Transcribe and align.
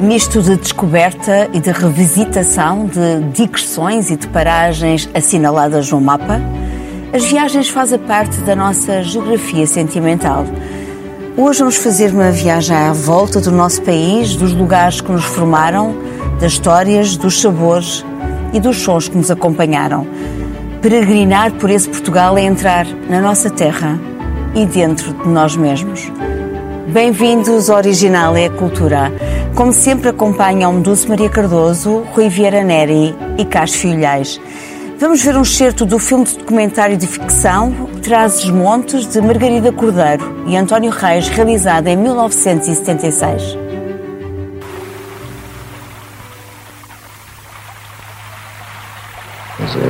Misto 0.00 0.40
de 0.40 0.56
descoberta 0.56 1.50
e 1.52 1.60
de 1.60 1.70
revisitação 1.70 2.86
de 2.86 3.20
digressões 3.34 4.10
e 4.10 4.16
de 4.16 4.26
paragens 4.28 5.06
assinaladas 5.12 5.90
no 5.90 6.00
mapa, 6.00 6.40
as 7.12 7.26
viagens 7.26 7.68
fazem 7.68 7.98
parte 7.98 8.38
da 8.38 8.56
nossa 8.56 9.02
geografia 9.02 9.66
sentimental. 9.66 10.46
Hoje 11.36 11.58
vamos 11.58 11.76
fazer 11.76 12.14
uma 12.14 12.30
viagem 12.30 12.74
à 12.74 12.94
volta 12.94 13.42
do 13.42 13.52
nosso 13.52 13.82
país, 13.82 14.34
dos 14.36 14.54
lugares 14.54 15.02
que 15.02 15.12
nos 15.12 15.24
formaram, 15.24 15.94
das 16.40 16.52
histórias, 16.52 17.18
dos 17.18 17.38
sabores 17.38 18.02
e 18.54 18.58
dos 18.60 18.78
sons 18.78 19.06
que 19.06 19.18
nos 19.18 19.30
acompanharam. 19.30 20.06
Peregrinar 20.80 21.52
por 21.52 21.68
esse 21.68 21.90
Portugal 21.90 22.38
é 22.38 22.42
entrar 22.42 22.86
na 23.10 23.20
nossa 23.20 23.50
terra 23.50 24.00
e 24.54 24.64
dentro 24.64 25.12
de 25.12 25.28
nós 25.28 25.54
mesmos. 25.56 26.10
Bem-vindos 26.88 27.68
ao 27.68 27.76
Original 27.76 28.34
é 28.34 28.46
a 28.46 28.50
Cultura. 28.50 29.12
Como 29.60 29.74
sempre 29.74 30.08
acompanham 30.08 30.80
Dulce 30.80 31.06
Maria 31.06 31.28
Cardoso, 31.28 32.02
Rui 32.14 32.30
Vieira 32.30 32.64
Neri 32.64 33.14
e 33.36 33.44
Cássio 33.44 33.90
Filhais. 33.90 34.40
Vamos 34.98 35.22
ver 35.22 35.36
um 35.36 35.42
excerto 35.42 35.84
do 35.84 35.98
filme 35.98 36.24
de 36.24 36.38
documentário 36.38 36.96
de 36.96 37.06
ficção 37.06 37.70
Trazes 38.02 38.48
Montes, 38.48 39.06
de 39.06 39.20
Margarida 39.20 39.70
Cordeiro 39.70 40.44
e 40.46 40.56
António 40.56 40.90
Reis, 40.90 41.28
realizado 41.28 41.88
em 41.88 41.96
1976. 41.98 43.58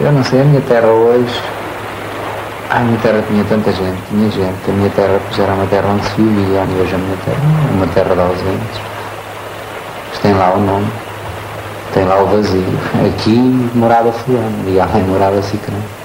Eu 0.02 0.12
não 0.12 0.25
sei, 0.25 0.41
a 0.41 0.45
minha 0.47 0.61
terra 0.62 0.89
hoje. 0.89 1.42
A 2.70 2.80
minha 2.80 2.98
terra 2.98 3.23
tinha 3.28 3.45
tanta 3.45 3.70
gente, 3.70 4.02
tinha 4.08 4.30
gente. 4.33 4.69
A 4.69 4.73
minha 4.73 4.91
terra 4.91 5.20
pois 5.28 5.39
era 5.39 5.55
uma 5.55 5.67
terra 5.67 5.91
onde 5.91 6.05
se 6.06 6.17
vivia, 6.17 6.64
e 6.69 6.80
hoje 6.80 6.92
a 6.92 6.98
minha 6.98 7.17
terra 7.19 7.41
é 7.69 7.77
uma 7.77 7.86
terra 7.86 8.14
de 8.17 8.20
ausentes. 8.20 9.00
Tem 10.23 10.35
lá 10.35 10.55
o 10.55 10.61
nome, 10.61 10.87
tem 11.95 12.05
lá 12.05 12.23
o 12.23 12.27
vazio. 12.27 12.63
Aqui 13.07 13.37
morava 13.75 14.13
fulano, 14.13 14.69
e 14.69 14.79
além 14.79 15.03
morava 15.05 15.41
cicrano. 15.41 16.00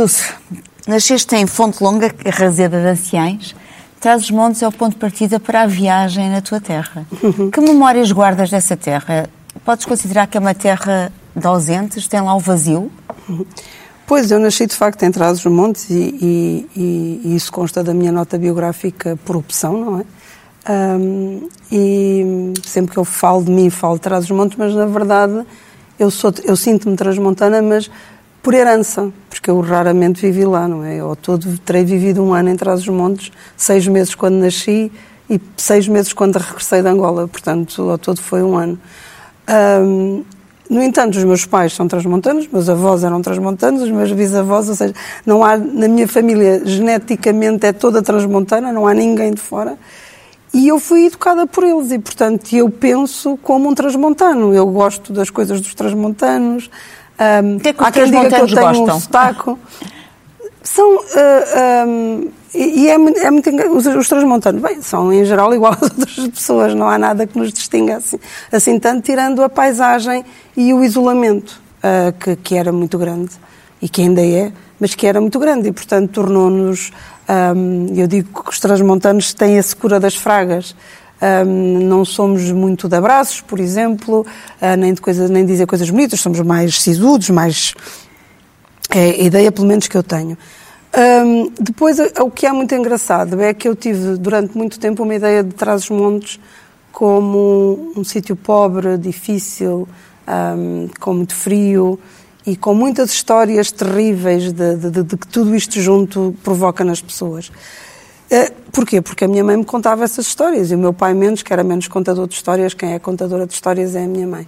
Dulce, 0.00 0.32
nasceste 0.86 1.36
em 1.36 1.46
Fonte 1.46 1.84
Longa, 1.84 2.10
Razeda 2.24 2.80
de 2.80 2.86
Anciães. 2.86 3.54
Trazes 4.00 4.30
Montes 4.30 4.62
é 4.62 4.66
o 4.66 4.72
ponto 4.72 4.94
de 4.94 4.98
partida 4.98 5.38
para 5.38 5.60
a 5.60 5.66
viagem 5.66 6.30
na 6.30 6.40
tua 6.40 6.58
terra. 6.58 7.06
Uhum. 7.22 7.50
Que 7.50 7.60
memórias 7.60 8.10
guardas 8.10 8.48
dessa 8.48 8.78
terra? 8.78 9.28
Podes 9.62 9.84
considerar 9.84 10.26
que 10.26 10.38
é 10.38 10.40
uma 10.40 10.54
terra 10.54 11.12
de 11.36 11.46
ausentes? 11.46 12.08
Tem 12.08 12.18
lá 12.22 12.34
o 12.34 12.40
vazio? 12.40 12.90
Uhum. 13.28 13.44
Pois, 14.06 14.30
eu 14.30 14.38
nasci 14.38 14.66
de 14.66 14.74
facto 14.74 15.02
em 15.02 15.10
Trás-os-Montes 15.10 15.90
e, 15.90 16.66
e, 16.74 17.20
e, 17.22 17.36
isso 17.36 17.52
consta 17.52 17.84
da 17.84 17.92
minha 17.92 18.10
nota 18.10 18.38
biográfica 18.38 19.18
por 19.22 19.36
opção, 19.36 19.78
não 19.78 20.00
é? 20.00 20.04
Um, 20.72 21.46
e 21.70 22.54
sempre 22.64 22.92
que 22.92 22.98
eu 22.98 23.04
falo 23.04 23.44
de 23.44 23.50
mim, 23.50 23.68
falo 23.68 23.96
de 23.96 24.00
Trás-os-Montes, 24.00 24.56
mas 24.56 24.74
na 24.74 24.86
verdade 24.86 25.44
eu, 25.98 26.10
sou, 26.10 26.32
eu 26.42 26.56
sinto-me 26.56 26.96
transmontana, 26.96 27.60
mas 27.60 27.90
por 28.42 28.54
herança, 28.54 29.12
porque 29.28 29.50
eu 29.50 29.60
raramente 29.60 30.20
vivi 30.20 30.44
lá, 30.44 30.66
não 30.66 30.84
é? 30.84 30.98
Ao 31.00 31.14
todo 31.14 31.58
terei 31.58 31.84
vivido 31.84 32.22
um 32.22 32.32
ano 32.32 32.50
em 32.50 32.56
Trás-os-Montes, 32.56 33.30
seis 33.56 33.86
meses 33.86 34.14
quando 34.14 34.34
nasci 34.36 34.90
e 35.28 35.40
seis 35.56 35.86
meses 35.86 36.12
quando 36.12 36.36
regressei 36.36 36.82
de 36.82 36.88
Angola, 36.88 37.28
portanto, 37.28 37.90
ao 37.90 37.98
todo 37.98 38.20
foi 38.20 38.42
um 38.42 38.56
ano. 38.56 38.78
Um, 39.82 40.24
no 40.70 40.80
entanto, 40.82 41.18
os 41.18 41.24
meus 41.24 41.44
pais 41.44 41.72
são 41.72 41.88
transmontanos, 41.88 42.46
meus 42.46 42.68
avós 42.68 43.02
eram 43.02 43.20
transmontanos, 43.20 43.82
os 43.82 43.90
meus 43.90 44.12
bisavós, 44.12 44.68
ou 44.68 44.74
seja, 44.76 44.94
não 45.26 45.44
há, 45.44 45.56
na 45.56 45.88
minha 45.88 46.06
família, 46.06 46.62
geneticamente 46.64 47.66
é 47.66 47.72
toda 47.72 48.00
transmontana, 48.00 48.72
não 48.72 48.86
há 48.86 48.94
ninguém 48.94 49.34
de 49.34 49.40
fora. 49.40 49.76
E 50.54 50.68
eu 50.68 50.78
fui 50.78 51.06
educada 51.06 51.46
por 51.46 51.64
eles 51.64 51.90
e, 51.92 51.98
portanto, 51.98 52.52
eu 52.52 52.68
penso 52.70 53.36
como 53.42 53.68
um 53.68 53.74
transmontano. 53.74 54.52
Eu 54.52 54.66
gosto 54.66 55.12
das 55.12 55.30
coisas 55.30 55.60
dos 55.60 55.74
transmontanos, 55.74 56.70
um, 57.20 57.58
que 57.58 57.68
é 57.68 57.72
que 57.72 57.84
há 57.84 57.90
quem 57.90 58.04
diga 58.06 58.28
que 58.28 58.34
eu 58.34 58.46
tenho 58.46 58.60
gostam? 58.60 58.96
um 58.96 59.00
sotaque. 59.00 59.56
São. 60.62 60.96
Uh, 60.96 61.88
um, 61.88 62.30
e 62.52 62.88
é, 62.88 62.94
é 62.94 63.30
muito 63.30 63.48
os, 63.72 63.86
os 63.86 64.08
transmontanos, 64.08 64.60
bem, 64.60 64.82
são 64.82 65.12
em 65.12 65.24
geral 65.24 65.54
igual 65.54 65.72
às 65.72 65.82
outras 65.82 66.28
pessoas, 66.28 66.74
não 66.74 66.88
há 66.88 66.98
nada 66.98 67.24
que 67.24 67.38
nos 67.38 67.52
distinga 67.52 67.98
assim, 67.98 68.18
assim 68.50 68.78
tanto, 68.80 69.02
tirando 69.02 69.40
a 69.44 69.48
paisagem 69.48 70.24
e 70.56 70.74
o 70.74 70.82
isolamento, 70.82 71.60
uh, 71.78 72.12
que, 72.18 72.34
que 72.34 72.56
era 72.56 72.72
muito 72.72 72.98
grande 72.98 73.30
e 73.80 73.88
que 73.88 74.02
ainda 74.02 74.20
é, 74.20 74.52
mas 74.78 74.94
que 74.94 75.06
era 75.06 75.20
muito 75.20 75.38
grande 75.38 75.68
e, 75.68 75.72
portanto, 75.72 76.10
tornou-nos. 76.10 76.90
Um, 77.28 77.86
eu 77.94 78.08
digo 78.08 78.42
que 78.42 78.50
os 78.50 78.58
transmontanos 78.58 79.32
têm 79.32 79.58
a 79.58 79.62
secura 79.62 80.00
das 80.00 80.16
fragas. 80.16 80.74
Um, 81.22 81.86
não 81.86 82.04
somos 82.04 82.50
muito 82.50 82.88
de 82.88 82.96
abraços, 82.96 83.42
por 83.42 83.60
exemplo, 83.60 84.20
uh, 84.22 84.76
nem, 84.78 84.94
de 84.94 85.00
coisa, 85.00 85.28
nem 85.28 85.44
de 85.44 85.52
dizer 85.52 85.66
coisas 85.66 85.90
bonitas, 85.90 86.20
somos 86.20 86.40
mais 86.40 86.80
sisudos, 86.80 87.28
mais. 87.28 87.74
É 88.90 89.10
a 89.10 89.22
ideia, 89.22 89.52
pelo 89.52 89.68
menos, 89.68 89.86
que 89.86 89.96
eu 89.96 90.02
tenho. 90.02 90.36
Um, 90.96 91.52
depois, 91.60 91.98
o 91.98 92.30
que 92.30 92.46
é 92.46 92.52
muito 92.52 92.74
engraçado 92.74 93.40
é 93.40 93.54
que 93.54 93.68
eu 93.68 93.76
tive 93.76 94.16
durante 94.16 94.56
muito 94.56 94.80
tempo 94.80 95.02
uma 95.02 95.14
ideia 95.14 95.44
de 95.44 95.54
Trás-os-Montes 95.54 96.40
como 96.90 97.92
um, 97.96 98.00
um 98.00 98.04
sítio 98.04 98.34
pobre, 98.34 98.98
difícil, 98.98 99.86
um, 100.26 100.88
com 100.98 101.14
muito 101.14 101.34
frio 101.34 101.98
e 102.44 102.56
com 102.56 102.74
muitas 102.74 103.10
histórias 103.10 103.70
terríveis 103.70 104.52
de, 104.52 104.76
de, 104.76 104.90
de, 104.90 105.02
de 105.04 105.16
que 105.16 105.28
tudo 105.28 105.54
isto 105.54 105.80
junto 105.80 106.34
provoca 106.42 106.82
nas 106.84 107.00
pessoas. 107.00 107.52
Uh, 108.30 108.60
Porquê? 108.72 109.00
Porque 109.00 109.24
a 109.24 109.28
minha 109.28 109.42
mãe 109.42 109.56
me 109.56 109.64
contava 109.64 110.04
essas 110.04 110.26
histórias 110.26 110.70
e 110.70 110.74
o 110.74 110.78
meu 110.78 110.92
pai 110.92 111.12
menos, 111.12 111.42
que 111.42 111.52
era 111.52 111.64
menos 111.64 111.88
contador 111.88 112.26
de 112.28 112.34
histórias, 112.34 112.72
quem 112.72 112.92
é 112.92 112.98
contadora 112.98 113.46
de 113.46 113.52
histórias 113.52 113.96
é 113.96 114.04
a 114.04 114.06
minha 114.06 114.26
mãe. 114.26 114.46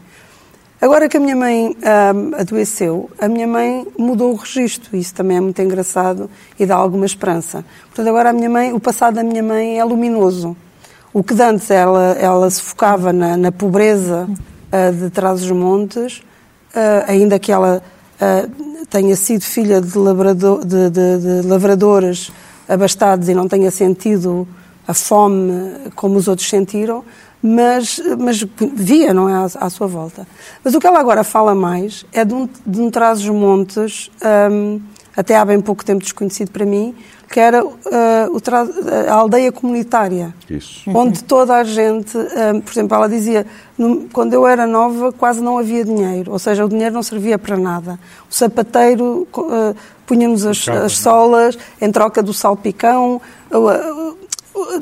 Agora 0.81 1.09
que 1.09 1.16
a 1.16 1.20
minha 1.20 1.37
mãe 1.37 1.76
um, 1.76 2.34
adoeceu, 2.41 3.10
a 3.21 3.28
minha 3.28 3.47
mãe 3.47 3.87
mudou 3.98 4.32
o 4.32 4.37
registro. 4.37 4.97
Isso 4.97 5.15
também 5.15 5.37
é 5.37 5.41
muito 5.41 5.60
engraçado 5.60 6.31
e 6.59 6.66
dá 6.66 6.76
alguma 6.76 7.06
esperança. 7.06 7.65
Portanto, 7.87 8.09
agora 8.09 8.31
a 8.31 8.32
minha 8.32 8.50
mãe, 8.50 8.72
o 8.72 8.81
passado 8.81 9.15
da 9.15 9.22
minha 9.22 9.42
mãe 9.42 9.78
é 9.78 9.84
luminoso. 9.84 10.56
O 11.12 11.22
que 11.22 11.41
antes 11.41 11.71
ela, 11.71 12.16
ela 12.18 12.51
se 12.51 12.62
focava 12.62 13.12
na, 13.12 13.36
na 13.36 13.53
pobreza 13.53 14.28
uh, 14.28 14.92
de 14.92 15.10
Trás-os-Montes, 15.10 16.18
uh, 16.74 17.04
ainda 17.06 17.39
que 17.39 17.53
ela 17.53 17.83
uh, 18.21 18.86
tenha 18.86 19.15
sido 19.15 19.42
filha 19.42 19.80
de, 19.80 19.97
labrador, 19.97 20.65
de, 20.65 20.91
de, 20.91 21.42
de 21.42 21.47
lavradores 21.47 22.33
abastados 22.68 23.28
e 23.28 23.34
não 23.34 23.48
tenha 23.48 23.70
sentido 23.70 24.47
a 24.86 24.94
fome 24.94 25.53
como 25.94 26.16
os 26.16 26.28
outros 26.28 26.48
sentiram, 26.48 27.04
mas, 27.42 28.00
mas 28.18 28.44
via, 28.74 29.12
não 29.12 29.28
é, 29.28 29.34
à, 29.34 29.44
à, 29.66 29.70
sua 29.70 29.86
volta. 29.86 30.26
Mas 30.62 30.74
o 30.74 30.80
que 30.80 30.86
ela 30.86 31.00
agora 31.00 31.24
fala 31.24 31.54
mais 31.54 32.06
é 32.12 32.24
de 32.24 32.34
um, 32.34 32.48
de 32.66 32.80
um 32.80 32.91
Trás-os-Montes, 32.91 34.10
um, 34.50 34.80
até 35.16 35.36
há 35.36 35.44
bem 35.44 35.60
pouco 35.60 35.84
tempo 35.84 36.03
desconhecido 36.03 36.50
para 36.50 36.64
mim, 36.64 36.94
que 37.32 37.40
era 37.40 37.64
uh, 37.64 37.70
o, 38.30 39.10
a 39.10 39.14
aldeia 39.14 39.50
comunitária. 39.50 40.34
Isso. 40.50 40.90
Onde 40.90 41.24
toda 41.24 41.56
a 41.56 41.64
gente, 41.64 42.16
um, 42.18 42.60
por 42.60 42.70
exemplo, 42.70 42.94
ela 42.94 43.08
dizia, 43.08 43.46
no, 43.76 44.06
quando 44.12 44.34
eu 44.34 44.46
era 44.46 44.66
nova 44.66 45.10
quase 45.12 45.40
não 45.40 45.56
havia 45.56 45.82
dinheiro, 45.82 46.30
ou 46.30 46.38
seja, 46.38 46.62
o 46.62 46.68
dinheiro 46.68 46.94
não 46.94 47.02
servia 47.02 47.38
para 47.38 47.56
nada. 47.56 47.98
O 48.30 48.34
sapateiro 48.34 49.26
uh, 49.34 49.74
punhamos 50.06 50.44
as, 50.44 50.68
as 50.68 50.98
solas 50.98 51.56
em 51.80 51.90
troca 51.90 52.22
do 52.22 52.34
salpicão, 52.34 53.18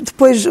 depois 0.02 0.44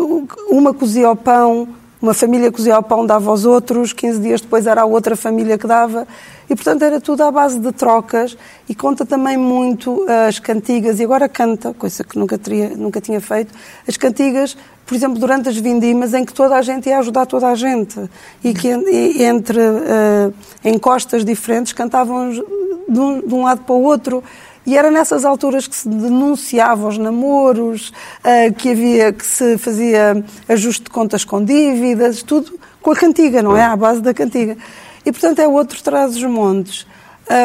uma 0.50 0.74
cozia 0.74 1.12
o 1.12 1.16
pão, 1.18 1.68
uma 2.02 2.14
família 2.14 2.52
cozia 2.52 2.80
o 2.80 2.84
pão, 2.84 3.06
dava 3.06 3.30
aos 3.30 3.46
outros, 3.46 3.92
15 3.92 4.20
dias 4.20 4.42
depois 4.42 4.66
era 4.66 4.82
a 4.82 4.86
outra 4.86 5.16
família 5.16 5.58
que 5.58 5.68
dava. 5.68 6.08
E, 6.50 6.56
portanto, 6.56 6.82
era 6.82 7.00
tudo 7.00 7.24
à 7.24 7.32
base 7.32 7.60
de 7.60 7.72
trocas 7.72 8.38
e 8.68 8.74
conta 8.74 9.06
também 9.06 9.38
muito 9.38 10.06
as 10.28 10.40
cantigas, 10.40 11.00
e 11.00 11.04
agora 11.04 11.28
canta, 11.28 11.74
coisa 11.74 12.04
que 12.04 12.18
nunca, 12.18 12.38
teria, 12.38 12.70
nunca 12.70 13.02
tinha 13.02 13.20
feito, 13.20 13.54
as 13.88 13.98
cantigas, 13.98 14.58
por 14.86 14.96
exemplo, 14.96 15.20
durante 15.20 15.50
as 15.50 15.58
vindimas, 15.58 16.14
em 16.14 16.26
que 16.26 16.34
toda 16.34 16.56
a 16.56 16.62
gente 16.62 16.90
ia 16.90 16.98
ajudar 17.00 17.26
toda 17.26 17.48
a 17.48 17.56
gente 17.56 18.00
e 18.44 18.54
que 18.54 18.68
e, 18.68 19.24
entre 19.24 19.60
uh, 19.60 20.34
encostas 20.64 21.24
diferentes 21.24 21.74
cantavam 21.74 22.32
de 22.32 23.00
um, 23.00 23.22
de 23.22 23.34
um 23.34 23.44
lado 23.44 23.62
para 23.62 23.76
o 23.76 23.84
outro. 23.84 24.24
E 24.70 24.78
era 24.78 24.92
nessas 24.92 25.26
alturas 25.26 25.66
que 25.66 25.76
se 25.76 25.90
denunciavam 25.90 26.90
os 26.90 26.98
namoros, 27.00 27.92
uh, 28.20 28.54
que 28.54 28.70
havia, 28.70 29.12
que 29.12 29.26
se 29.26 29.58
fazia 29.58 30.24
ajuste 30.48 30.84
de 30.84 30.92
contas 30.92 31.26
com 31.26 31.44
dívidas, 31.44 32.22
tudo 32.22 32.52
com 32.80 32.92
a 32.92 32.96
cantiga, 32.96 33.42
não 33.42 33.58
é? 33.58 33.64
À 33.64 33.76
base 33.76 34.00
da 34.00 34.14
cantiga. 34.14 34.56
E, 35.04 35.12
portanto, 35.12 35.40
é 35.40 35.48
outro 35.48 35.82
traz 35.82 36.16
os 36.16 36.24
montes. 36.24 36.86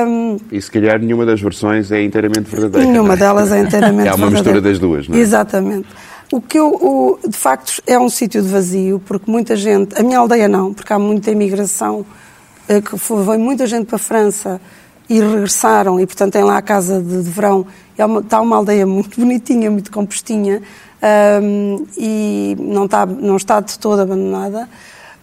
Um, 0.06 0.37
e 0.53 0.61
se 0.61 0.71
calhar 0.71 0.99
nenhuma 0.99 1.25
das 1.25 1.41
versões 1.41 1.91
é 1.91 2.03
inteiramente 2.03 2.50
verdadeira. 2.50 2.87
Nenhuma 2.87 3.15
é? 3.15 3.17
delas 3.17 3.50
é 3.50 3.61
inteiramente 3.62 4.05
verdadeira. 4.05 4.11
É 4.12 4.15
uma 4.15 4.31
mistura 4.31 4.61
das 4.61 4.79
duas, 4.79 5.09
não 5.09 5.17
é? 5.17 5.21
Exatamente. 5.21 5.88
O 6.31 6.43
que 6.43 6.59
eu, 6.59 6.75
o, 6.75 7.19
de 7.26 7.38
facto, 7.38 7.82
é 7.87 7.99
um 7.99 8.11
sítio 8.11 8.43
de 8.43 8.49
vazio, 8.49 9.00
porque 9.03 9.31
muita 9.31 9.56
gente, 9.56 9.99
a 9.99 10.03
minha 10.03 10.19
aldeia 10.19 10.47
não, 10.47 10.75
porque 10.75 10.93
há 10.93 10.99
muita 10.99 11.31
imigração, 11.31 12.05
eh, 12.69 12.82
que 12.82 12.99
foi, 12.99 13.25
veio 13.25 13.41
muita 13.41 13.67
gente 13.67 13.87
para 13.87 13.97
a 13.97 13.99
França 13.99 14.61
e 15.08 15.20
regressaram, 15.20 16.00
e 16.00 16.06
portanto 16.06 16.32
tem 16.32 16.42
lá 16.42 16.56
a 16.56 16.62
casa 16.62 17.00
de, 17.00 17.22
de 17.22 17.30
verão. 17.30 17.66
É 17.96 18.04
uma, 18.04 18.20
está 18.20 18.40
uma 18.40 18.56
aldeia 18.56 18.86
muito 18.86 19.18
bonitinha, 19.20 19.70
muito 19.70 19.90
compostinha, 19.90 20.62
um, 21.42 21.86
e 21.96 22.56
não 22.58 22.86
está, 22.86 23.06
não 23.06 23.36
está 23.36 23.60
de 23.60 23.78
todo 23.78 24.00
abandonada. 24.00 24.68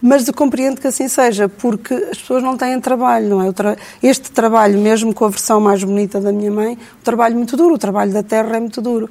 Mas 0.00 0.26
eu 0.26 0.34
compreendo 0.34 0.80
que 0.80 0.88
assim 0.88 1.06
seja, 1.06 1.48
porque 1.48 1.94
as 1.94 2.18
pessoas 2.18 2.42
não 2.42 2.56
têm 2.56 2.80
trabalho, 2.80 3.28
não 3.28 3.42
é? 3.42 3.52
Tra... 3.52 3.76
Este 4.02 4.32
trabalho, 4.32 4.78
mesmo 4.78 5.14
com 5.14 5.24
a 5.24 5.28
versão 5.28 5.60
mais 5.60 5.84
bonita 5.84 6.20
da 6.20 6.32
minha 6.32 6.50
mãe, 6.50 6.76
o 7.00 7.04
trabalho 7.04 7.36
muito 7.36 7.56
duro, 7.56 7.74
o 7.74 7.78
trabalho 7.78 8.12
da 8.12 8.22
terra 8.22 8.56
é 8.56 8.60
muito 8.60 8.82
duro. 8.82 9.08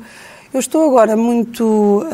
Eu 0.53 0.59
estou 0.59 0.85
agora 0.85 1.15
muito 1.15 2.06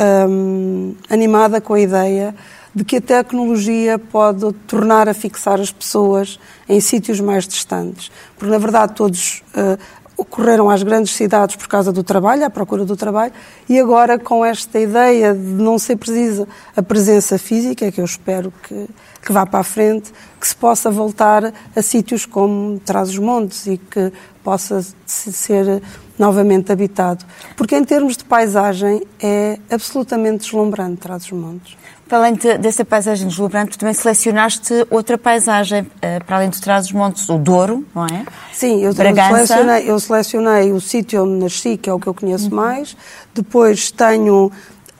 animada 1.10 1.60
com 1.60 1.74
a 1.74 1.80
ideia 1.80 2.36
de 2.78 2.86
que 2.86 2.98
a 2.98 3.02
tecnologia 3.02 3.98
pode 3.98 4.54
tornar 4.68 5.10
a 5.10 5.14
fixar 5.14 5.60
as 5.60 5.72
pessoas 5.72 6.40
em 6.70 6.80
sítios 6.80 7.20
mais 7.20 7.48
distantes. 7.48 8.12
Porque, 8.38 8.52
na 8.52 8.60
verdade, 8.60 8.94
todos 8.94 9.42
uh, 9.56 9.80
ocorreram 10.16 10.70
às 10.70 10.84
grandes 10.84 11.16
cidades 11.16 11.56
por 11.56 11.68
causa 11.68 11.92
do 11.92 12.04
trabalho, 12.04 12.46
à 12.46 12.52
procura 12.52 12.86
do 12.86 12.96
trabalho, 12.96 13.34
e 13.68 13.80
agora 13.80 14.20
com 14.20 14.46
esta 14.46 14.80
ideia 14.80 15.34
de 15.34 15.40
não 15.40 15.80
ser 15.80 15.96
precisa 15.96 16.48
a 16.76 16.84
presença 16.84 17.40
física, 17.40 17.92
que 17.92 18.00
eu 18.00 18.06
espero 18.06 18.54
que, 18.62 18.88
que 19.26 19.32
vá 19.32 19.44
para 19.44 19.62
a 19.62 19.64
frente, 19.64 20.14
que 20.40 20.48
se 20.48 20.56
possa 20.56 20.92
voltar 20.92 21.52
a 21.76 21.82
sítios 21.82 22.28
como 22.28 22.80
Trás-os-Montes 22.86 23.66
e 23.66 23.78
que 23.78 24.14
possa 24.44 24.86
ser 25.04 25.82
novamente 26.18 26.72
habitado. 26.72 27.26
Porque 27.56 27.76
em 27.76 27.84
termos 27.84 28.18
de 28.18 28.24
paisagem 28.24 29.02
é 29.20 29.58
absolutamente 29.68 30.46
deslumbrante 30.46 30.98
Trás-os-Montes. 30.98 31.76
Para 32.08 32.20
além 32.20 32.34
de, 32.36 32.58
dessa 32.58 32.86
paisagem 32.86 33.28
deslumbrante, 33.28 33.78
também 33.78 33.94
selecionaste 33.94 34.74
outra 34.90 35.18
paisagem, 35.18 35.82
uh, 35.82 36.24
para 36.26 36.38
além 36.38 36.50
de 36.50 36.62
Trás-os-Montes, 36.62 37.28
o 37.28 37.38
Douro, 37.38 37.86
não 37.94 38.06
é? 38.06 38.26
Sim, 38.54 38.82
eu, 38.82 38.94
selecionei, 38.94 39.90
eu 39.90 40.00
selecionei 40.00 40.72
o 40.72 40.80
sítio 40.80 41.24
onde 41.24 41.44
nasci, 41.44 41.76
que 41.76 41.90
é 41.90 41.94
o 41.94 42.00
que 42.00 42.08
eu 42.08 42.14
conheço 42.14 42.50
uhum. 42.50 42.56
mais. 42.56 42.96
Depois 43.34 43.92
tenho 43.92 44.52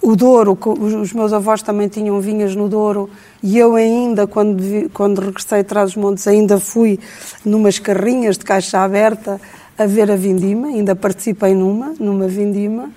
o 0.02 0.16
Douro, 0.16 0.58
os 0.80 1.14
meus 1.14 1.34
avós 1.34 1.62
também 1.62 1.88
tinham 1.88 2.20
vinhas 2.22 2.56
no 2.56 2.70
Douro 2.70 3.10
e 3.42 3.58
eu 3.58 3.76
ainda, 3.76 4.28
quando, 4.28 4.62
vi, 4.62 4.90
quando 4.90 5.20
regressei 5.20 5.62
atrás 5.62 5.94
dos 5.94 6.04
montes, 6.04 6.28
ainda 6.28 6.60
fui 6.60 7.00
numas 7.44 7.80
carrinhas 7.80 8.38
de 8.38 8.46
caixa 8.46 8.80
aberta 8.80 9.40
a 9.78 9.86
ver 9.86 10.12
a 10.12 10.16
vindima, 10.16 10.68
ainda 10.68 10.96
participei 10.96 11.54
numa, 11.54 11.94
numa 12.00 12.28
vindima. 12.28 12.90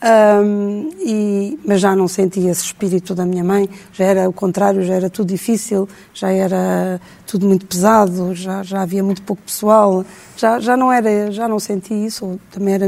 Um, 0.00 0.90
e, 1.00 1.58
mas 1.64 1.80
já 1.80 1.96
não 1.96 2.06
sentia 2.06 2.52
esse 2.52 2.62
espírito 2.62 3.16
da 3.16 3.26
minha 3.26 3.42
mãe, 3.42 3.68
já 3.92 4.04
era 4.04 4.28
o 4.28 4.32
contrário, 4.32 4.82
já 4.84 4.94
era 4.94 5.10
tudo 5.10 5.28
difícil, 5.28 5.88
já 6.14 6.30
era 6.30 7.00
tudo 7.26 7.46
muito 7.46 7.66
pesado, 7.66 8.32
já, 8.32 8.62
já 8.62 8.82
havia 8.82 9.02
muito 9.02 9.22
pouco 9.22 9.42
pessoal, 9.42 10.04
já, 10.36 10.60
já 10.60 10.76
não 10.76 10.92
era, 10.92 11.32
já 11.32 11.48
não 11.48 11.58
senti 11.58 11.94
isso, 11.94 12.38
também 12.52 12.74
era 12.74 12.86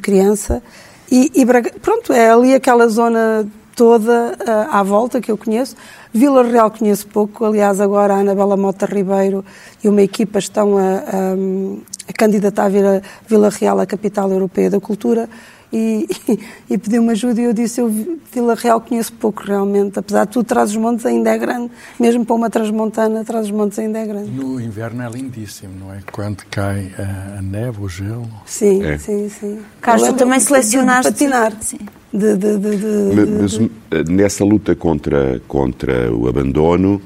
criança. 0.00 0.62
E, 1.10 1.32
e 1.34 1.44
pronto, 1.80 2.12
é 2.12 2.30
ali 2.30 2.54
aquela 2.54 2.86
zona 2.86 3.44
toda 3.74 4.36
uh, 4.38 4.76
à 4.76 4.82
volta 4.84 5.20
que 5.20 5.32
eu 5.32 5.36
conheço. 5.36 5.74
Vila 6.12 6.44
Real 6.44 6.70
conheço 6.70 7.08
pouco, 7.08 7.44
aliás, 7.44 7.80
agora 7.80 8.14
a 8.14 8.18
Anabela 8.18 8.56
Mota 8.56 8.86
Ribeiro 8.86 9.44
e 9.82 9.88
uma 9.88 10.02
equipa 10.02 10.38
estão 10.38 10.76
a, 10.76 10.82
a, 10.82 12.08
a 12.08 12.12
candidatar 12.12 12.66
a 12.66 12.68
Vila, 12.68 13.02
Vila 13.26 13.48
Real 13.48 13.80
a 13.80 13.86
capital 13.86 14.30
europeia 14.30 14.70
da 14.70 14.78
cultura 14.78 15.28
e, 15.72 16.06
e, 16.28 16.38
e 16.74 16.78
pediu-me 16.78 17.10
ajuda 17.10 17.40
e 17.40 17.44
eu 17.44 17.52
disse, 17.52 17.80
eu 17.80 18.18
Vila 18.32 18.54
Real 18.54 18.80
conheço 18.80 19.12
pouco 19.12 19.42
realmente, 19.42 19.98
apesar 19.98 20.24
de 20.24 20.32
tudo, 20.32 20.46
Trás-os-Montes 20.46 21.04
ainda 21.06 21.30
é 21.30 21.38
grande, 21.38 21.70
mesmo 21.98 22.24
para 22.24 22.36
uma 22.36 22.50
transmontana, 22.50 23.24
Trás-os-Montes 23.24 23.78
ainda 23.78 23.98
é 23.98 24.06
grande. 24.06 24.30
No 24.30 24.60
inverno 24.60 25.02
é 25.02 25.10
lindíssimo, 25.10 25.72
não 25.78 25.92
é? 25.92 26.00
Quando 26.12 26.44
cai 26.50 26.92
a, 26.98 27.38
a 27.38 27.42
neve, 27.42 27.80
o 27.80 27.88
gelo. 27.88 28.28
Sim, 28.46 28.84
é. 28.84 28.98
sim, 28.98 29.28
sim. 29.28 29.58
Carlos, 29.80 30.08
tu 30.08 30.14
também 30.14 30.38
selecionaste... 30.38 31.12
De 31.12 31.18
patinar. 31.18 31.52
Sim. 31.60 31.78
De, 32.12 32.36
de, 32.36 32.58
de, 32.58 32.76
mas, 33.14 33.58
mas, 33.58 33.70
eh, 33.92 34.04
nessa 34.08 34.44
luta 34.44 34.74
contra, 34.74 35.40
contra 35.46 36.12
o 36.12 36.28
abandono, 36.28 37.00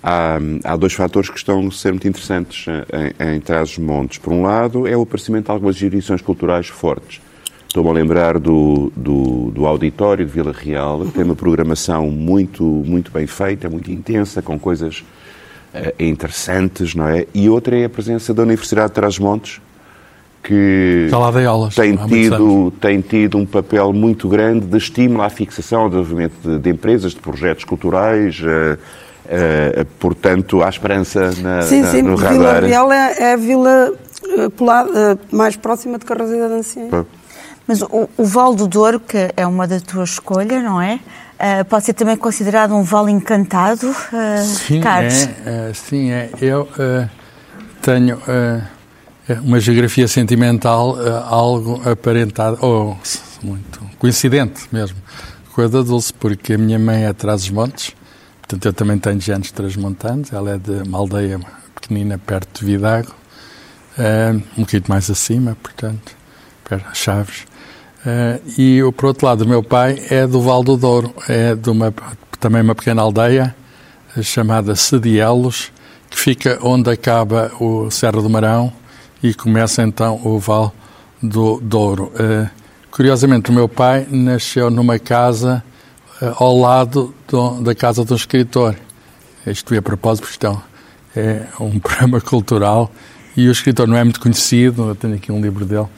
há, 0.00 0.38
há 0.62 0.76
dois 0.76 0.92
fatores 0.92 1.28
que 1.28 1.36
estão 1.36 1.66
a 1.66 1.70
ser 1.72 1.90
muito 1.90 2.06
interessantes 2.06 2.66
em, 3.18 3.34
em 3.34 3.40
Trás-os-Montes. 3.40 4.18
Por 4.18 4.32
um 4.32 4.42
lado, 4.42 4.86
é 4.86 4.96
o 4.96 5.02
aparecimento 5.02 5.46
de 5.46 5.50
algumas 5.50 5.74
jurisdições 5.74 6.22
culturais 6.22 6.68
fortes 6.68 7.20
Estou-me 7.74 7.90
a 7.90 7.92
lembrar 7.92 8.38
do, 8.38 8.92
do, 8.94 9.50
do, 9.50 9.66
auditório 9.66 10.24
de 10.24 10.30
Vila 10.30 10.54
Real, 10.56 11.00
que 11.00 11.10
tem 11.10 11.24
uma 11.24 11.34
programação 11.34 12.08
muito, 12.08 12.62
muito 12.62 13.10
bem 13.10 13.26
feita, 13.26 13.68
muito 13.68 13.90
intensa, 13.90 14.40
com 14.40 14.56
coisas 14.56 15.02
uh, 15.74 15.92
interessantes, 15.98 16.94
não 16.94 17.08
é? 17.08 17.26
E 17.34 17.50
outra 17.50 17.76
é 17.76 17.86
a 17.86 17.88
presença 17.88 18.32
da 18.32 18.44
Universidade 18.44 18.90
de 18.90 18.94
Trás-Montes, 18.94 19.60
que 20.40 21.08
aulas, 21.46 21.74
tem, 21.74 21.96
tido, 21.96 22.72
tem 22.80 23.00
tido 23.00 23.38
um 23.38 23.44
papel 23.44 23.92
muito 23.92 24.28
grande 24.28 24.66
de 24.66 24.78
estímulo 24.78 25.22
à 25.22 25.28
fixação, 25.28 25.80
ao 25.80 25.88
desenvolvimento 25.88 26.34
de, 26.44 26.60
de 26.60 26.70
empresas, 26.70 27.10
de 27.10 27.18
projetos 27.18 27.64
culturais, 27.64 28.40
uh, 28.40 28.78
uh, 28.78 29.84
portanto, 29.98 30.62
há 30.62 30.68
esperança 30.68 31.32
na, 31.42 31.62
sim, 31.62 31.80
na, 31.80 31.90
sim, 31.90 32.02
no 32.02 32.14
radar. 32.14 32.34
Vila 32.34 32.60
Real 32.60 32.92
é, 32.92 33.16
é 33.18 33.32
a 33.32 33.36
vila 33.36 33.92
mais 35.32 35.56
próxima 35.56 35.98
de 35.98 36.04
Carrasida 36.04 36.48
da 36.48 36.54
Anciã. 36.54 36.88
Mas 37.66 37.80
o, 37.82 38.08
o 38.16 38.24
Val 38.24 38.54
do 38.54 38.68
Douro, 38.68 39.00
que 39.00 39.32
é 39.36 39.46
uma 39.46 39.66
da 39.66 39.80
tua 39.80 40.04
escolha, 40.04 40.60
não 40.60 40.80
é? 40.80 41.00
Uh, 41.34 41.64
pode 41.64 41.86
ser 41.86 41.94
também 41.94 42.16
considerado 42.16 42.74
um 42.74 42.82
vale 42.82 43.10
encantado, 43.10 43.90
uh, 43.90 44.44
sim, 44.44 44.80
Carlos? 44.80 45.28
É, 45.44 45.70
uh, 45.70 45.74
sim, 45.74 46.10
é. 46.10 46.30
Eu 46.40 46.62
uh, 46.62 47.08
tenho 47.82 48.20
uma 49.42 49.58
geografia 49.58 50.06
sentimental 50.06 50.96
algo 51.26 51.82
aparentada, 51.90 52.58
ou 52.60 52.96
muito 53.42 53.80
coincidente 53.98 54.68
mesmo, 54.70 54.96
com 55.52 55.62
a 55.62 55.66
da 55.66 55.82
Dulce, 55.82 56.12
porque 56.12 56.54
a 56.54 56.58
minha 56.58 56.78
mãe 56.78 57.04
é 57.04 57.08
de 57.08 57.14
Trás-os-Montes, 57.14 57.94
portanto 58.42 58.66
eu 58.66 58.72
também 58.72 58.98
tenho 58.98 59.20
genes 59.20 59.50
transmontanos, 59.50 60.32
ela 60.32 60.50
é 60.52 60.58
de 60.58 60.88
uma 60.88 60.98
aldeia 60.98 61.40
pequenina 61.74 62.18
perto 62.18 62.60
de 62.60 62.72
Vidago, 62.72 63.14
um 64.56 64.60
bocadinho 64.60 64.84
mais 64.88 65.10
acima, 65.10 65.56
portanto, 65.62 66.16
perto 66.68 66.92
de 66.92 66.98
Chaves. 66.98 67.44
Uh, 68.04 68.60
e, 68.60 68.92
por 68.92 69.06
outro 69.06 69.26
lado, 69.26 69.44
o 69.44 69.48
meu 69.48 69.62
pai 69.62 69.98
é 70.10 70.26
do 70.26 70.40
Val 70.40 70.62
do 70.62 70.76
Douro, 70.76 71.14
é 71.26 71.54
de 71.54 71.70
uma, 71.70 71.92
também 72.38 72.60
uma 72.60 72.74
pequena 72.74 73.00
aldeia 73.00 73.56
eh, 74.14 74.22
chamada 74.22 74.76
Sedielos, 74.76 75.72
que 76.10 76.18
fica 76.18 76.58
onde 76.62 76.90
acaba 76.90 77.50
o 77.58 77.90
Serra 77.90 78.20
do 78.20 78.28
Marão 78.28 78.70
e 79.22 79.32
começa 79.32 79.82
então 79.82 80.20
o 80.22 80.38
Val 80.38 80.74
do 81.22 81.58
Douro. 81.62 82.12
Uh, 82.14 82.48
curiosamente, 82.90 83.50
o 83.50 83.54
meu 83.54 83.66
pai 83.68 84.06
nasceu 84.10 84.68
numa 84.68 84.98
casa 84.98 85.64
uh, 86.20 86.44
ao 86.44 86.58
lado 86.58 87.14
do, 87.26 87.62
da 87.62 87.74
casa 87.74 88.04
de 88.04 88.12
um 88.12 88.16
escritor. 88.16 88.76
Isto 89.46 89.74
é 89.74 89.78
a 89.78 89.82
propósito, 89.82 90.28
porque 90.28 90.46
então, 90.46 90.62
é 91.16 91.46
um 91.58 91.78
programa 91.80 92.20
cultural 92.20 92.92
e 93.34 93.48
o 93.48 93.52
escritor 93.52 93.88
não 93.88 93.96
é 93.96 94.04
muito 94.04 94.20
conhecido, 94.20 94.90
eu 94.90 94.94
tenho 94.94 95.14
aqui 95.14 95.32
um 95.32 95.40
livro 95.40 95.64
dele, 95.64 95.88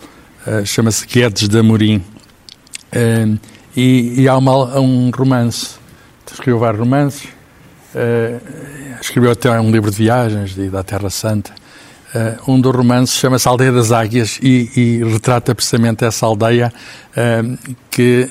eh, 0.46 0.64
chama-se 0.64 1.04
Guedes 1.06 1.48
de 1.48 1.58
Amorim. 1.58 1.96
Uh, 2.94 3.36
e, 3.76 4.22
e, 4.22 4.28
há 4.28 4.36
uma, 4.36 4.78
um 4.78 5.10
romance. 5.10 5.74
Escreveu 6.30 6.60
vários 6.60 6.80
romances. 6.80 7.24
Uh, 7.94 8.40
escreveu 9.00 9.32
até 9.32 9.60
um 9.60 9.70
livro 9.70 9.90
de 9.90 9.96
viagens 9.96 10.54
de, 10.54 10.70
da 10.70 10.84
Terra 10.84 11.10
Santa. 11.10 11.52
Uh, 12.14 12.52
um 12.52 12.60
dos 12.60 12.74
romances 12.74 13.16
chama-se 13.16 13.48
Aldeia 13.48 13.72
das 13.72 13.90
Águias 13.90 14.38
e, 14.40 14.70
e, 14.76 15.04
retrata 15.04 15.52
precisamente 15.52 16.04
essa 16.04 16.24
aldeia 16.24 16.72
que, 17.90 18.28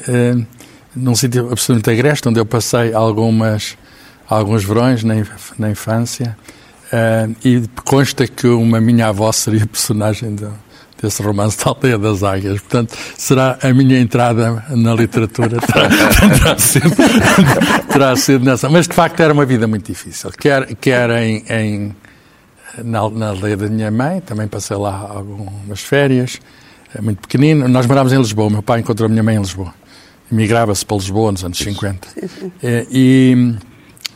num 0.96 1.16
sítio 1.16 1.52
absolutamente 1.52 1.90
agreste, 1.90 2.30
onde 2.30 2.40
eu 2.40 2.46
passei 2.46 2.94
algumas, 2.94 3.78
alguns 4.28 4.64
verões 4.64 5.04
na, 5.04 5.16
na 5.60 5.70
infância. 5.70 6.38
Uh, 6.86 7.36
e 7.44 7.64
consta 7.84 8.26
que 8.28 8.48
uma 8.48 8.80
minha 8.80 9.08
avó 9.08 9.32
seria 9.32 9.66
personagem 9.68 10.36
de, 10.36 10.48
desse 11.06 11.22
romance 11.22 11.58
da 11.58 11.72
Aldeia 11.72 11.98
das 11.98 12.24
Águias. 12.24 12.60
Portanto, 12.60 12.96
será 13.18 13.58
a 13.62 13.74
minha 13.74 14.00
entrada 14.00 14.64
na 14.70 14.94
literatura 14.94 15.60
terá, 15.62 15.90
terá, 15.90 16.58
sido, 16.58 16.96
terá 17.92 18.16
sido 18.16 18.46
nessa. 18.46 18.70
Mas, 18.70 18.88
de 18.88 18.94
facto, 18.94 19.20
era 19.20 19.34
uma 19.34 19.46
vida 19.46 19.68
muito 19.68 19.86
difícil. 19.86 20.32
Quer, 20.32 20.76
quer 20.76 21.10
em, 21.12 21.44
em 21.50 21.96
na, 22.84 23.10
na 23.10 23.30
aldeia 23.30 23.56
da 23.56 23.68
minha 23.68 23.92
mãe, 23.92 24.22
também 24.22 24.48
passei 24.48 24.76
lá 24.76 25.08
algumas 25.10 25.82
férias, 25.82 26.40
é 26.94 27.02
muito 27.02 27.22
pequenino. 27.22 27.68
Nós 27.68 27.86
morámos 27.86 28.12
em 28.12 28.18
Lisboa, 28.18 28.50
meu 28.50 28.64
pai 28.64 28.80
encontrou 28.80 29.06
a 29.06 29.10
minha 29.10 29.24
mãe 29.24 29.36
em 29.36 29.40
Lisboa. 29.40 29.74
Emigrava-se 30.32 30.84
para 30.86 30.98
Lisboa 30.98 31.32
nos 31.32 31.44
anos 31.44 31.58
50. 31.60 32.08
É, 32.64 32.88
e, 32.90 33.56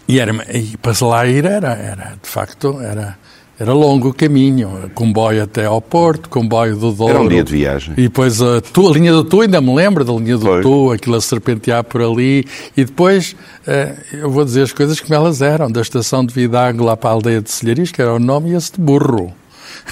e, 0.07 0.19
era, 0.19 0.31
e 0.57 0.75
para 0.77 1.05
lá 1.05 1.27
ir 1.27 1.45
era, 1.45 1.73
era, 1.73 2.17
de 2.21 2.27
facto, 2.27 2.81
era 2.81 3.18
era 3.59 3.73
longo 3.73 4.09
o 4.09 4.13
caminho, 4.13 4.89
comboio 4.95 5.43
até 5.43 5.65
ao 5.65 5.81
Porto, 5.81 6.29
comboio 6.29 6.77
do 6.77 6.93
Douro. 6.93 7.13
Era 7.13 7.21
um 7.21 7.27
dia 7.27 7.43
de 7.43 7.51
viagem. 7.51 7.93
E 7.97 8.03
depois 8.03 8.41
a, 8.41 8.61
tu, 8.61 8.87
a 8.87 8.91
linha 8.93 9.11
do 9.11 9.25
Tu, 9.25 9.41
ainda 9.41 9.59
me 9.59 9.75
lembro 9.75 10.05
da 10.05 10.13
linha 10.13 10.37
do 10.37 10.45
Foi. 10.45 10.61
Tu, 10.61 10.91
aquilo 10.93 11.17
a 11.17 11.21
serpentear 11.21 11.83
por 11.83 12.01
ali. 12.01 12.45
E 12.77 12.85
depois, 12.85 13.35
eh, 13.67 13.97
eu 14.13 14.31
vou 14.31 14.45
dizer 14.45 14.61
as 14.61 14.71
coisas 14.71 15.01
como 15.01 15.13
elas 15.13 15.41
eram, 15.41 15.69
da 15.69 15.81
estação 15.81 16.25
de 16.25 16.33
Vidago 16.33 16.85
lá 16.85 16.95
para 16.95 17.09
a 17.09 17.13
aldeia 17.13 17.41
de 17.41 17.51
Selhariz, 17.51 17.91
que 17.91 18.01
era 18.01 18.13
o 18.13 18.19
nome, 18.19 18.51
e 18.51 18.55
esse 18.55 18.71
de 18.71 18.79
burro. 18.79 19.33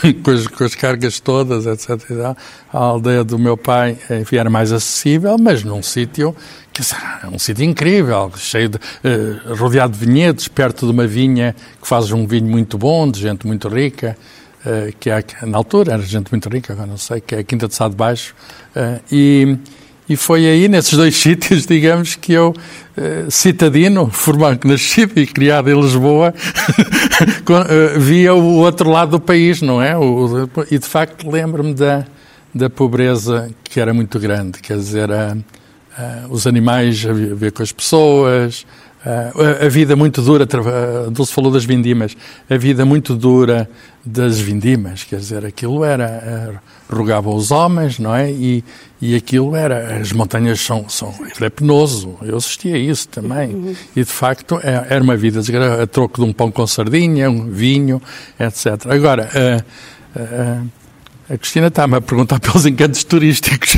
com, 0.23 0.31
as, 0.31 0.47
com, 0.47 0.63
as, 0.63 0.75
cargas 0.75 1.19
todas, 1.19 1.65
etc. 1.65 2.35
A 2.71 2.77
aldeia 2.77 3.23
do 3.23 3.37
meu 3.39 3.57
pai, 3.57 3.97
enfim, 4.21 4.37
era 4.37 4.49
mais 4.49 4.71
acessível, 4.71 5.37
mas 5.39 5.63
num 5.63 5.81
sítio 5.81 6.35
que 6.71 6.83
é 7.23 7.27
um 7.27 7.39
sítio 7.39 7.63
incrível, 7.63 8.31
cheio 8.35 8.69
de, 8.69 8.77
uh, 8.77 9.55
rodeado 9.55 9.97
de 9.97 10.05
vinhedos, 10.05 10.47
perto 10.47 10.85
de 10.85 10.91
uma 10.91 11.07
vinha 11.07 11.55
que 11.81 11.87
faz 11.87 12.11
um 12.11 12.27
vinho 12.27 12.45
muito 12.45 12.77
bom, 12.77 13.09
de 13.09 13.19
gente 13.19 13.47
muito 13.47 13.67
rica, 13.67 14.15
uh, 14.63 14.95
que 14.99 15.09
é, 15.09 15.23
na 15.41 15.57
altura 15.57 15.93
era 15.93 16.03
gente 16.03 16.29
muito 16.31 16.47
rica, 16.47 16.73
agora 16.73 16.87
não 16.87 16.97
sei, 16.97 17.19
que 17.19 17.33
é 17.33 17.39
a 17.39 17.43
Quinta 17.43 17.67
de 17.67 17.73
Sá 17.73 17.87
de 17.87 17.95
Baixo, 17.95 18.35
uh, 18.75 19.01
e 19.11 19.57
e 20.09 20.15
foi 20.15 20.45
aí, 20.45 20.67
nesses 20.67 20.93
dois 20.93 21.15
sítios, 21.17 21.65
digamos, 21.65 22.15
que 22.15 22.33
eu, 22.33 22.53
eh, 22.95 23.25
citadino, 23.29 24.07
formado, 24.07 24.65
nascido 24.65 25.19
e 25.19 25.27
criado 25.27 25.69
em 25.69 25.79
Lisboa, 25.79 26.33
eh, 27.69 27.99
via 27.99 28.33
o 28.33 28.55
outro 28.57 28.89
lado 28.89 29.11
do 29.11 29.19
país, 29.19 29.61
não 29.61 29.81
é? 29.81 29.97
O, 29.97 30.49
e, 30.71 30.79
de 30.79 30.87
facto, 30.87 31.29
lembro-me 31.29 31.73
da, 31.73 32.05
da 32.53 32.69
pobreza 32.69 33.49
que 33.63 33.79
era 33.79 33.93
muito 33.93 34.17
grande. 34.19 34.59
Quer 34.59 34.77
dizer, 34.77 35.11
a, 35.11 35.35
a, 35.97 36.27
os 36.29 36.47
animais 36.47 37.05
a 37.05 37.11
ver 37.11 37.51
com 37.51 37.61
as 37.61 37.71
pessoas, 37.71 38.65
a, 39.05 39.65
a 39.65 39.69
vida 39.69 39.95
muito 39.95 40.21
dura, 40.21 40.45
a 40.45 41.09
Dulce 41.09 41.33
falou 41.33 41.51
das 41.51 41.65
vindimas, 41.65 42.15
a 42.49 42.57
vida 42.57 42.85
muito 42.85 43.15
dura 43.15 43.69
das 44.05 44.39
vindimas, 44.39 45.03
quer 45.03 45.17
dizer, 45.17 45.45
aquilo 45.45 45.83
era, 45.83 46.61
era 46.89 46.97
rogavam 46.97 47.35
os 47.35 47.51
homens, 47.51 47.99
não 47.99 48.15
é? 48.15 48.31
E, 48.31 48.63
e 49.01 49.15
aquilo 49.15 49.55
era, 49.55 49.97
as 49.97 50.11
montanhas 50.11 50.59
são, 50.59 50.87
são 50.89 51.13
é 51.41 51.49
penoso, 51.49 52.17
eu 52.21 52.37
assistia 52.37 52.75
a 52.75 52.79
isso 52.79 53.07
também. 53.09 53.53
Uhum. 53.53 53.75
E 53.95 54.03
de 54.03 54.11
facto 54.11 54.59
é, 54.63 54.87
era 54.89 55.03
uma 55.03 55.15
vida 55.15 55.41
a 55.81 55.87
troco 55.87 56.21
de 56.21 56.29
um 56.29 56.33
pão 56.33 56.51
com 56.51 56.65
sardinha, 56.65 57.29
um 57.29 57.49
vinho, 57.49 58.01
etc. 58.39 58.87
Agora, 58.89 59.29
uh, 59.35 60.19
uh, 60.19 60.67
a 61.29 61.37
Cristina 61.37 61.67
está-me 61.67 61.95
a 61.95 62.01
perguntar 62.01 62.39
pelos 62.41 62.65
encantos 62.65 63.03
turísticos 63.03 63.77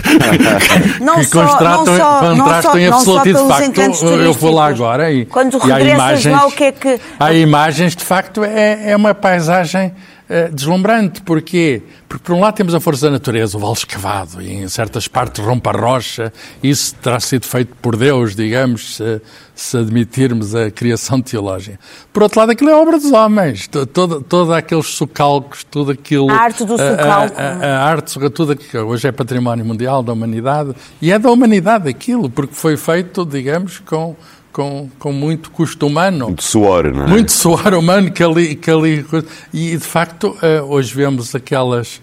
não 1.01 1.15
que 1.17 1.25
só, 1.25 1.47
contrastam, 1.47 1.85
não 1.85 1.97
só, 1.97 2.19
contrastam 2.19 2.79
em 2.79 2.87
absoluto. 2.87 3.23
de 3.23 3.33
facto, 3.33 4.05
eu 4.05 4.33
vou 4.33 4.53
lá 4.53 4.67
agora 4.67 5.11
e, 5.11 5.25
Quando 5.25 5.59
e 5.67 5.71
há 5.71 5.81
imagens, 5.81 6.33
lá, 6.33 6.45
o 6.45 6.51
que 6.51 6.63
é 6.65 6.71
que... 6.71 6.99
Há 7.19 7.33
imagens, 7.33 7.95
de 7.95 8.03
facto, 8.03 8.43
é, 8.43 8.91
é 8.91 8.95
uma 8.95 9.15
paisagem 9.15 9.91
uh, 10.29 10.53
deslumbrante. 10.53 11.21
Porquê? 11.21 11.81
Porque, 12.07 12.23
por 12.23 12.35
um 12.35 12.39
lado, 12.39 12.55
temos 12.55 12.73
a 12.73 12.79
força 12.79 13.07
da 13.07 13.11
natureza, 13.11 13.57
o 13.57 13.59
vale 13.59 13.73
escavado, 13.73 14.41
e 14.41 14.53
em 14.53 14.67
certas 14.67 15.07
partes 15.07 15.43
rompe 15.43 15.69
a 15.69 15.71
rocha. 15.71 16.33
Isso 16.63 16.95
terá 16.95 17.19
sido 17.19 17.45
feito 17.45 17.75
por 17.81 17.95
Deus, 17.95 18.35
digamos, 18.35 18.95
se, 18.95 19.21
se 19.53 19.77
admitirmos 19.77 20.55
a 20.55 20.71
criação 20.71 21.21
teológica. 21.21 21.79
Por 22.11 22.23
outro 22.23 22.39
lado, 22.39 22.51
aquilo 22.51 22.69
é 22.69 22.75
obra 22.75 22.97
dos 22.97 23.11
homens. 23.11 23.67
Todo, 23.67 24.21
todo 24.21 24.53
aqueles 24.53 24.87
socalcos, 24.87 25.63
tudo 25.63 25.91
aquilo... 25.91 26.31
A 26.31 26.35
arte 26.35 26.65
do 26.65 26.77
socalco. 26.77 27.39
A, 27.39 27.43
a, 27.43 27.77
a 27.77 27.83
arte, 27.85 28.17
tudo 28.31 28.53
aquilo. 28.53 28.87
Hoje 28.87 29.07
é 29.07 29.11
património 29.11 29.65
mundial 29.65 30.01
da 30.01 30.13
humanidade. 30.13 30.73
E 31.01 31.11
é 31.11 31.19
da 31.19 31.29
humanidade 31.29 31.87
aquilo, 31.87 32.29
porque 32.29 32.55
foi 32.55 32.75
feito, 32.75 33.25
digamos, 33.25 33.79
com 33.79 34.15
com, 34.59 34.89
com 34.99 35.13
muito 35.13 35.51
custo 35.51 35.87
humano. 35.87 36.25
Muito 36.25 36.43
suor, 36.43 36.91
não 36.91 37.05
é? 37.05 37.07
Muito 37.07 37.31
suor 37.31 37.73
humano 37.73 38.11
que 38.11 38.21
ali. 38.21 38.57
Que 38.57 38.69
ali 38.69 39.05
e, 39.53 39.77
de 39.77 39.79
facto, 39.79 40.37
eh, 40.41 40.61
hoje 40.61 40.93
vemos 40.93 41.33
aquelas. 41.33 42.01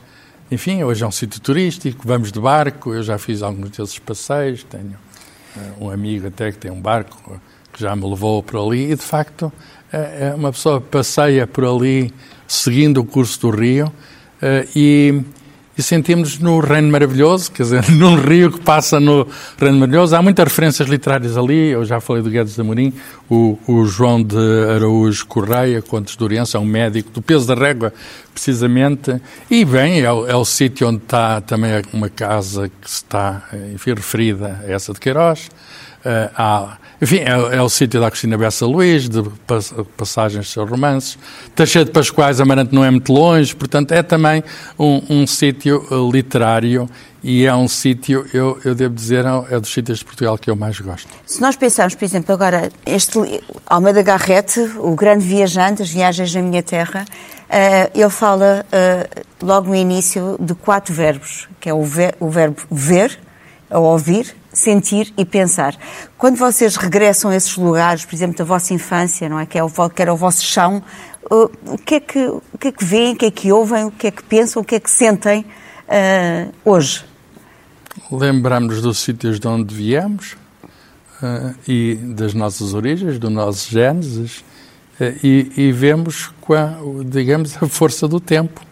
Enfim, 0.51 0.83
hoje 0.83 1.05
é 1.05 1.07
um 1.07 1.11
sítio 1.11 1.39
turístico, 1.39 2.01
vamos 2.07 2.33
de 2.33 2.41
barco, 2.41 2.95
eu 2.95 3.03
já 3.03 3.19
fiz 3.19 3.43
alguns 3.43 3.69
desses 3.71 3.99
passeios, 3.99 4.63
tenho 4.63 4.95
eh, 5.55 5.61
um 5.79 5.91
amigo 5.91 6.29
até 6.29 6.51
que 6.51 6.57
tem 6.57 6.71
um 6.71 6.81
barco 6.81 7.39
que 7.75 7.83
já 7.83 7.95
me 7.95 8.09
levou 8.09 8.43
por 8.43 8.59
ali, 8.59 8.91
e 8.91 8.97
de 8.97 9.03
facto, 9.03 9.53
é 9.93 10.33
uma 10.35 10.51
pessoa 10.51 10.81
passeia 10.81 11.47
por 11.47 11.63
ali 11.63 12.11
seguindo 12.49 13.03
o 13.03 13.05
curso 13.05 13.39
do 13.39 13.51
rio 13.51 13.93
e 14.75 15.21
e 15.77 15.83
sentimos-nos 15.83 16.39
no 16.39 16.59
Reino 16.61 16.91
Maravilhoso, 16.91 17.53
quer 17.53 17.65
dizer, 17.65 17.91
num 17.93 18.17
rio 18.17 18.51
que 18.51 18.61
passa 18.61 18.99
no 18.99 19.27
Reino 19.59 19.79
Maravilhoso. 19.79 20.17
Há 20.17 20.23
muitas 20.23 20.45
referências 20.45 20.89
literárias 20.89 21.37
ali, 21.37 21.69
eu 21.69 21.85
já 21.85 22.01
falei 22.01 22.23
do 22.23 22.31
Guedes 22.31 22.55
de 22.55 22.61
Amorim, 22.61 22.93
o, 23.29 23.59
o 23.67 23.85
João 23.85 24.23
de 24.23 24.37
Araújo 24.75 25.27
Correia, 25.27 25.83
Contos 25.83 26.17
de 26.17 26.25
Oriença, 26.25 26.57
é 26.57 26.61
um 26.61 26.65
médico 26.65 27.11
do 27.11 27.21
peso 27.21 27.47
da 27.47 27.55
régua, 27.55 27.93
precisamente, 28.33 29.21
e 29.51 29.65
bem, 29.65 30.01
é, 30.01 30.13
o, 30.13 30.27
é 30.27 30.35
o 30.35 30.45
sítio 30.45 30.89
onde 30.89 31.03
está 31.03 31.41
também 31.41 31.83
uma 31.93 32.09
casa 32.09 32.69
que 32.69 32.89
está, 32.89 33.43
enfim, 33.75 33.95
referida 33.95 34.61
a 34.67 34.71
essa 34.71 34.93
de 34.93 35.01
Queiroz. 35.01 35.49
Uh, 36.05 36.31
há 36.37 36.79
enfim, 37.01 37.19
é, 37.19 37.57
é 37.57 37.63
o 37.63 37.69
sítio 37.69 38.01
da 38.01 38.11
Cristina 38.11 38.39
Bessa 38.39 38.65
Luís, 38.65 39.09
de 39.09 39.23
passagens 39.97 40.47
de 40.47 40.53
seus 40.53 40.69
romances. 40.69 41.19
Teixeira 41.55 41.85
de 41.85 41.91
Pascoais, 41.91 42.41
Amarante 42.41 42.75
não 42.75 42.85
é 42.85 42.91
muito 42.91 43.13
longe, 43.13 43.55
portanto 43.55 43.93
é 43.93 44.03
também 44.03 44.43
um, 44.79 45.03
um 45.11 45.27
sítio 45.27 45.87
uh, 45.91 46.11
literário 46.11 46.89
e 47.23 47.45
é 47.45 47.55
um 47.55 47.69
sítio, 47.69 48.27
eu, 48.33 48.59
eu 48.65 48.75
devo 48.75 48.95
dizer, 48.95 49.27
é, 49.27 49.57
é 49.57 49.61
dos 49.61 49.73
sítios 49.73 49.99
de 49.99 50.05
Portugal 50.07 50.39
que 50.39 50.49
eu 50.49 50.57
mais 50.57 50.79
gosto. 50.81 51.09
Se 51.27 51.41
nós 51.41 51.55
pensarmos, 51.55 51.95
por 51.95 52.05
exemplo, 52.05 52.33
agora, 52.33 52.71
este 52.87 53.19
Almeida 53.67 54.03
Garrett, 54.03 54.59
o 54.79 54.95
grande 54.95 55.27
viajante, 55.27 55.83
as 55.83 55.91
viagens 55.91 56.35
na 56.35 56.41
minha 56.41 56.63
terra, 56.63 57.05
uh, 57.05 57.91
ele 57.95 58.11
fala 58.11 58.65
uh, 58.73 59.45
logo 59.45 59.69
no 59.69 59.77
início 59.77 60.37
de 60.41 60.55
quatro 60.55 60.95
verbos, 60.95 61.47
que 61.61 61.69
é 61.69 61.75
o, 61.75 61.83
ver, 61.83 62.17
o 62.21 62.31
verbo 62.31 62.63
ver, 62.71 63.19
a 63.69 63.79
ouvir, 63.79 64.35
sentir 64.57 65.13
e 65.19 65.25
pensar. 65.25 65.77
Quando 66.17 66.37
vocês 66.37 66.77
regressam 66.77 67.31
a 67.31 67.37
esses 67.37 67.57
lugares, 67.57 68.05
por 68.07 68.15
exemplo, 68.15 68.37
da 68.37 68.45
vossa 68.45 68.73
infância, 68.73 69.29
não 69.29 69.39
é? 69.39 69.45
Que, 69.45 69.59
é 69.59 69.63
o, 69.63 69.71
que 69.91 70.03
era 70.03 70.13
o 70.13 70.17
vosso 70.17 70.43
chão, 70.43 70.83
uh, 71.31 71.51
o, 71.67 71.79
que 71.79 71.97
é 71.97 72.01
que, 72.01 72.27
o 72.27 72.59
que 72.59 72.69
é 72.69 72.73
que 72.73 72.85
veem, 72.85 73.13
o 73.13 73.17
que 73.17 73.27
é 73.27 73.31
que 73.31 73.53
ouvem, 73.53 73.85
o 73.85 73.91
que 73.91 74.07
é 74.07 74.11
que 74.11 74.23
pensam, 74.23 74.63
o 74.63 74.65
que 74.65 74.77
é 74.77 74.81
que 74.81 74.91
sentem 74.91 75.41
uh, 75.41 76.53
hoje? 76.65 77.05
Lembramos 78.11 78.81
dos 78.81 78.99
sítios 78.99 79.39
de 79.39 79.47
onde 79.47 79.75
viemos 79.75 80.37
uh, 81.23 81.55
e 81.69 81.97
das 81.97 82.33
nossas 82.33 82.73
origens, 82.73 83.19
dos 83.19 83.31
nossos 83.31 83.69
gênesis, 83.69 84.39
uh, 84.99 85.05
e, 85.23 85.53
e, 85.55 85.73
vemos, 85.73 86.31
a, 86.49 86.79
digamos, 87.05 87.63
a 87.63 87.67
força 87.69 88.09
do 88.09 88.21
tempo. 88.21 88.63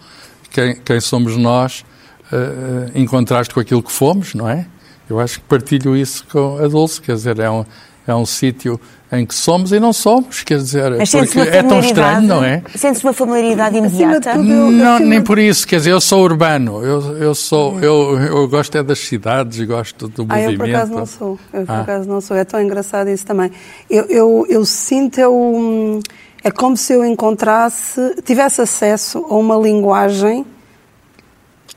Quem, 0.51 0.77
quem 0.77 0.99
somos 0.99 1.37
nós, 1.37 1.85
uh, 2.33 2.91
em 2.95 3.05
contraste 3.05 3.53
com 3.53 3.61
aquilo 3.61 3.83
que 3.83 3.93
fomos, 3.93 4.33
não 4.33 4.49
é? 4.49 4.67
Eu 5.09 5.21
acho 5.21 5.41
que 5.41 5.47
partilho 5.47 5.97
isso 5.97 6.27
com 6.31 6.59
a 6.59 6.67
Dulce, 6.67 7.01
quer 7.01 7.15
dizer, 7.15 7.39
é 7.39 7.51
um, 7.51 7.65
é 8.07 8.15
um 8.15 8.25
sítio 8.25 8.81
em 9.13 9.25
que 9.25 9.35
somos 9.35 9.73
e 9.73 9.79
não 9.79 9.93
somos, 9.93 10.43
quer 10.43 10.59
dizer, 10.59 10.91
porque 11.11 11.39
é 11.39 11.63
tão 11.63 11.79
estranho, 11.79 12.23
não 12.23 12.43
é? 12.43 12.63
Sentes 12.75 13.03
uma 13.03 13.13
familiaridade 13.13 13.77
imediata? 13.77 14.35
Não, 14.37 14.99
nem 14.99 15.23
por 15.23 15.39
isso, 15.39 15.67
quer 15.67 15.77
dizer, 15.77 15.93
eu 15.93 16.01
sou 16.01 16.23
urbano, 16.23 16.83
eu, 16.83 17.17
eu 17.19 17.35
sou, 17.35 17.79
eu, 17.81 18.19
eu 18.19 18.49
gosto 18.49 18.77
é 18.77 18.83
das 18.83 18.99
cidades, 18.99 19.65
gosto 19.67 20.09
do 20.09 20.23
ah, 20.29 20.37
movimento. 20.37 20.53
eu 20.53 20.59
por 20.59 20.69
acaso 20.69 20.93
não 20.93 21.07
sou, 21.07 21.39
eu 21.53 21.67
por 21.67 21.73
ah. 21.73 21.81
acaso 21.81 22.09
não 22.09 22.21
sou, 22.21 22.37
é 22.37 22.45
tão 22.45 22.61
engraçado 22.61 23.09
isso 23.09 23.25
também. 23.25 23.51
Eu, 23.89 24.05
eu, 24.07 24.47
eu 24.49 24.65
sinto, 24.65 25.19
eu, 25.21 26.01
é 26.43 26.51
como 26.51 26.77
se 26.77 26.93
eu 26.93 27.05
encontrasse, 27.05 28.01
tivesse 28.25 28.61
acesso 28.63 29.25
a 29.29 29.35
uma 29.37 29.57
linguagem 29.57 30.45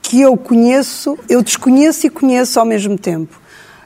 que 0.08 0.22
eu 0.22 0.38
conheço, 0.38 1.20
eu 1.28 1.44
desconheço 1.44 2.08
e 2.08 2.10
conheço 2.10 2.58
ao 2.58 2.66
mesmo 2.66 2.98
tempo. 2.98 3.38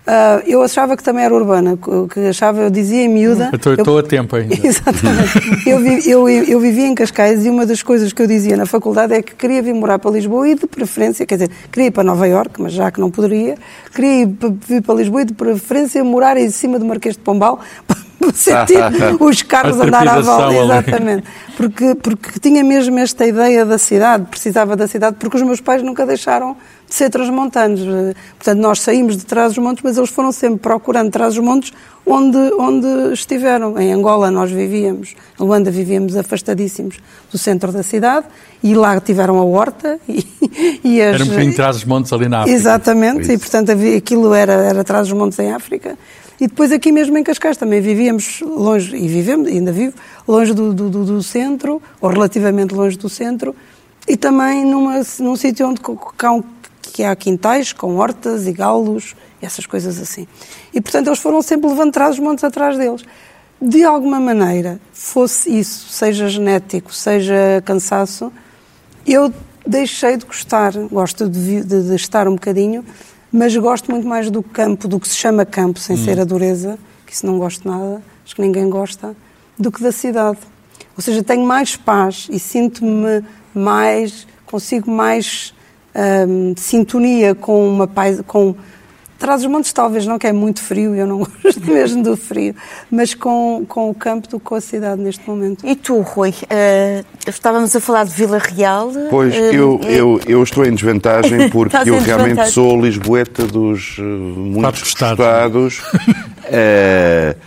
Uh, 0.01 0.46
eu 0.46 0.62
achava 0.62 0.96
que 0.96 1.04
também 1.04 1.24
era 1.24 1.34
urbana, 1.34 1.80
que 2.12 2.20
achava, 2.28 2.62
eu 2.62 2.70
dizia 2.70 3.04
em 3.04 3.08
miúda. 3.08 3.50
Eu 3.51 3.74
estou 3.74 3.98
a 3.98 4.04
tempo 4.04 4.36
ainda. 4.36 4.54
Exatamente. 4.63 5.68
eu, 5.68 5.80
vi, 5.80 6.08
eu, 6.08 6.30
eu 6.30 6.60
vivia 6.60 6.86
em 6.86 6.94
Cascais 6.94 7.44
e 7.44 7.50
uma 7.50 7.66
das 7.66 7.82
coisas 7.82 8.13
que 8.13 8.22
eu 8.22 8.28
dizia 8.28 8.56
na 8.56 8.68
faculdade 8.68 9.13
é 9.13 9.22
que 9.24 9.34
queria 9.34 9.63
vir 9.63 9.74
morar 9.74 9.98
para 9.98 10.12
Lisboa 10.12 10.48
e 10.48 10.54
de 10.54 10.68
preferência, 10.68 11.25
quer 11.25 11.36
dizer, 11.36 11.51
queria 11.72 11.88
ir 11.88 11.92
para 11.92 12.04
Nova 12.04 12.28
Iorque, 12.28 12.62
mas 12.62 12.74
já 12.74 12.92
que 12.92 13.00
não 13.00 13.10
poderia, 13.10 13.58
queria 13.96 14.22
ir, 14.22 14.30
vir 14.68 14.84
para 14.84 14.94
Lisboa 14.94 15.24
e 15.24 15.25
de 15.25 15.34
preferência 15.34 16.04
morar 16.04 16.38
em 16.38 16.51
cima 16.51 16.78
do 16.78 16.86
Marquês 16.86 17.16
de 17.16 17.22
Pombal 17.22 17.60
sentir 18.34 18.78
os 19.20 19.42
carros 19.42 19.80
andar 19.80 20.08
à 20.08 20.20
volta. 20.22 20.54
Exatamente. 20.54 21.24
Porque, 21.58 21.96
porque 21.96 22.40
tinha 22.40 22.63
mesmo 22.63 22.98
esta 23.00 23.25
ideia 23.25 23.66
da 23.66 23.78
cidade, 23.78 24.25
precisava 24.30 24.75
da 24.75 24.88
cidade, 24.88 25.18
porque 25.20 25.38
os 25.38 25.44
meus 25.44 25.62
pais 25.62 25.84
nunca 25.84 26.06
deixaram 26.06 26.56
de 26.88 26.96
ser 26.96 27.10
transmontanos. 27.10 27.82
Portanto, 28.38 28.60
nós 28.60 28.82
saímos 28.82 29.18
de 29.18 29.25
trás 29.25 29.54
dos 29.54 29.63
montes, 29.63 29.84
mas 29.84 29.98
eles 29.98 30.10
foram 30.10 30.32
sempre 30.32 30.60
procurando 30.60 31.12
trás 31.12 31.36
dos 31.36 31.44
montes 31.44 31.72
onde, 32.06 32.38
onde 32.38 33.13
estiveram. 33.13 33.78
Em 33.80 33.94
Angola 33.94 34.32
nós 34.32 34.51
vivíamos, 34.51 35.16
em 35.40 35.44
Luanda 35.44 35.72
vivíamos 35.72 36.16
afastadíssimos 36.16 36.98
do 37.32 37.38
centro 37.38 37.72
da 37.72 37.84
cidade 37.84 38.25
e 38.63 38.74
lá 38.74 39.00
tiveram 39.00 39.40
a 39.40 39.44
horta 39.44 40.00
e, 40.08 40.25
e 40.84 41.01
as... 41.01 41.16
Era 41.16 41.24
um 41.24 41.28
bocadinho 41.28 41.54
atrás 41.54 41.75
dos 41.78 41.86
montes 41.86 42.13
ali 42.13 42.28
na 42.28 42.40
África. 42.42 42.58
Exatamente, 42.58 43.32
e 43.32 43.38
portanto 43.38 43.72
havia, 43.72 43.98
aquilo 43.98 44.34
era, 44.34 44.54
era 44.54 44.82
atrás 44.82 45.08
dos 45.08 45.18
montes 45.18 45.40
em 45.40 45.51
África. 45.51 45.98
E 46.41 46.48
depois 46.48 46.71
aqui 46.71 46.91
mesmo 46.91 47.15
em 47.19 47.24
Cascais 47.24 47.55
também 47.55 47.79
vivíamos 47.81 48.41
longe, 48.41 48.95
e 48.95 49.07
vivemos, 49.07 49.48
ainda 49.48 49.71
vivo, 49.71 49.93
longe 50.27 50.55
do, 50.55 50.74
do, 50.74 50.89
do- 50.89 51.21
centro, 51.21 51.79
ou 52.01 52.10
relativamente 52.10 52.74
longe 52.74 52.98
do 52.98 53.07
centro, 53.07 53.55
e 54.07 54.17
também 54.17 54.65
numa, 54.65 55.03
num 55.19 55.36
sítio 55.36 55.67
onde 55.67 55.79
co- 55.81 55.95
que 56.81 57.03
há, 57.03 57.15
quintais 57.15 57.71
com 57.74 57.95
hortas 57.98 58.48
e 58.48 58.51
galos, 58.53 59.15
essas 59.39 59.67
coisas 59.67 60.00
assim. 60.00 60.27
E 60.74 60.81
portanto 60.81 61.05
eles 61.07 61.19
foram 61.19 61.43
sempre 61.43 61.69
levando 61.69 61.91
trás 61.93 62.15
os 62.15 62.19
montes 62.19 62.43
atrás 62.43 62.75
deles. 62.75 63.03
De 63.62 63.83
alguma 63.83 64.19
maneira, 64.19 64.81
fosse 64.91 65.48
isso, 65.60 65.89
seja 65.89 66.27
genético, 66.27 66.91
seja 66.91 67.62
cansaço, 67.63 68.33
eu 69.05 69.31
deixei 69.67 70.17
de 70.17 70.25
gostar, 70.25 70.74
gosto 70.91 71.29
de, 71.29 71.62
de- 71.63 71.83
de 71.83 71.95
estar 71.95 72.27
um 72.27 72.33
bocadinho, 72.33 72.83
mas 73.31 73.55
gosto 73.55 73.89
muito 73.89 74.07
mais 74.07 74.29
do 74.29 74.43
campo, 74.43 74.88
do 74.88 75.00
que 75.00 75.07
se 75.07 75.15
chama 75.15 75.45
campo, 75.45 75.79
sem 75.79 75.95
ser 75.95 76.19
a 76.19 76.23
dureza, 76.23 76.77
que 77.05 77.13
isso 77.13 77.25
não 77.25 77.38
gosto 77.38 77.67
nada, 77.67 78.01
acho 78.25 78.35
que 78.35 78.41
ninguém 78.41 78.69
gosta, 78.69 79.15
do 79.57 79.71
que 79.71 79.81
da 79.81 79.91
cidade. 79.91 80.39
Ou 80.97 81.01
seja, 81.01 81.23
tenho 81.23 81.45
mais 81.45 81.75
paz 81.75 82.27
e 82.29 82.38
sinto-me 82.38 83.23
mais, 83.53 84.27
consigo 84.45 84.91
mais 84.91 85.53
hum, 86.27 86.53
sintonia 86.57 87.33
com 87.33 87.67
uma 87.67 87.88
paz, 87.88 88.21
com 88.27 88.55
Traz 89.22 89.42
os 89.42 89.48
montes 89.48 89.72
talvez 89.72 90.08
não, 90.08 90.18
que 90.18 90.25
é 90.25 90.34
muito 90.34 90.60
frio, 90.60 90.96
eu 90.96 91.06
não 91.06 91.20
gosto 91.44 91.72
mesmo 91.72 92.01
do 92.01 92.18
frio, 92.18 92.56
mas 92.90 93.13
com, 93.13 93.63
com 93.68 93.92
o 93.92 93.94
campo 93.94 94.28
do 94.28 94.40
que 94.40 94.46
com 94.46 94.56
a 94.56 94.62
cidade 94.62 95.00
neste 95.00 95.30
momento. 95.30 95.63
E 95.63 95.75
tu, 95.75 96.01
Rui? 96.01 96.34
eh, 96.50 97.04
estávamos 97.28 97.75
a 97.75 97.80
falar 97.80 98.06
de 98.06 98.12
Vila 98.13 98.40
Real. 98.40 98.92
Pois, 99.12 99.32
eh, 99.36 99.51
eu, 99.54 99.80
eh, 99.84 100.00
eu, 100.00 100.20
eu 100.25 100.42
estou 100.42 100.66
em 100.66 100.74
desvantagem 100.74 101.50
porque 101.54 101.78
eu 101.78 101.98
em 101.98 102.00
realmente 102.00 102.30
desvantagem. 102.30 102.51
sou 102.51 102.82
lisboeta 102.82 103.46
dos 103.46 104.00
muitos 104.00 104.82
estados. 104.82 105.82
Eh, 106.54 107.38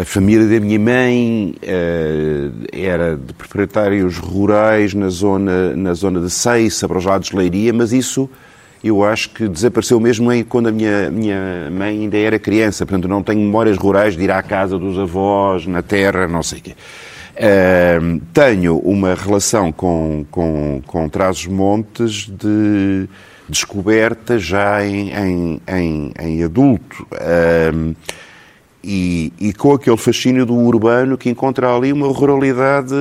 a 0.00 0.04
família 0.04 0.46
da 0.46 0.60
minha 0.62 0.78
mãe 0.78 1.54
eh, 1.62 2.50
era 2.70 3.16
de 3.16 3.32
proprietários 3.32 4.18
rurais 4.18 4.92
na 4.92 5.08
zona, 5.08 5.74
na 5.74 5.94
zona 5.94 6.20
de 6.20 6.28
Seiça, 6.28 6.86
para 6.86 6.98
os 6.98 7.04
lados 7.06 7.30
de 7.30 7.36
Leiria, 7.36 7.72
mas 7.72 7.90
isso 7.92 8.28
eu 8.82 9.04
acho 9.04 9.30
que 9.30 9.46
desapareceu 9.48 10.00
mesmo 10.00 10.32
em- 10.32 10.42
quando 10.42 10.68
a 10.68 10.72
minha, 10.72 11.10
minha 11.10 11.68
mãe 11.70 11.90
ainda 12.00 12.16
era 12.16 12.38
criança. 12.38 12.86
Portanto, 12.86 13.06
não 13.08 13.22
tenho 13.22 13.40
memórias 13.40 13.76
rurais 13.76 14.16
de 14.16 14.22
ir 14.24 14.30
à 14.30 14.42
casa 14.42 14.78
dos 14.78 14.98
avós, 14.98 15.66
na 15.66 15.82
terra, 15.82 16.26
não 16.26 16.42
sei 16.42 16.58
o 16.58 16.62
quê. 16.62 16.72
Ahm, 17.38 18.18
tenho 18.34 18.76
uma 18.78 19.14
relação 19.14 19.70
com, 19.72 20.24
com, 20.30 20.82
com 20.86 21.08
Trás-os-Montes 21.08 22.26
de 22.28 23.08
descoberta 23.48 24.38
já 24.38 24.84
em, 24.84 25.10
em, 25.10 25.60
em, 25.68 26.12
em 26.20 26.42
adulto. 26.44 27.06
Ahm, 27.20 27.92
e, 28.82 29.30
e 29.38 29.52
com 29.52 29.74
aquele 29.74 29.96
fascínio 29.98 30.46
do 30.46 30.54
urbano 30.54 31.18
que 31.18 31.28
encontra 31.28 31.74
ali 31.76 31.92
uma 31.92 32.06
ruralidade 32.08 32.94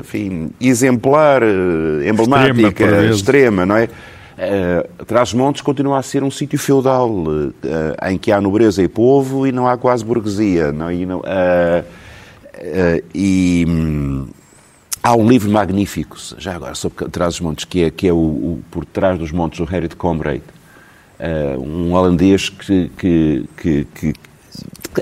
enfim, 0.00 0.50
exemplar, 0.60 1.42
eh, 1.44 2.08
emblemática, 2.08 2.86
vezes. 2.88 3.16
extrema, 3.16 3.64
não 3.64 3.76
é? 3.76 3.88
Uh, 4.40 5.04
Trás-os-Montes 5.04 5.60
continua 5.60 5.98
a 5.98 6.02
ser 6.02 6.22
um 6.22 6.30
sítio 6.30 6.58
feudal 6.58 7.10
uh, 7.10 7.52
em 8.08 8.16
que 8.16 8.32
há 8.32 8.40
nobreza 8.40 8.82
e 8.82 8.88
povo 8.88 9.46
e 9.46 9.52
não 9.52 9.68
há 9.68 9.76
quase 9.76 10.02
burguesia. 10.02 10.72
Não, 10.72 10.88
é? 10.88 10.94
e, 10.94 11.04
não, 11.04 11.18
uh, 11.18 11.84
e, 13.14 13.66
hum, 13.68 14.28
há 15.02 15.14
um 15.14 15.28
livro 15.28 15.50
magnífico, 15.50 16.16
já 16.38 16.54
agora, 16.54 16.74
sobre 16.74 17.10
Trás-os-Montes, 17.10 17.66
que 17.66 17.84
é, 17.84 17.90
que 17.90 18.08
é 18.08 18.12
o, 18.14 18.16
o 18.16 18.64
Por 18.70 18.86
Trás 18.86 19.18
dos 19.18 19.30
Montes, 19.30 19.58
do 19.58 19.66
Harriet 19.66 19.94
Comrade, 19.94 20.42
um 21.58 21.92
holandês 21.92 22.48
que, 22.48 22.90
que, 22.96 23.44
que, 23.58 23.84
que 23.94 24.14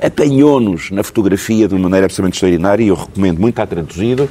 apanhou-nos 0.03 0.91
na 0.91 1.03
fotografia 1.03 1.67
de 1.67 1.75
uma 1.75 1.85
maneira 1.85 2.07
absolutamente 2.07 2.37
extraordinária 2.37 2.85
e 2.85 2.89
eu 2.89 2.95
recomendo 2.95 3.39
muito, 3.39 3.55
está 3.55 3.67
traduzido, 3.67 4.29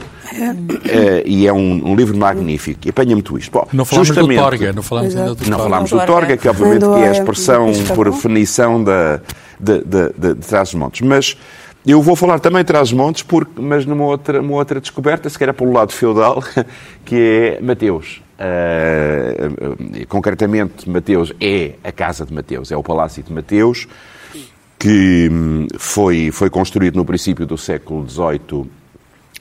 eh, 0.85 1.23
e 1.25 1.47
é 1.47 1.53
um, 1.53 1.91
um 1.91 1.95
livro 1.95 2.15
magnífico, 2.17 2.81
e 2.85 2.89
apanha 2.89 3.15
muito 3.15 3.37
isto. 3.37 3.51
Bom, 3.51 3.67
Não 3.73 3.83
falámos 3.85 4.07
justamente- 4.07 4.37
do 4.37 4.43
Torga, 4.43 4.73
não 4.73 4.83
falámos 4.83 5.15
ainda 5.15 5.35
do 5.35 5.43
não 5.49 5.57
Torga. 5.57 5.63
falámos 5.63 5.89
do 5.89 6.05
Torga. 6.05 6.37
Que 6.37 6.47
obviamente 6.47 6.81
que 6.81 6.85
é 6.85 7.03
a 7.03 7.07
é- 7.07 7.11
expressão 7.11 7.71
por 7.95 8.09
definição 8.11 8.83
da, 8.83 9.19
de, 9.59 9.79
de, 9.79 10.09
de, 10.17 10.33
de 10.35 10.47
Trás-os-Montes. 10.47 11.01
Mas 11.01 11.35
eu 11.85 12.01
vou 12.01 12.15
falar 12.15 12.39
também 12.39 12.61
de 12.61 12.67
Trás-os-Montes, 12.67 13.25
mas 13.55 13.85
numa 13.85 14.03
outra, 14.05 14.41
uma 14.41 14.53
outra 14.55 14.79
descoberta, 14.79 15.29
se 15.29 15.39
calhar 15.39 15.55
pelo 15.55 15.71
lado 15.71 15.91
feudal, 15.91 16.43
que 17.03 17.15
é 17.59 17.61
Mateus. 17.61 18.21
Eh, 18.39 19.49
concretamente, 20.07 20.87
Mateus 20.89 21.33
é 21.41 21.71
a 21.83 21.91
casa 21.91 22.23
de 22.25 22.31
Mateus, 22.33 22.71
é 22.71 22.77
o 22.77 22.83
palácio 22.83 23.23
de 23.23 23.33
Mateus, 23.33 23.87
que 24.79 25.29
hum, 25.31 25.67
foi, 25.77 26.29
foi 26.31 26.49
construído 26.49 26.95
no 26.95 27.05
princípio 27.05 27.45
do 27.45 27.57
século 27.57 28.07
XVIII 28.07 28.69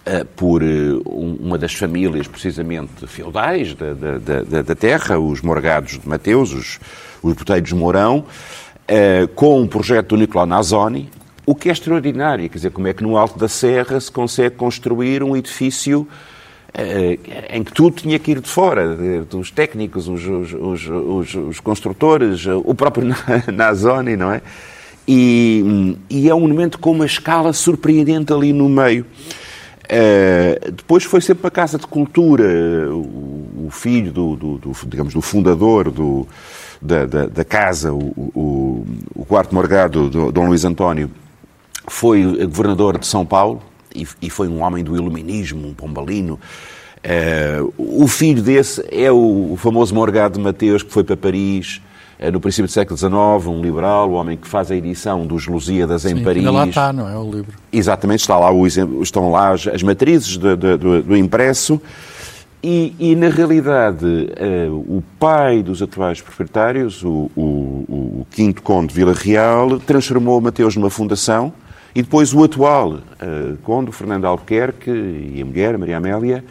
eh, 0.06 0.24
por 0.36 0.62
eh, 0.62 0.66
um- 1.04 1.36
uma 1.40 1.58
das 1.58 1.74
famílias, 1.74 2.26
precisamente, 2.26 3.06
feudais 3.06 3.74
da, 3.74 3.92
da- 3.92 4.18
da- 4.42 4.62
da- 4.62 4.74
terra, 4.74 5.18
os 5.18 5.42
Morgados 5.42 5.98
de 5.98 6.08
Mateus, 6.08 6.52
os, 6.52 6.80
os 7.22 7.34
Boteiros 7.34 7.72
Mourão, 7.72 8.24
eh, 8.88 9.28
com 9.34 9.60
um 9.60 9.66
projeto 9.66 10.10
do 10.10 10.16
Nicolau 10.16 10.46
Nazoni, 10.46 11.10
o 11.44 11.54
que 11.54 11.68
é 11.68 11.72
extraordinário, 11.72 12.48
quer 12.48 12.56
dizer, 12.56 12.70
como 12.70 12.88
é 12.88 12.94
que 12.94 13.02
no 13.02 13.16
Alto 13.16 13.38
da 13.38 13.48
Serra 13.48 14.00
se 14.00 14.10
consegue 14.10 14.56
construir 14.56 15.22
um 15.22 15.36
edifício 15.36 16.08
em 17.50 17.64
que 17.64 17.72
tudo 17.72 17.96
tinha 17.96 18.18
que 18.18 18.32
ir 18.32 18.40
de 18.40 18.48
fora, 18.50 18.94
de- 18.96 19.36
os 19.36 19.50
técnicos, 19.50 20.08
os, 20.08 20.26
os- 20.26 20.52
os- 20.88 21.34
os- 21.34 21.60
construtores, 21.60 22.44
o 22.46 22.74
próprio 22.74 23.06
Na- 23.06 23.16
Nazoni, 23.52 24.14
não 24.16 24.30
é? 24.32 24.42
E, 25.08 25.96
e 26.10 26.28
é 26.28 26.34
um 26.34 26.40
monumento 26.40 26.78
com 26.78 26.90
uma 26.92 27.06
escala 27.06 27.52
surpreendente 27.52 28.32
ali 28.32 28.52
no 28.52 28.68
meio. 28.68 29.06
Eh, 29.88 30.58
depois 30.74 31.04
foi 31.04 31.20
sempre 31.20 31.46
a 31.46 31.50
Casa 31.50 31.78
de 31.78 31.86
Cultura, 31.86 32.44
o, 32.92 33.66
o 33.66 33.70
filho 33.70 34.10
do, 34.12 34.34
do- 34.34 34.58
do, 34.58 34.72
digamos, 34.88 35.14
do 35.14 35.20
fundador 35.22 35.92
do- 35.92 36.26
da, 36.82 37.06
da- 37.06 37.26
da 37.26 37.44
casa, 37.44 37.92
o, 37.92 37.98
o, 38.34 38.84
o 39.14 39.24
quarto 39.24 39.54
morgado, 39.54 40.10
do 40.10 40.32
Dom 40.32 40.48
Luís 40.48 40.64
António, 40.64 41.08
foi 41.86 42.24
governador 42.46 42.98
de 42.98 43.06
São 43.06 43.24
Paulo 43.24 43.62
e, 43.94 44.04
e 44.20 44.28
foi 44.28 44.48
um 44.48 44.60
homem 44.60 44.82
do 44.82 44.96
iluminismo, 44.96 45.68
um 45.68 45.72
pombalino. 45.74 46.38
Eh, 47.04 47.60
o 47.78 48.08
filho 48.08 48.42
desse 48.42 48.84
é 48.90 49.12
o, 49.12 49.52
o 49.52 49.56
famoso 49.56 49.94
Morgado 49.94 50.36
de 50.36 50.42
Mateus, 50.44 50.82
que 50.82 50.92
foi 50.92 51.04
para 51.04 51.16
Paris 51.16 51.80
no 52.32 52.40
princípio 52.40 52.66
do 52.66 52.72
século 52.72 52.96
XIX, 52.96 53.12
um 53.48 53.60
liberal, 53.60 54.10
o 54.10 54.12
homem 54.14 54.36
que 54.36 54.48
faz 54.48 54.70
a 54.70 54.76
edição 54.76 55.26
dos 55.26 55.46
Lusíadas 55.46 56.04
em 56.04 56.16
Sim, 56.16 56.24
Paris. 56.24 56.38
Ainda 56.38 56.50
lá 56.50 56.66
está, 56.66 56.92
não 56.92 57.08
é? 57.08 57.16
O 57.16 57.24
livro. 57.30 57.52
Exatamente, 57.72 58.20
está 58.20 58.38
lá 58.38 58.50
o 58.50 58.66
estão 58.66 59.30
lá 59.30 59.52
as, 59.52 59.66
as 59.66 59.82
matrizes 59.82 60.36
de- 60.38 60.56
do, 60.56 61.02
do 61.02 61.16
impresso 61.16 61.80
e, 62.62 62.94
e, 62.98 63.14
na 63.14 63.28
realidade, 63.28 64.28
eh, 64.36 64.66
o 64.70 65.02
pai 65.20 65.62
dos 65.62 65.82
atuais 65.82 66.20
proprietários, 66.20 67.02
o, 67.04 67.30
o, 67.36 67.42
o 68.22 68.26
quinto 68.30 68.60
conde 68.62 68.88
de 68.88 68.94
Vila 68.94 69.12
Real, 69.14 69.78
transformou 69.78 70.40
Mateus 70.40 70.74
numa 70.74 70.90
fundação 70.90 71.52
e 71.94 72.02
depois 72.02 72.34
o 72.34 72.42
atual 72.42 72.98
eh, 73.20 73.52
conde, 73.62 73.92
Fernando 73.92 74.24
Albuquerque, 74.24 74.90
e 74.90 75.40
a 75.40 75.44
mulher, 75.44 75.78
Maria 75.78 75.98
Amélia, 75.98 76.42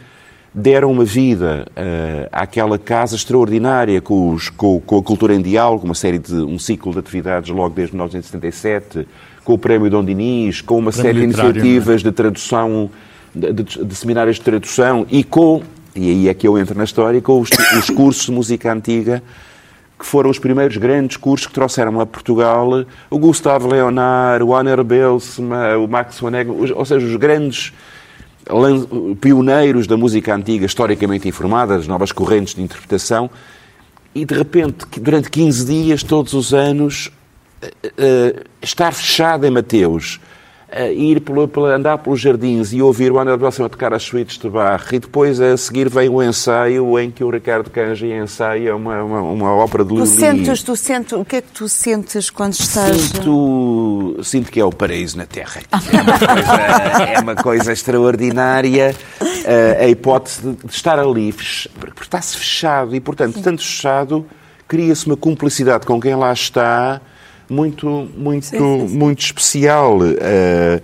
deram 0.58 0.90
uma 0.90 1.04
vida 1.04 1.66
eh, 1.76 2.28
àquela 2.32 2.78
casa 2.78 3.14
extraordinária 3.14 4.00
com, 4.00 4.30
os- 4.30 4.48
com- 4.48 4.80
com 4.80 4.98
a 4.98 5.02
cultura 5.02 5.34
em 5.34 5.42
diálogo, 5.42 5.84
uma 5.84 5.94
série 5.94 6.18
de 6.18 6.32
um 6.34 6.58
ciclo 6.58 6.92
de 6.94 6.98
atividades 6.98 7.50
logo 7.50 7.74
desde 7.74 7.94
1977, 7.94 9.06
com 9.44 9.52
o 9.52 9.58
Prémio 9.58 9.90
Dom 9.90 10.02
Dinis, 10.02 10.62
com 10.62 10.78
uma 10.78 10.90
série 10.92 11.20
de 11.20 11.26
literário, 11.26 11.50
iniciativas 11.50 12.02
de 12.02 12.10
tradução, 12.10 12.90
de, 13.34 13.52
de- 13.52 13.84
de 13.84 13.94
seminários 13.94 14.36
de 14.36 14.42
tradução 14.42 15.06
e 15.10 15.22
com, 15.22 15.60
e 15.94 16.08
aí 16.08 16.28
é 16.30 16.32
que 16.34 16.48
eu 16.48 16.56
entro 16.58 16.76
na 16.76 16.84
história, 16.84 17.20
com 17.20 17.38
os, 17.38 17.50
os 17.78 17.90
cursos 17.90 18.24
de 18.24 18.32
música 18.32 18.72
antiga, 18.72 19.22
que 19.98 20.06
foram 20.06 20.30
os 20.30 20.38
primeiros 20.38 20.78
grandes 20.78 21.18
cursos 21.18 21.46
que 21.46 21.52
trouxeram 21.52 22.00
a 22.00 22.06
Portugal 22.06 22.68
o 23.10 23.18
Gustavo 23.18 23.68
Leonard, 23.68 24.42
o 24.42 24.54
Anner 24.54 24.82
Belsma, 24.82 25.76
o 25.76 25.86
Max 25.86 26.18
Vonnegut, 26.18 26.72
ou 26.72 26.84
seja, 26.86 27.06
os 27.06 27.16
grandes 27.16 27.72
pioneiros 29.20 29.86
da 29.86 29.96
música 29.96 30.34
antiga, 30.34 30.66
historicamente 30.66 31.28
informada, 31.28 31.76
das 31.76 31.86
novas 31.86 32.12
correntes 32.12 32.54
de 32.54 32.62
interpretação, 32.62 33.30
e 34.14 34.24
de 34.24 34.34
repente, 34.34 34.86
durante 35.00 35.30
15 35.30 35.66
dias, 35.66 36.02
todos 36.02 36.32
os 36.32 36.54
anos, 36.54 37.10
eh, 37.60 37.92
eh, 37.98 38.44
estar 38.62 38.92
fechado 38.92 39.44
em 39.46 39.50
Mateus, 39.50 40.20
uh, 40.72 40.92
ir 40.92 41.20
pelo, 41.20 41.46
pelo, 41.48 41.66
andar 41.66 41.98
pelos 41.98 42.20
jardins 42.20 42.72
e 42.72 42.82
ouvir 42.82 43.12
o 43.12 43.18
Ana 43.18 43.36
Próxima 43.36 43.68
tocar 43.68 43.92
as 43.92 44.02
suítes 44.02 44.38
de 44.38 44.48
Barre 44.48 44.96
e 44.96 44.98
depois 44.98 45.40
a 45.40 45.56
seguir 45.56 45.88
vem 45.88 46.08
o 46.08 46.22
ensaio 46.22 46.98
em 46.98 47.10
que 47.10 47.22
o 47.22 47.30
Ricardo 47.30 47.70
Canja 47.70 48.06
ensaia 48.06 48.74
uma, 48.74 49.02
uma, 49.02 49.20
uma 49.20 49.54
ópera 49.54 49.84
de 49.84 49.94
Lili. 49.94 50.06
Tu 50.06 50.06
sentes, 50.06 50.62
tu 50.62 50.76
sentes, 50.76 51.12
o 51.12 51.24
que 51.24 51.36
é 51.36 51.40
que 51.40 51.52
tu 51.52 51.68
sentes 51.68 52.30
quando 52.30 52.54
estás... 52.54 52.96
Sinto, 52.96 54.18
sinto 54.22 54.50
que 54.50 54.60
é 54.60 54.64
o 54.64 54.72
paraíso 54.72 55.16
na 55.16 55.26
Terra. 55.26 55.62
É 55.72 56.00
uma 56.00 56.18
coisa, 56.18 57.02
é 57.02 57.20
uma 57.20 57.34
coisa 57.34 57.72
extraordinária 57.72 58.94
uh, 59.20 59.82
a 59.82 59.88
hipótese 59.88 60.40
de, 60.42 60.66
de 60.66 60.72
estar 60.72 60.98
ali, 60.98 61.32
porque 61.32 62.02
está-se 62.02 62.36
fechado 62.36 62.94
e, 62.94 63.00
portanto, 63.00 63.40
tanto 63.42 63.62
fechado, 63.62 64.26
cria-se 64.66 65.06
uma 65.06 65.16
cumplicidade 65.16 65.86
com 65.86 66.00
quem 66.00 66.14
lá 66.14 66.32
está 66.32 67.00
muito, 67.48 68.08
muito, 68.16 68.46
sim, 68.46 68.58
sim, 68.58 68.88
sim. 68.88 68.96
muito 68.96 69.20
especial. 69.22 69.98
Uh, 69.98 70.80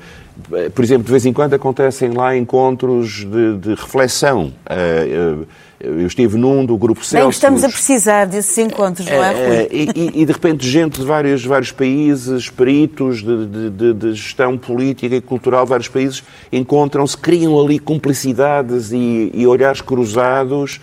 por 0.75 0.85
exemplo, 0.85 1.05
de 1.05 1.11
vez 1.11 1.27
em 1.27 1.33
quando 1.33 1.55
acontecem 1.55 2.11
lá 2.11 2.37
encontros 2.37 3.25
de, 3.25 3.57
de 3.59 3.71
reflexão. 3.75 4.53
Uh, 4.67 5.47
eu 5.85 6.07
estive 6.07 6.39
num 6.39 6.65
do 6.65 6.77
Grupo 6.77 7.05
Celsius. 7.05 7.23
Bem, 7.23 7.31
estamos 7.31 7.65
a 7.65 7.69
precisar 7.69 8.25
desses 8.25 8.57
encontros, 8.57 9.05
não 9.05 9.25
é, 9.25 9.33
Rui? 9.33 9.69
E, 9.73 10.23
e, 10.23 10.25
de 10.25 10.33
repente 10.33 10.65
gente 10.65 11.01
de 11.01 11.05
vários, 11.05 11.45
vários 11.45 11.73
países, 11.73 12.49
peritos 12.49 13.21
de, 13.21 13.71
de, 13.71 13.93
de 13.93 14.15
gestão 14.15 14.57
política 14.57 15.17
e 15.17 15.21
cultural 15.21 15.65
de 15.65 15.71
vários 15.71 15.89
países, 15.89 16.23
encontram-se, 16.53 17.19
criam 17.19 17.61
ali 17.61 17.81
cumplicidades 17.81 18.93
e, 18.93 19.33
e 19.35 19.45
olhares 19.45 19.81
cruzados. 19.81 20.81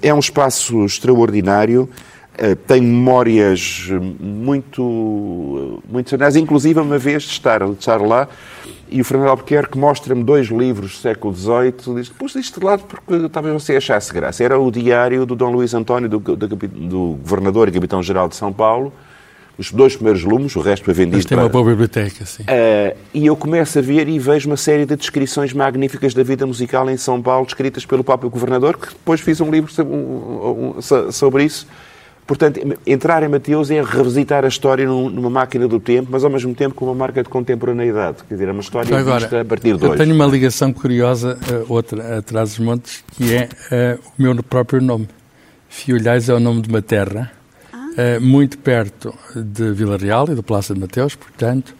É 0.00 0.14
um 0.14 0.20
espaço 0.20 0.86
extraordinário. 0.86 1.90
Uh, 2.34 2.56
tenho 2.66 2.82
memórias 2.82 3.88
muito, 4.18 5.80
muito 5.88 6.10
sanas, 6.10 6.34
inclusive 6.34 6.80
uma 6.80 6.98
vez 6.98 7.22
de 7.22 7.30
estar, 7.30 7.64
de 7.64 7.78
estar 7.78 8.00
lá 8.00 8.28
e 8.94 9.00
o 9.00 9.04
Fernando 9.04 9.28
Albuquerque 9.30 9.76
mostra-me 9.76 10.22
dois 10.22 10.48
livros 10.48 10.92
do 10.92 10.98
século 10.98 11.34
XVIII, 11.34 11.96
diz, 11.96 12.08
pus 12.08 12.34
isto 12.36 12.60
de 12.60 12.66
lado 12.66 12.84
porque 12.84 13.28
talvez 13.28 13.62
você 13.62 13.76
achasse 13.76 14.12
graça. 14.12 14.44
Era 14.44 14.58
o 14.58 14.70
diário 14.70 15.26
do 15.26 15.34
Dom 15.34 15.50
Luís 15.50 15.74
António, 15.74 16.08
do, 16.08 16.18
do, 16.18 16.36
do 16.46 17.18
governador 17.20 17.68
e 17.68 17.72
capitão-geral 17.72 18.28
de 18.28 18.36
São 18.36 18.52
Paulo, 18.52 18.92
os 19.56 19.72
dois 19.72 19.94
primeiros 19.94 20.22
lumes, 20.22 20.54
o 20.56 20.60
resto 20.60 20.84
foi 20.84 20.94
vendido. 20.94 21.16
Mas 21.16 21.24
tem 21.24 21.38
uma 21.38 21.48
boa 21.48 21.70
biblioteca, 21.70 22.26
sim. 22.26 22.42
Uh, 22.42 22.96
e 23.12 23.26
eu 23.26 23.36
começo 23.36 23.78
a 23.78 23.82
ver 23.82 24.08
e 24.08 24.18
vejo 24.18 24.48
uma 24.48 24.56
série 24.56 24.84
de 24.84 24.96
descrições 24.96 25.52
magníficas 25.52 26.12
da 26.12 26.22
vida 26.22 26.46
musical 26.46 26.88
em 26.90 26.96
São 26.96 27.22
Paulo, 27.22 27.46
descritas 27.46 27.86
pelo 27.86 28.04
próprio 28.04 28.28
governador, 28.28 28.76
que 28.76 28.88
depois 28.88 29.20
fiz 29.20 29.40
um 29.40 29.50
livro 29.50 29.72
sobre, 29.72 29.94
um, 29.94 30.76
um, 30.76 31.10
sobre 31.12 31.44
isso. 31.44 31.66
Portanto, 32.26 32.58
entrar 32.86 33.22
em 33.22 33.28
Mateus 33.28 33.70
é 33.70 33.82
revisitar 33.82 34.44
a 34.44 34.48
história 34.48 34.86
numa 34.86 35.28
máquina 35.28 35.68
do 35.68 35.78
tempo, 35.78 36.08
mas 36.10 36.24
ao 36.24 36.30
mesmo 36.30 36.54
tempo 36.54 36.74
com 36.74 36.86
uma 36.86 36.94
marca 36.94 37.22
de 37.22 37.28
contemporaneidade. 37.28 38.18
Quer 38.26 38.34
dizer, 38.34 38.48
é 38.48 38.52
uma 38.52 38.62
história 38.62 38.96
Agora, 38.96 39.20
vista 39.20 39.40
a 39.42 39.44
partir 39.44 39.76
de 39.76 39.84
hoje. 39.84 39.86
Eu 39.86 39.96
tenho 39.96 40.14
uma 40.14 40.26
ligação 40.26 40.72
curiosa, 40.72 41.38
uh, 41.50 41.72
outra 41.72 42.18
atrás 42.18 42.50
dos 42.50 42.58
montes, 42.60 43.04
que 43.12 43.34
é 43.34 43.48
uh, 43.98 44.00
o 44.18 44.22
meu 44.22 44.42
próprio 44.42 44.80
nome. 44.80 45.06
Fiolhais 45.68 46.28
é 46.30 46.34
o 46.34 46.40
nome 46.40 46.62
de 46.62 46.68
uma 46.70 46.80
terra, 46.80 47.30
uh, 47.72 48.20
muito 48.22 48.56
perto 48.56 49.12
de 49.34 49.72
Vila 49.72 49.98
Real 49.98 50.26
e 50.30 50.34
do 50.34 50.42
Palácio 50.42 50.74
de 50.74 50.80
Mateus, 50.80 51.14
portanto, 51.14 51.74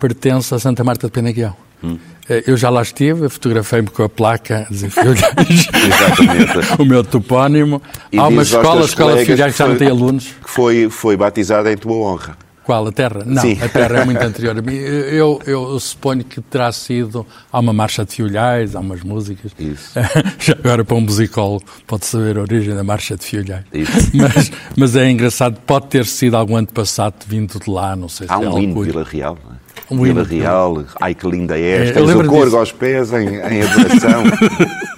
pertence 0.00 0.52
a 0.52 0.58
Santa 0.58 0.82
Marta 0.82 1.06
de 1.06 1.12
Penaguião. 1.12 1.63
Hum. 1.84 1.98
Eh, 2.28 2.44
eu 2.46 2.56
já 2.56 2.70
lá 2.70 2.80
estive, 2.80 3.28
fotografei-me 3.28 3.88
com 3.88 4.02
a 4.02 4.08
placa 4.08 4.66
o 6.78 6.84
meu 6.84 7.04
topónimo. 7.04 7.82
E 8.10 8.18
Há 8.18 8.28
uma 8.28 8.42
escola, 8.42 8.82
a 8.82 8.84
Escola 8.84 9.16
de 9.16 9.26
Filhais, 9.26 9.52
que 9.52 9.58
já 9.58 9.68
não 9.68 9.76
tem 9.76 9.88
alunos. 9.88 10.34
Que 10.42 10.50
foi, 10.50 10.88
foi 10.88 11.16
batizada 11.16 11.72
em 11.72 11.76
tua 11.76 11.96
honra. 11.96 12.43
Qual? 12.64 12.86
A 12.86 12.92
Terra? 12.92 13.22
Não, 13.24 13.42
Sim. 13.42 13.58
a 13.60 13.68
Terra 13.68 14.00
é 14.00 14.04
muito 14.04 14.20
anterior 14.24 14.58
a 14.58 14.62
mim. 14.62 14.74
Eu, 14.74 15.40
eu, 15.46 15.78
suponho 15.78 16.24
que 16.24 16.40
terá 16.40 16.72
sido. 16.72 17.26
Há 17.52 17.60
uma 17.60 17.72
marcha 17.72 18.04
de 18.04 18.14
Fiolhais, 18.14 18.74
há 18.74 18.80
umas 18.80 19.02
músicas. 19.02 19.52
Isso. 19.58 19.92
Já 20.40 20.54
agora, 20.54 20.84
para 20.84 20.96
um 20.96 21.02
musicólogo, 21.02 21.64
pode 21.86 22.06
saber 22.06 22.38
a 22.38 22.42
origem 22.42 22.74
da 22.74 22.82
marcha 22.82 23.16
de 23.16 23.24
Fiolhais. 23.24 23.64
Isso. 23.72 24.10
Mas, 24.14 24.52
mas 24.76 24.96
é 24.96 25.10
engraçado, 25.10 25.58
pode 25.66 25.86
ter 25.88 26.06
sido 26.06 26.36
algum 26.36 26.56
antepassado 26.56 27.16
vindo 27.26 27.58
de 27.58 27.70
lá, 27.70 27.94
não 27.94 28.08
sei 28.08 28.26
há 28.30 28.38
se 28.38 28.44
um 28.46 28.58
é 28.58 28.62
hino 28.62 28.74
de 28.74 28.90
Vila 28.90 29.04
Real, 29.04 29.38
não 29.44 29.52
é? 29.52 29.54
Um 29.90 30.02
Vila 30.02 30.22
Real, 30.22 30.84
ai 31.00 31.14
que 31.14 31.28
linda 31.28 31.58
és, 31.58 31.90
é, 31.90 31.92
tens 31.92 32.10
o 32.10 32.24
corgo 32.24 32.56
aos 32.56 32.72
pés 32.72 33.12
em, 33.12 33.28
em 33.28 33.62
adoração. 33.62 34.24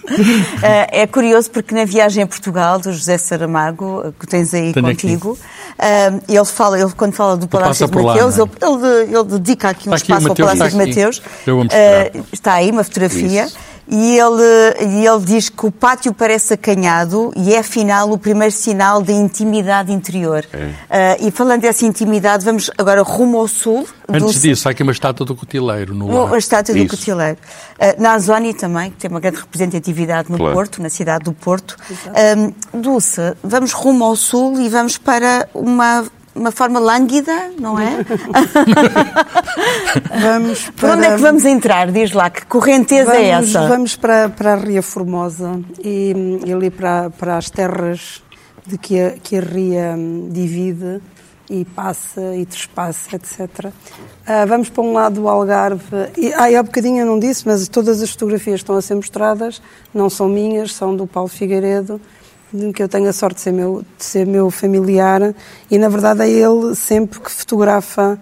é 0.91 1.07
curioso 1.07 1.51
porque 1.51 1.75
na 1.75 1.85
viagem 1.85 2.23
a 2.23 2.27
Portugal 2.27 2.79
do 2.79 2.93
José 2.93 3.19
Saramago, 3.19 4.15
que 4.19 4.27
tens 4.27 4.55
aí 4.55 4.73
Tenho 4.73 4.87
contigo, 4.87 5.33
uh, 5.33 6.23
ele 6.29 6.45
fala, 6.45 6.79
ele 6.79 6.91
quando 6.97 7.13
fala 7.13 7.37
do 7.37 7.49
Palácio 7.49 7.87
de 7.87 7.95
Mateus, 7.95 8.37
lá, 8.37 8.45
é? 8.45 8.67
ele, 8.67 8.87
ele, 8.87 9.17
ele, 9.17 9.25
dedica 9.25 9.71
aqui 9.71 9.89
um 9.89 9.95
está 9.95 10.15
espaço 10.15 10.33
aqui, 10.33 10.43
ao 10.43 10.49
Palácio 10.49 10.79
de 10.79 10.87
Mateus. 10.87 11.19
Uh, 11.19 12.25
está 12.33 12.55
aí 12.55 12.71
uma 12.71 12.85
fotografia. 12.85 13.45
Isso. 13.47 13.76
E 13.89 14.19
ele, 14.19 14.95
e 14.95 15.07
ele 15.07 15.25
diz 15.25 15.49
que 15.49 15.65
o 15.65 15.71
pátio 15.71 16.13
parece 16.13 16.55
acanhado 16.55 17.33
e 17.37 17.55
é, 17.55 17.61
afinal, 17.61 18.11
o 18.11 18.19
primeiro 18.19 18.53
sinal 18.53 19.01
da 19.01 19.13
intimidade 19.13 19.93
interior. 19.93 20.45
É. 20.53 21.21
Uh, 21.23 21.29
e 21.29 21.31
falando 21.31 21.61
dessa 21.61 21.87
intimidade, 21.87 22.45
vamos 22.45 22.69
agora 22.77 23.03
rumo 23.03 23.39
ao 23.39 23.47
sul. 23.47 23.87
Antes 24.09 24.35
do... 24.35 24.41
disso, 24.41 24.69
há 24.69 24.73
aqui 24.73 24.83
uma 24.83 24.91
estátua 24.91 25.25
do 25.25 25.37
Cotileiro 25.37 25.95
no. 25.95 26.07
Uma 26.07 26.37
estátua 26.37 26.75
do 26.75 26.81
Isso. 26.81 26.97
Cotileiro. 26.97 27.39
Uh, 27.79 28.03
na 28.03 28.15
Azónia 28.15 28.53
também, 28.55 28.91
que 28.91 28.97
tem 28.97 29.11
uma 29.11 29.21
grande 29.21 29.39
representatividade 29.39 30.33
no 30.33 30.37
claro. 30.37 30.55
Porto, 30.55 30.83
na 30.83 30.89
cidade 30.89 31.25
do 31.25 31.33
Porto. 31.33 31.77
Um, 32.73 32.81
Dulce, 32.81 33.35
vamos 33.43 33.73
rumo 33.73 34.05
ao 34.05 34.17
sul 34.17 34.61
e 34.61 34.69
vamos 34.69 34.99
para 34.99 35.49
uma 35.55 36.05
uma 36.37 36.51
forma 36.51 36.79
lânguida, 36.79 37.51
não 37.59 37.79
é? 37.79 38.05
vamos 40.21 40.71
para... 40.71 40.73
Por 40.73 40.91
onde 40.91 41.07
é 41.07 41.15
que 41.15 41.23
vamos 41.23 41.45
entrar? 41.45 41.91
Diz 41.91 42.13
lá, 42.13 42.29
que 42.31 42.45
correnteza 42.47 43.15
é 43.15 43.33
vamos, 43.33 43.55
é 43.55 43.59
essa? 43.59 43.69
Vamos 43.69 43.97
para, 43.97 44.29
para 44.29 44.53
a 44.53 44.57
Ria 44.57 44.83
Formosa 44.83 45.61
e, 45.83 46.41
e 46.45 46.53
ali 46.53 46.71
para, 46.71 47.11
para 47.11 47.39
as 47.39 47.49
terras 47.51 48.23
de 48.67 48.77
que 48.77 49.01
a, 49.01 49.13
que 49.13 49.37
a 49.37 49.41
Ria 49.41 49.95
hum, 49.97 50.29
divide 50.31 51.01
e 51.49 51.65
passa 51.65 52.35
e 52.35 52.45
trespassa, 52.45 53.17
etc. 53.17 53.67
Uh, 53.67 53.73
ah, 54.27 54.45
vamos 54.47 54.69
para 54.69 54.83
um 54.83 54.93
lado 54.93 55.21
do 55.21 55.29
Algarve. 55.29 56.11
E, 56.17 56.33
ah, 56.35 56.59
há 56.59 56.63
bocadinho 56.63 57.01
eu 57.01 57.07
não 57.07 57.19
disse, 57.19 57.47
mas 57.47 57.69
todas 57.69 58.03
as 58.03 58.11
fotografias 58.11 58.61
estão 58.61 58.77
a 58.77 58.83
ser 58.83 58.97
mostradas, 58.97 59.63
não 59.95 60.11
são 60.11 60.29
minhas, 60.29 60.75
são 60.75 60.95
do 60.95 61.07
Paulo 61.07 61.29
Figueiredo 61.29 62.01
que 62.75 62.83
eu 62.83 62.89
tenho 62.89 63.09
a 63.09 63.13
sorte 63.13 63.37
de 63.37 63.41
ser 63.43 63.53
meu, 63.53 63.85
de 63.99 64.05
ser 64.05 64.27
meu 64.27 64.51
familiar 64.51 65.35
e 65.71 65.79
na 65.79 65.89
verdade 65.89 66.23
é 66.23 66.29
ele 66.29 66.75
sempre 66.75 67.21
que 67.21 67.31
fotografa 67.31 68.19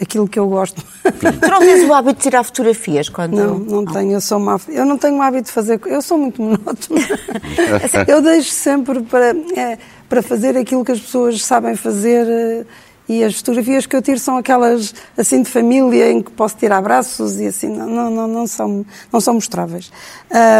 aquilo 0.00 0.26
que 0.26 0.38
eu 0.38 0.48
gosto. 0.48 0.82
Tu 1.02 1.48
não 1.50 1.60
tens 1.60 1.88
o 1.88 1.92
hábito 1.92 2.16
de 2.16 2.22
tirar 2.22 2.42
fotografias 2.42 3.08
quando... 3.08 3.34
Não, 3.34 3.58
não, 3.58 3.82
não. 3.82 3.92
tenho, 3.92 4.12
eu 4.12 4.20
sou 4.20 4.38
uma... 4.38 4.60
Eu 4.68 4.84
não 4.84 4.98
tenho 4.98 5.16
o 5.16 5.22
hábito 5.22 5.44
de 5.44 5.52
fazer... 5.52 5.80
Eu 5.86 6.02
sou 6.02 6.18
muito 6.18 6.42
monótona. 6.42 7.00
eu 8.08 8.20
deixo 8.20 8.50
sempre 8.50 9.00
para, 9.02 9.34
é, 9.56 9.78
para 10.08 10.22
fazer 10.22 10.56
aquilo 10.56 10.84
que 10.84 10.92
as 10.92 11.00
pessoas 11.00 11.44
sabem 11.44 11.76
fazer 11.76 12.66
e 13.12 13.24
as 13.24 13.36
fotografias 13.36 13.84
que 13.84 13.94
eu 13.94 14.00
tiro 14.00 14.18
são 14.18 14.38
aquelas 14.38 14.94
assim 15.16 15.42
de 15.42 15.50
família 15.50 16.10
em 16.10 16.22
que 16.22 16.30
posso 16.30 16.56
tirar 16.56 16.78
abraços 16.78 17.38
e 17.38 17.46
assim, 17.46 17.68
não, 17.68 18.10
não, 18.10 18.26
não, 18.26 18.46
são, 18.46 18.86
não 19.12 19.20
são 19.20 19.34
mostráveis. 19.34 19.92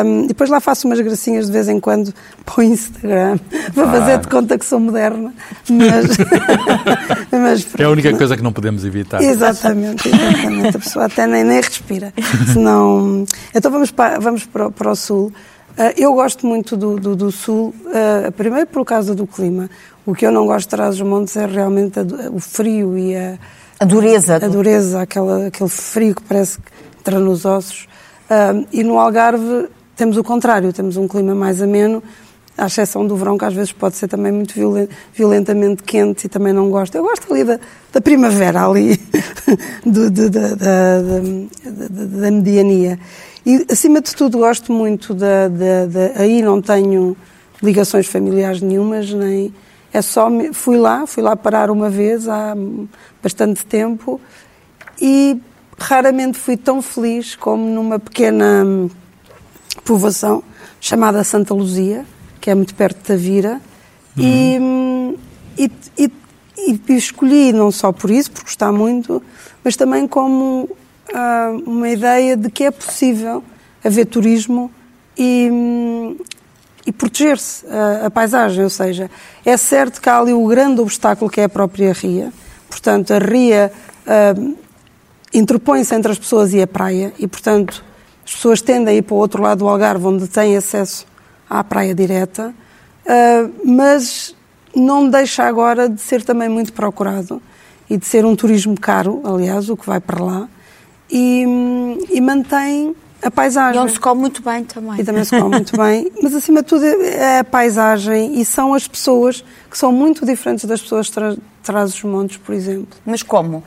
Um, 0.04 0.26
depois 0.26 0.50
lá 0.50 0.60
faço 0.60 0.86
umas 0.86 1.00
gracinhas 1.00 1.46
de 1.46 1.52
vez 1.52 1.68
em 1.68 1.80
quando 1.80 2.12
para 2.44 2.60
o 2.60 2.62
Instagram, 2.62 3.38
para 3.74 3.90
fazer 3.90 4.18
de 4.18 4.28
conta 4.28 4.58
que 4.58 4.66
sou 4.66 4.78
moderna. 4.78 5.32
Mas, 5.70 6.18
mas 7.32 7.66
é 7.78 7.84
a 7.84 7.90
única 7.90 8.14
coisa 8.16 8.36
que 8.36 8.42
não 8.42 8.52
podemos 8.52 8.84
evitar. 8.84 9.22
Exatamente, 9.22 10.08
exatamente. 10.08 10.76
A 10.76 10.80
pessoa 10.80 11.04
até 11.06 11.26
nem, 11.26 11.44
nem 11.44 11.60
respira. 11.60 12.12
Senão... 12.52 13.24
Então 13.54 13.70
vamos 13.70 13.90
para, 13.90 14.18
vamos 14.18 14.44
para, 14.44 14.70
para 14.70 14.90
o 14.90 14.96
Sul. 14.96 15.32
Uh, 15.72 15.92
eu 15.96 16.12
gosto 16.14 16.46
muito 16.46 16.76
do, 16.76 16.96
do, 16.98 17.16
do 17.16 17.32
Sul, 17.32 17.74
uh, 17.86 18.30
primeiro 18.32 18.66
por 18.66 18.84
causa 18.84 19.14
do 19.14 19.26
clima. 19.26 19.70
O 20.04 20.14
que 20.14 20.26
eu 20.26 20.30
não 20.30 20.46
gosto 20.46 20.66
de 20.66 20.76
Trás-os-Montes 20.76 21.36
é 21.36 21.46
realmente 21.46 21.98
a, 21.98 22.02
o 22.30 22.38
frio 22.38 22.98
e 22.98 23.16
a, 23.16 23.38
a 23.80 23.84
dureza. 23.84 24.36
A 24.36 24.48
dureza, 24.48 25.00
aquela, 25.00 25.46
aquele 25.46 25.70
frio 25.70 26.14
que 26.14 26.22
parece 26.22 26.58
que 26.58 26.64
entra 27.00 27.18
nos 27.18 27.44
ossos. 27.44 27.88
Uh, 28.30 28.66
e 28.72 28.84
no 28.84 28.98
Algarve 28.98 29.68
temos 29.96 30.16
o 30.16 30.24
contrário, 30.24 30.72
temos 30.72 30.96
um 30.96 31.06
clima 31.06 31.34
mais 31.34 31.62
ameno, 31.62 32.02
à 32.56 32.66
exceção 32.66 33.06
do 33.06 33.16
verão, 33.16 33.38
que 33.38 33.44
às 33.44 33.54
vezes 33.54 33.72
pode 33.72 33.96
ser 33.96 34.08
também 34.08 34.32
muito 34.32 34.54
violentamente 35.14 35.82
quente 35.82 36.26
e 36.26 36.28
também 36.28 36.52
não 36.52 36.70
gosto. 36.70 36.94
Eu 36.94 37.02
gosto 37.02 37.32
ali 37.32 37.44
da, 37.44 37.58
da 37.92 38.00
primavera, 38.00 38.66
ali, 38.66 39.00
do, 39.84 40.10
do, 40.10 40.30
da, 40.30 40.48
da, 40.54 41.00
da, 41.00 42.04
da, 42.20 42.30
mediania. 42.30 42.98
E, 43.44 43.66
acima 43.70 44.00
de 44.00 44.14
tudo, 44.14 44.38
gosto 44.38 44.72
muito 44.72 45.14
da. 45.14 45.48
Aí 46.16 46.42
não 46.42 46.60
tenho 46.60 47.16
ligações 47.62 48.06
familiares 48.06 48.60
nenhumas, 48.60 49.12
nem 49.12 49.52
é 49.92 50.00
só 50.00 50.28
fui 50.52 50.78
lá, 50.78 51.06
fui 51.06 51.22
lá 51.22 51.36
parar 51.36 51.70
uma 51.70 51.90
vez 51.90 52.26
há 52.28 52.56
bastante 53.22 53.64
tempo 53.66 54.20
e 55.00 55.38
raramente 55.78 56.38
fui 56.38 56.56
tão 56.56 56.80
feliz 56.80 57.36
como 57.36 57.64
numa 57.66 57.98
pequena 57.98 58.64
hum, 58.64 58.88
povoação 59.84 60.42
chamada 60.80 61.22
Santa 61.22 61.52
Luzia, 61.52 62.06
que 62.40 62.50
é 62.50 62.54
muito 62.54 62.74
perto 62.74 62.98
de 62.98 63.04
Tavira, 63.04 63.60
uhum. 64.16 64.24
e, 64.24 64.58
hum, 64.58 65.16
e, 65.58 65.70
e, 65.98 66.12
e, 66.56 66.80
e, 66.88 66.96
escolhi 66.96 67.52
não 67.52 67.70
só 67.70 67.92
por 67.92 68.10
isso, 68.10 68.30
porque 68.30 68.48
está 68.48 68.72
muito, 68.72 69.22
mas 69.62 69.76
também 69.76 70.08
como 70.08 70.70
uh, 71.12 71.70
uma 71.70 71.88
ideia 71.88 72.36
de 72.36 72.50
que 72.50 72.64
é 72.64 72.70
possível 72.70 73.42
haver 73.84 74.06
turismo 74.06 74.70
e, 75.16 75.50
e 76.86 76.92
proteger-se 76.92 77.66
a, 77.66 78.06
a, 78.06 78.10
paisagem. 78.10 78.64
Ou 78.64 78.70
seja, 78.70 79.10
é 79.44 79.56
certo 79.56 80.00
que 80.00 80.08
há 80.08 80.18
ali 80.18 80.32
o 80.32 80.46
grande 80.46 80.80
obstáculo 80.80 81.30
que 81.30 81.40
é 81.40 81.44
a 81.44 81.48
própria 81.48 81.92
ria. 81.92 82.32
Portanto, 82.68 83.12
a 83.12 83.18
ria 83.18 83.72
uh, 84.06 84.56
interpõe-se 85.32 85.94
entre 85.94 86.12
as 86.12 86.18
pessoas 86.18 86.52
e 86.52 86.62
a 86.62 86.66
praia 86.66 87.12
e, 87.18 87.26
portanto, 87.26 87.84
as 88.24 88.34
pessoas 88.34 88.62
tendem 88.62 88.94
a 88.94 88.98
ir 88.98 89.02
para 89.02 89.14
o 89.14 89.18
outro 89.18 89.42
lado 89.42 89.58
do 89.58 89.68
Algarve, 89.68 90.06
onde 90.06 90.26
têm 90.28 90.56
acesso 90.56 91.06
à 91.48 91.62
praia 91.62 91.94
direta, 91.94 92.54
uh, 93.04 93.52
mas 93.64 94.34
não 94.74 95.08
deixa 95.08 95.44
agora 95.44 95.88
de 95.88 96.00
ser 96.00 96.22
também 96.22 96.48
muito 96.48 96.72
procurado 96.72 97.42
e 97.90 97.96
de 97.98 98.06
ser 98.06 98.24
um 98.24 98.34
turismo 98.34 98.78
caro, 98.80 99.20
aliás, 99.24 99.68
o 99.68 99.76
que 99.76 99.86
vai 99.86 100.00
para 100.00 100.22
lá, 100.22 100.48
e, 101.12 101.44
e 102.10 102.20
mantém 102.22 102.96
a 103.22 103.30
paisagem. 103.30 103.78
E 103.80 103.84
onde 103.84 103.92
se 103.92 104.00
come 104.00 104.22
muito 104.22 104.42
bem 104.42 104.64
também. 104.64 104.98
E 104.98 105.04
também 105.04 105.24
se 105.24 105.30
come 105.38 105.50
muito 105.50 105.76
bem, 105.76 106.10
mas 106.22 106.34
acima 106.34 106.62
de 106.62 106.68
tudo 106.68 106.84
é 106.84 107.40
a 107.40 107.44
paisagem 107.44 108.40
e 108.40 108.44
são 108.44 108.72
as 108.72 108.88
pessoas 108.88 109.44
que 109.70 109.76
são 109.76 109.92
muito 109.92 110.24
diferentes 110.24 110.64
das 110.64 110.80
pessoas 110.80 111.06
de 111.06 111.38
trás 111.62 111.94
os 111.94 112.02
montes, 112.02 112.38
por 112.38 112.54
exemplo. 112.54 112.98
Mas 113.04 113.22
como? 113.22 113.62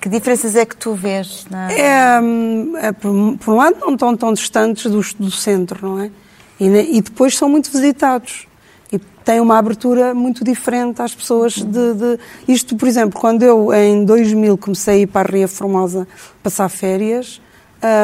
Que 0.00 0.08
diferenças 0.08 0.56
é 0.56 0.66
que 0.66 0.76
tu 0.76 0.94
vês? 0.94 1.46
Na... 1.48 1.72
É, 1.72 2.20
é 2.82 2.92
por, 2.92 3.38
por, 3.38 3.54
um 3.54 3.56
lado, 3.56 3.76
não 3.80 3.94
estão 3.94 4.16
tão 4.16 4.32
distantes 4.32 4.90
do, 4.90 5.00
do 5.18 5.30
centro, 5.30 5.78
não 5.88 6.00
é? 6.00 6.10
E, 6.58 6.98
e, 6.98 7.00
depois 7.00 7.36
são 7.36 7.48
muito 7.48 7.70
visitados. 7.70 8.47
Têm 9.28 9.40
uma 9.42 9.58
abertura 9.58 10.14
muito 10.14 10.42
diferente 10.42 11.02
às 11.02 11.14
pessoas 11.14 11.52
de, 11.52 11.62
de, 11.92 12.18
Isto, 12.48 12.74
por 12.76 12.88
exemplo, 12.88 13.20
quando 13.20 13.42
eu, 13.42 13.74
em 13.74 14.02
2000, 14.02 14.56
comecei 14.56 14.94
a 14.94 14.98
ir 15.00 15.06
para 15.06 15.28
a 15.28 15.30
Ria 15.30 15.46
Formosa 15.46 16.08
passar 16.42 16.66
férias, 16.70 17.38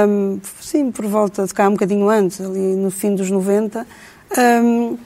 um, 0.06 0.38
sim, 0.60 0.92
por 0.92 1.06
volta 1.06 1.46
de 1.46 1.54
cá, 1.54 1.66
um 1.66 1.72
bocadinho 1.72 2.10
antes, 2.10 2.42
ali 2.42 2.76
no 2.76 2.90
fim 2.90 3.14
dos 3.14 3.30
90, 3.30 3.86
um, 4.62 4.98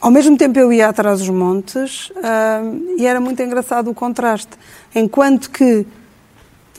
ao 0.00 0.10
mesmo 0.10 0.36
tempo 0.36 0.58
eu 0.58 0.72
ia 0.72 0.88
atrás 0.88 1.20
dos 1.20 1.28
montes 1.28 2.10
um, 2.16 2.96
e 2.98 3.06
era 3.06 3.20
muito 3.20 3.40
engraçado 3.40 3.92
o 3.92 3.94
contraste. 3.94 4.58
Enquanto 4.92 5.52
que 5.52 5.86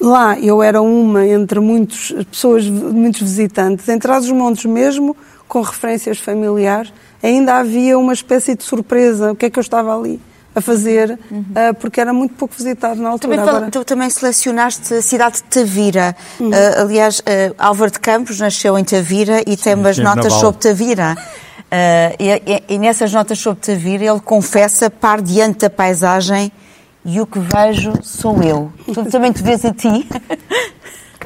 lá 0.01 0.37
eu 0.37 0.61
era 0.61 0.81
uma 0.81 1.25
entre 1.25 1.61
muitas 1.61 2.11
pessoas, 2.29 2.67
muitos 2.67 3.21
visitantes, 3.21 3.87
em 3.87 3.97
trás 3.97 4.25
dos 4.25 4.33
montes 4.33 4.65
mesmo, 4.65 5.15
com 5.47 5.61
referências 5.61 6.19
familiares, 6.19 6.91
ainda 7.23 7.55
havia 7.55 7.97
uma 7.97 8.13
espécie 8.13 8.55
de 8.55 8.63
surpresa. 8.63 9.31
O 9.31 9.35
que 9.35 9.45
é 9.45 9.49
que 9.49 9.57
eu 9.57 9.61
estava 9.61 9.97
ali? 9.97 10.19
a 10.55 10.61
fazer, 10.61 11.17
uhum. 11.31 11.39
uh, 11.39 11.73
porque 11.79 11.99
era 11.99 12.13
muito 12.13 12.35
pouco 12.35 12.53
visitado 12.55 13.01
na 13.01 13.09
altura. 13.09 13.37
Também, 13.37 13.49
Agora... 13.49 13.71
Tu 13.71 13.83
também 13.83 14.09
selecionaste 14.09 14.93
a 14.93 15.01
cidade 15.01 15.37
de 15.37 15.43
Tavira. 15.43 16.15
Uhum. 16.39 16.49
Uh, 16.49 16.81
aliás, 16.81 17.19
uh, 17.21 17.55
Álvaro 17.57 17.89
de 17.89 17.99
Campos 17.99 18.39
nasceu 18.39 18.77
em 18.77 18.83
Tavira 18.83 19.41
e 19.47 19.57
tem 19.57 19.73
umas 19.73 19.97
notas 19.97 20.31
sobre 20.33 20.61
Tavira. 20.61 21.17
E, 22.19 22.29
e, 22.29 22.75
e, 22.75 22.77
nessas 22.77 23.11
notas 23.11 23.39
sobre 23.39 23.61
Tavira 23.61 24.05
ele 24.05 24.19
confessa 24.19 24.91
par 24.91 25.19
diante 25.19 25.61
da 25.61 25.71
paisagem 25.71 26.51
e 27.03 27.19
o 27.19 27.25
que 27.25 27.39
vejo 27.39 27.93
sou 28.03 28.43
eu. 28.43 28.71
Tu 28.85 29.05
também 29.05 29.31
te 29.31 29.41
vês 29.41 29.65
a 29.65 29.73
ti? 29.73 30.07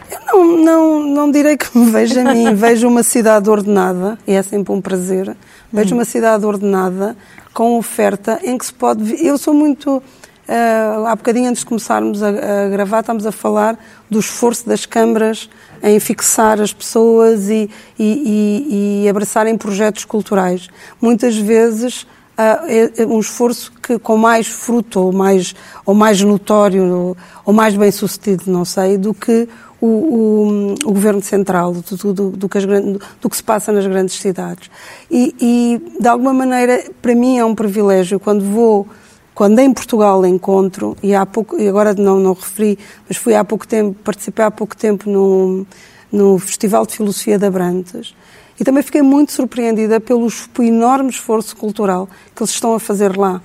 Eu 0.10 0.22
não, 0.26 0.58
não, 0.58 1.00
não 1.00 1.32
direi 1.32 1.58
que 1.58 1.78
me 1.78 1.92
vejo 1.92 2.20
a 2.20 2.34
mim. 2.34 2.54
Vejo 2.56 2.88
uma 2.88 3.04
cidade 3.04 3.50
ordenada, 3.50 4.18
e 4.26 4.34
é 4.34 4.42
sempre 4.42 4.74
um 4.74 4.80
prazer. 4.80 5.36
Vejo 5.72 5.96
uma 5.96 6.06
cidade 6.06 6.46
ordenada, 6.46 7.16
com 7.54 7.78
oferta, 7.78 8.40
em 8.44 8.58
que 8.58 8.66
se 8.66 8.74
pode. 8.74 9.26
Eu 9.26 9.38
sou 9.38 9.54
muito. 9.54 9.98
Uh, 9.98 11.06
há 11.06 11.14
bocadinho 11.14 11.50
antes 11.50 11.60
de 11.60 11.66
começarmos 11.66 12.24
a, 12.24 12.30
a, 12.30 12.70
gravar, 12.70 13.02
estamos 13.02 13.26
a 13.26 13.34
falar 13.34 13.78
do 14.10 14.18
esforço 14.18 14.66
das 14.66 14.86
câmaras 14.86 15.50
em 15.84 16.00
fixar 16.00 16.62
as 16.62 16.72
pessoas 16.72 17.50
e, 17.50 17.70
e, 18.00 18.06
e, 18.06 19.04
e 19.04 19.10
abraçarem 19.10 19.58
projetos 19.58 20.06
culturais. 20.06 20.70
Muitas 21.02 21.36
vezes 21.36 22.04
uh, 22.04 22.96
é 22.98 23.06
um 23.06 23.20
esforço 23.20 23.74
que 23.84 24.00
com 24.00 24.16
mais 24.16 24.48
fruto 24.48 25.02
ou 25.02 25.12
mais, 25.12 25.54
ou 25.86 25.94
mais 25.94 26.22
notório 26.22 26.86
ou, 26.86 27.18
ou 27.44 27.54
mais 27.54 27.76
bem 27.76 27.92
sucedido, 27.92 28.44
não 28.48 28.64
sei, 28.64 28.98
do 28.98 29.14
que 29.14 29.50
o, 29.80 29.88
o, 29.88 30.74
o 30.86 30.94
governo 30.94 31.22
central, 31.22 31.74
do, 31.74 32.14
do, 32.14 32.32
do, 32.32 32.50
que 32.50 32.60
grandes, 32.66 33.02
do, 33.22 33.30
que 33.30 33.38
se 33.38 33.44
passa 33.44 33.72
nas 33.72 33.86
grandes 33.86 34.16
cidades. 34.16 34.70
E, 35.10 35.36
e, 35.40 36.00
de 36.02 36.08
alguma 36.08 36.34
maneira, 36.34 36.84
para 37.02 37.14
mim 37.14 37.38
é 37.38 37.46
um 37.46 37.54
privilégio 37.54 38.20
quando 38.20 38.44
vou, 38.44 38.88
quando 39.36 39.60
em 39.60 39.72
Portugal 39.72 40.26
encontro, 40.26 40.98
e 41.04 41.14
há 41.14 41.26
pouco, 41.26 41.60
e 41.60 41.68
agora 41.68 41.94
não, 41.94 42.20
não 42.20 42.34
referi, 42.34 42.78
mas 43.08 43.18
fui 43.18 43.36
há 43.36 43.44
pouco 43.44 43.68
tempo, 43.68 43.96
participei 44.04 44.46
há 44.46 44.52
pouco 44.52 44.76
tempo 44.76 45.10
no, 45.10 45.66
no 46.12 46.40
Festival 46.40 46.86
de 46.86 46.96
Filosofia 46.96 47.38
da 47.38 47.52
Brantes, 47.52 48.16
e 48.60 48.64
também 48.64 48.82
fiquei 48.82 49.04
muito 49.04 49.32
surpreendida 49.32 50.00
pelo, 50.00 50.28
enorme 50.62 51.12
esforço 51.12 51.56
cultural 51.56 52.10
que 52.36 52.42
eles 52.42 52.50
estão 52.50 52.74
a 52.74 52.80
fazer 52.80 53.16
lá. 53.16 53.40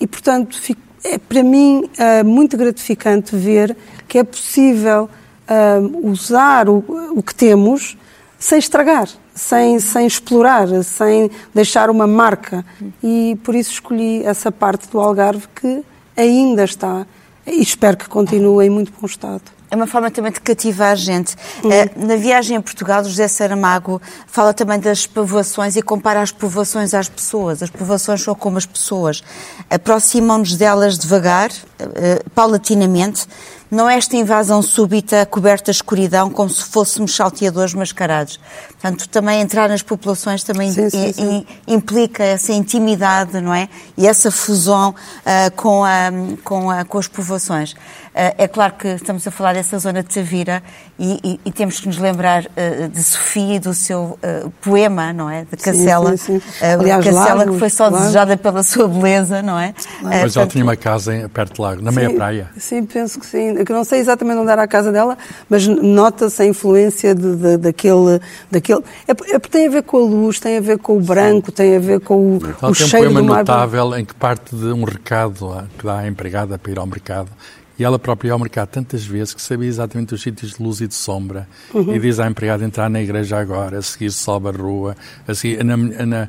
E, 0.00 0.06
portanto, 0.06 0.58
é 1.04 1.18
para 1.18 1.42
mim 1.42 1.88
é 1.96 2.24
muito 2.24 2.56
gratificante 2.56 3.36
ver 3.36 3.76
que 4.08 4.18
é 4.18 4.24
possível 4.24 5.08
uh, 5.48 6.08
usar 6.08 6.68
o, 6.68 6.84
o 7.14 7.22
que 7.22 7.34
temos 7.34 7.96
sem 8.38 8.58
estragar, 8.58 9.08
sem, 9.34 9.78
sem 9.80 10.06
explorar, 10.06 10.68
sem 10.84 11.30
deixar 11.54 11.90
uma 11.90 12.06
marca. 12.06 12.64
E 13.02 13.38
por 13.42 13.54
isso 13.54 13.72
escolhi 13.72 14.24
essa 14.24 14.52
parte 14.52 14.88
do 14.88 15.00
Algarve 15.00 15.46
que 15.54 15.82
ainda 16.16 16.64
está 16.64 17.06
e 17.46 17.62
espero 17.62 17.96
que 17.96 18.08
continue 18.08 18.66
em 18.66 18.70
muito 18.70 18.92
bom 18.98 19.06
estado. 19.06 19.55
É 19.70 19.74
uma 19.74 19.86
forma 19.86 20.10
também 20.10 20.30
de 20.30 20.40
cativar 20.40 20.92
a 20.92 20.94
gente. 20.94 21.34
Uhum. 21.62 22.06
Na 22.06 22.16
viagem 22.16 22.56
a 22.56 22.62
Portugal, 22.62 23.02
José 23.04 23.26
Saramago 23.26 24.00
fala 24.26 24.54
também 24.54 24.78
das 24.78 25.06
povoações 25.06 25.76
e 25.76 25.82
compara 25.82 26.22
as 26.22 26.30
povoações 26.30 26.94
às 26.94 27.08
pessoas. 27.08 27.62
As 27.62 27.70
povoações 27.70 28.22
são 28.22 28.34
como 28.34 28.58
as 28.58 28.66
pessoas. 28.66 29.24
Aproximam-nos 29.68 30.56
delas 30.56 30.98
devagar, 30.98 31.50
eh, 31.80 32.22
paulatinamente, 32.34 33.26
não 33.70 33.90
é 33.90 33.96
esta 33.96 34.16
invasão 34.16 34.62
súbita, 34.62 35.26
coberta 35.26 35.72
de 35.72 35.76
escuridão, 35.76 36.30
como 36.30 36.48
se 36.48 36.62
fôssemos 36.62 37.14
salteadores 37.14 37.74
mascarados. 37.74 38.38
Portanto, 38.68 39.08
também 39.08 39.40
entrar 39.40 39.68
nas 39.68 39.82
populações 39.82 40.44
também 40.44 40.70
sim, 40.70 40.88
sim, 40.88 41.12
sim. 41.12 41.46
implica 41.66 42.22
essa 42.22 42.52
intimidade, 42.52 43.40
não 43.40 43.52
é? 43.52 43.68
E 43.96 44.06
essa 44.06 44.30
fusão 44.30 44.90
uh, 44.90 45.50
com, 45.56 45.84
a, 45.84 46.12
com, 46.44 46.70
a, 46.70 46.84
com 46.84 46.98
as 46.98 47.08
povoações. 47.08 47.74
Uh, 48.16 48.32
é 48.38 48.48
claro 48.48 48.72
que 48.78 48.88
estamos 48.88 49.26
a 49.26 49.30
falar 49.30 49.52
dessa 49.52 49.78
zona 49.78 50.02
de 50.02 50.08
Tavira 50.08 50.62
e, 50.98 51.20
e, 51.22 51.40
e 51.44 51.52
temos 51.52 51.78
que 51.78 51.86
nos 51.86 51.98
lembrar 51.98 52.44
uh, 52.46 52.88
de 52.88 53.02
Sofia 53.02 53.56
e 53.56 53.58
do 53.58 53.74
seu 53.74 54.18
poema, 54.62 55.12
não 55.12 55.28
é? 55.28 55.44
De 55.44 55.54
Cacela. 55.58 56.16
Sim, 56.16 56.40
sim, 56.40 56.64
Aliás, 56.64 57.04
Cacela, 57.04 57.46
que 57.46 57.58
foi 57.58 57.68
só 57.68 57.90
desejada 57.90 58.34
pela 58.38 58.62
sua 58.62 58.88
beleza, 58.88 59.42
não 59.42 59.58
é? 59.58 59.74
Mas 60.00 60.20
portanto, 60.20 60.36
ela 60.36 60.46
tinha 60.46 60.64
uma 60.64 60.76
casa 60.76 61.30
perto 61.32 61.56
de 61.56 61.60
Lago, 61.60 61.82
na 61.82 61.92
meia 61.92 62.14
praia. 62.14 62.50
Sim, 62.56 62.86
penso 62.86 63.20
que 63.20 63.26
sim 63.26 63.62
que 63.62 63.72
não 63.72 63.84
sei 63.84 64.00
exatamente 64.00 64.38
onde 64.38 64.50
era 64.50 64.62
a 64.62 64.68
casa 64.68 64.90
dela, 64.90 65.18
mas 65.50 65.66
nota-se 65.66 66.42
a 66.42 66.46
influência 66.46 67.14
de, 67.14 67.36
de, 67.36 67.56
daquele. 67.58 68.18
daquele 68.50 68.82
é, 69.06 69.34
é, 69.34 69.38
tem 69.38 69.66
a 69.66 69.70
ver 69.70 69.82
com 69.82 69.98
a 69.98 70.00
luz, 70.00 70.40
tem 70.40 70.56
a 70.56 70.60
ver 70.60 70.78
com 70.78 70.96
o 70.96 71.00
branco, 71.00 71.52
tem 71.52 71.76
a 71.76 71.80
ver 71.80 72.00
com 72.00 72.38
o, 72.38 72.40
Ela 72.42 72.70
o 72.70 72.74
tem 72.74 72.86
cheiro 72.86 73.10
um 73.10 73.12
poema 73.12 73.20
do 73.20 73.28
mar. 73.28 73.38
notável 73.40 73.96
em 73.98 74.04
que 74.06 74.14
parte 74.14 74.56
de 74.56 74.66
um 74.66 74.84
recado 74.84 75.68
que 75.78 75.84
dá 75.84 75.98
à 75.98 76.08
empregada 76.08 76.58
para 76.58 76.72
ir 76.72 76.78
ao 76.78 76.86
mercado 76.86 77.28
e 77.78 77.84
ela 77.84 77.98
própria 77.98 78.28
ia 78.28 78.32
ao 78.32 78.38
mercado 78.38 78.68
tantas 78.68 79.04
vezes 79.04 79.34
que 79.34 79.42
sabia 79.42 79.68
exatamente 79.68 80.14
os 80.14 80.22
sítios 80.22 80.54
de 80.54 80.62
luz 80.62 80.80
e 80.80 80.88
de 80.88 80.94
sombra. 80.94 81.48
Uhum. 81.72 81.94
E 81.94 81.98
diz 81.98 82.18
à 82.18 82.26
empregada 82.26 82.64
entrar 82.64 82.88
na 82.88 83.00
igreja 83.00 83.38
agora, 83.38 83.78
a 83.78 83.82
seguir 83.82 84.10
sobe 84.10 84.48
a 84.48 84.52
rua, 84.52 84.96
a 85.26 85.34
seguir 85.34 85.62
na, 85.62 85.76
na, 85.76 86.28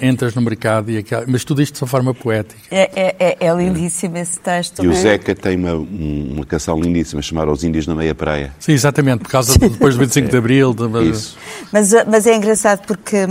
entras 0.00 0.34
no 0.34 0.42
mercado 0.42 0.90
e 0.90 0.98
aquela, 0.98 1.24
mas 1.26 1.44
tudo 1.44 1.60
isto 1.60 1.74
de 1.74 1.82
uma 1.82 1.88
forma 1.88 2.14
poética. 2.14 2.60
É, 2.70 2.90
é, 2.94 3.16
é, 3.18 3.46
é 3.46 3.54
lindíssimo 3.54 4.16
esse 4.16 4.38
texto. 4.38 4.84
E 4.84 4.88
o 4.88 4.94
Zeca 4.94 5.34
tem 5.34 5.56
uma, 5.56 5.74
uma 5.74 6.44
canção 6.44 6.80
lindíssima 6.80 7.20
chamada 7.20 7.50
Os 7.50 7.64
Índios 7.64 7.86
na 7.86 7.94
Meia 7.94 8.14
Praia. 8.14 8.52
Sim, 8.60 8.72
exatamente, 8.72 9.20
por 9.20 9.30
causa 9.30 9.58
de, 9.58 9.68
depois 9.68 9.94
do 9.94 10.00
25 10.00 10.28
de 10.28 10.36
Abril. 10.36 10.72
De... 10.72 11.10
Isso. 11.10 11.36
Mas, 11.72 11.90
mas 12.06 12.26
é 12.26 12.36
engraçado 12.36 12.86
porque 12.86 13.24
uh, 13.24 13.28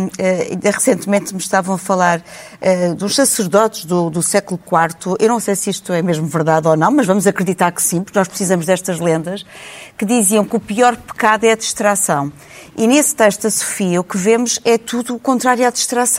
recentemente 0.64 1.34
me 1.34 1.40
estavam 1.40 1.76
a 1.76 1.78
falar 1.78 2.20
uh, 2.20 2.96
dos 2.96 3.16
sacerdotes 3.16 3.86
do, 3.86 4.10
do 4.10 4.22
século 4.22 4.60
IV. 4.66 5.16
Eu 5.20 5.30
não 5.30 5.40
sei 5.40 5.56
se 5.56 5.70
isto 5.70 5.94
é 5.94 6.02
mesmo 6.02 6.28
verdade 6.28 6.68
ou 6.68 6.76
não, 6.76 6.92
mas 6.92 7.06
vamos 7.06 7.26
acreditar 7.26 7.72
que 7.72 7.82
sim, 7.82 8.04
porque 8.04 8.18
nós 8.18 8.28
precisamos 8.28 8.66
destas 8.66 9.00
lendas, 9.00 9.46
que 9.98 10.06
diziam 10.06 10.44
que 10.44 10.56
o 10.56 10.60
pior 10.60 10.96
pecado 10.98 11.46
é 11.46 11.52
a 11.52 11.56
distração. 11.56 12.32
E 12.78 12.86
nesse 12.86 13.16
texto 13.16 13.44
da 13.44 13.50
Sofia, 13.50 14.00
o 14.00 14.04
que 14.04 14.18
vemos 14.18 14.60
é 14.64 14.78
tudo 14.78 15.16
o 15.16 15.20
contrário 15.20 15.66
à 15.66 15.72
distração. 15.72 16.17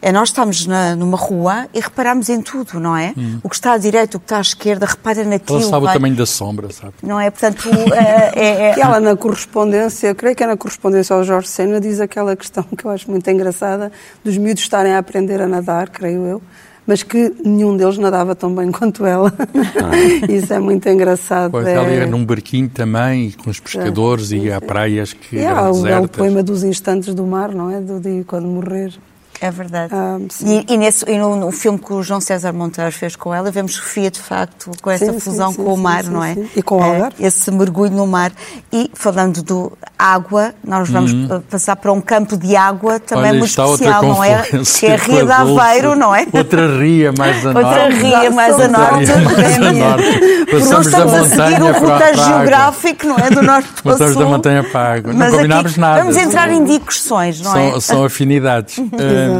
É 0.00 0.12
nós 0.12 0.28
estamos 0.28 0.66
na, 0.66 0.94
numa 0.96 1.16
rua 1.16 1.66
e 1.72 1.80
reparamos 1.80 2.28
em 2.28 2.40
tudo, 2.40 2.78
não 2.80 2.96
é? 2.96 3.14
Hum. 3.16 3.38
O 3.42 3.48
que 3.48 3.54
está 3.54 3.72
à 3.72 3.78
direita, 3.78 4.16
o 4.16 4.20
que 4.20 4.26
está 4.26 4.38
à 4.38 4.40
esquerda, 4.40 4.86
repara 4.86 5.24
naquilo. 5.24 5.60
Ela 5.60 5.68
sabe 5.68 5.84
vai... 5.86 5.94
o 5.94 5.98
tamanho 5.98 6.16
da 6.16 6.26
sombra, 6.26 6.70
sabe? 6.70 6.94
Não 7.02 7.20
é? 7.20 7.30
Portanto, 7.30 7.68
é, 7.92 8.32
é, 8.34 8.70
é... 8.70 8.78
E 8.78 8.80
ela 8.80 9.00
na 9.00 9.16
correspondência, 9.16 10.14
creio 10.14 10.34
que 10.36 10.42
é 10.42 10.46
na 10.46 10.56
correspondência 10.56 11.14
ao 11.14 11.24
Jorge 11.24 11.48
Sena, 11.48 11.80
diz 11.80 12.00
aquela 12.00 12.36
questão 12.36 12.64
que 12.64 12.84
eu 12.84 12.90
acho 12.90 13.10
muito 13.10 13.28
engraçada, 13.30 13.90
dos 14.22 14.36
miúdos 14.36 14.62
estarem 14.62 14.92
a 14.94 14.98
aprender 14.98 15.40
a 15.40 15.46
nadar, 15.46 15.88
creio 15.88 16.24
eu, 16.26 16.42
mas 16.86 17.02
que 17.02 17.34
nenhum 17.44 17.76
deles 17.76 17.96
nadava 17.98 18.34
tão 18.34 18.54
bem 18.54 18.70
quanto 18.70 19.06
ela. 19.06 19.32
Ah. 19.38 19.96
Isso 20.30 20.52
é 20.52 20.58
muito 20.58 20.88
engraçado. 20.88 21.50
Pois, 21.50 21.66
é... 21.66 21.74
ela 21.74 21.90
ia 21.90 22.06
num 22.06 22.24
barquinho 22.24 22.68
também, 22.68 23.30
com 23.30 23.50
os 23.50 23.58
pescadores, 23.58 24.32
é, 24.32 24.36
e 24.36 24.52
há 24.52 24.60
praias 24.60 25.12
que 25.12 25.38
é, 25.38 25.44
eram 25.44 25.72
desertas. 25.72 26.02
É 26.02 26.04
o 26.04 26.08
poema 26.08 26.42
dos 26.42 26.62
instantes 26.62 27.14
do 27.14 27.24
mar, 27.26 27.52
não 27.52 27.70
é? 27.70 27.80
Do 27.80 28.00
dia 28.00 28.24
quando 28.24 28.46
morrer. 28.46 28.92
É 29.44 29.50
verdade. 29.50 29.92
Ah, 29.94 30.16
e, 30.42 30.72
e, 30.72 30.76
nesse, 30.78 31.04
e 31.06 31.18
no, 31.18 31.36
no, 31.36 31.50
filme 31.50 31.78
que 31.78 31.92
o 31.92 32.02
João 32.02 32.18
César 32.18 32.50
Monteiro 32.54 32.90
fez 32.90 33.14
com 33.14 33.34
ela, 33.34 33.50
vemos 33.50 33.74
Sofia, 33.74 34.10
de 34.10 34.18
facto, 34.18 34.70
com 34.80 34.90
essa 34.90 35.12
sim, 35.12 35.20
fusão 35.20 35.50
sim, 35.50 35.56
sim, 35.56 35.64
com 35.64 35.74
o 35.74 35.76
mar, 35.76 36.04
não 36.04 36.24
é? 36.24 36.34
E 36.56 36.62
com 36.62 36.78
o 36.78 36.82
é, 36.82 37.10
Esse 37.20 37.50
mergulho 37.50 37.90
no 37.90 38.06
mar. 38.06 38.32
E 38.72 38.90
falando 38.94 39.42
do 39.42 39.76
água, 39.98 40.54
nós 40.66 40.88
vamos 40.88 41.12
uhum. 41.12 41.42
passar 41.42 41.76
para 41.76 41.92
um 41.92 42.00
campo 42.00 42.38
de 42.38 42.56
água 42.56 42.98
também 42.98 43.32
Olha, 43.32 43.38
muito 43.40 43.50
especial, 43.50 44.02
não 44.02 44.24
é? 44.24 44.44
Que 44.44 44.86
é 44.86 44.94
a 44.94 44.96
Ria 44.96 45.26
de 45.26 45.32
Aveiro, 45.32 45.94
não 45.94 46.14
é? 46.14 46.26
Outra 46.32 46.78
ria 46.78 47.12
mais 47.12 47.46
a 47.46 47.52
norte. 47.52 47.68
Outra 47.68 47.88
ria 47.90 48.30
mais 48.30 48.60
a 48.60 48.68
norte. 48.68 50.46
Passamos 50.50 50.90
da 50.90 51.04
montanha 51.04 51.58
para, 51.58 51.80
para 51.80 52.06
a 52.06 52.12
geográfico, 52.14 53.06
não 53.06 53.18
é? 53.18 53.30
Do 53.30 53.42
norte 53.42 53.68
para 53.82 53.92
o 53.92 53.96
sul. 53.96 54.06
Passamos 54.06 54.16
da 54.16 54.24
montanha 54.24 54.64
para 54.64 54.80
a 54.80 54.94
água. 54.94 55.12
Não 55.12 55.30
combinámos 55.30 55.76
nada. 55.76 56.00
Vamos 56.00 56.16
entrar 56.16 56.50
em 56.50 56.64
discussões, 56.64 57.42
não 57.42 57.54
é? 57.54 57.78
São 57.80 58.04
afinidades. 58.04 58.76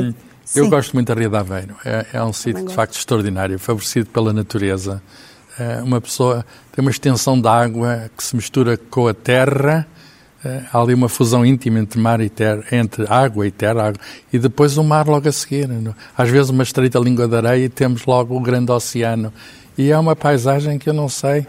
Eu 0.54 0.68
gosto 0.68 0.92
muito 0.92 1.09
da 1.09 1.18
Ria 1.18 1.28
de 1.28 1.37
Aveiro. 1.37 1.74
É, 1.85 2.07
é 2.12 2.22
um 2.22 2.33
sítio, 2.33 2.66
de 2.66 2.74
facto, 2.74 2.96
extraordinário, 2.96 3.59
favorecido 3.59 4.07
pela 4.07 4.33
natureza. 4.33 5.02
É 5.59 5.83
uma 5.83 6.00
pessoa 6.00 6.44
tem 6.72 6.85
uma 6.85 6.90
extensão 6.90 7.40
de 7.40 7.46
água 7.46 8.11
que 8.16 8.22
se 8.22 8.35
mistura 8.35 8.76
com 8.76 9.07
a 9.07 9.14
terra. 9.14 9.87
É, 10.44 10.62
há 10.72 10.80
ali 10.80 10.92
uma 10.92 11.09
fusão 11.09 11.46
íntima 11.46 11.78
entre 11.78 11.98
mar 11.98 12.20
e 12.20 12.28
terra, 12.28 12.62
entre 12.70 13.07
água 13.09 13.46
e 13.46 13.50
terra, 13.50 13.88
água, 13.88 14.00
e 14.30 14.38
depois 14.38 14.76
o 14.76 14.85
mar 14.85 15.07
logo 15.07 15.26
a 15.28 15.33
seguir. 15.33 15.68
Às 16.16 16.28
vezes 16.28 16.50
uma 16.50 16.62
estreita 16.62 16.98
língua 16.98 17.26
de 17.26 17.37
areia 17.37 17.64
e 17.64 17.68
temos 17.68 18.04
logo 18.04 18.37
o 18.37 18.40
grande 18.40 18.70
oceano. 18.70 19.33
E 19.78 19.90
é 19.90 19.98
uma 19.98 20.14
paisagem 20.14 20.78
que 20.78 20.88
eu 20.88 20.92
não 20.92 21.09
sei, 21.09 21.46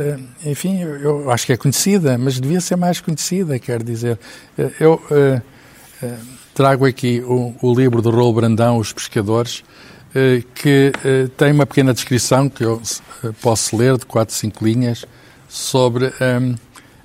é, 0.00 0.18
enfim, 0.50 0.80
eu 0.80 1.30
acho 1.30 1.46
que 1.46 1.52
é 1.52 1.56
conhecida, 1.56 2.16
mas 2.18 2.40
devia 2.40 2.60
ser 2.60 2.76
mais 2.76 3.00
conhecida, 3.00 3.58
quer 3.58 3.82
dizer. 3.82 4.18
É, 4.58 4.70
eu 4.80 5.00
trago 6.54 6.84
aqui 6.84 7.20
o, 7.20 7.54
o 7.62 7.74
livro 7.74 8.02
do 8.02 8.10
Raul 8.10 8.32
Brandão, 8.34 8.78
Os 8.78 8.92
Pescadores, 8.92 9.64
eh, 10.14 10.42
que 10.54 10.92
eh, 11.04 11.28
tem 11.36 11.52
uma 11.52 11.64
pequena 11.66 11.94
descrição 11.94 12.48
que 12.48 12.62
eu 12.62 12.80
eh, 13.24 13.30
posso 13.40 13.76
ler, 13.76 13.96
de 13.96 14.04
quatro, 14.04 14.34
cinco 14.34 14.64
linhas, 14.64 15.06
sobre 15.48 16.06
um, 16.06 16.10
ehm, 16.20 16.54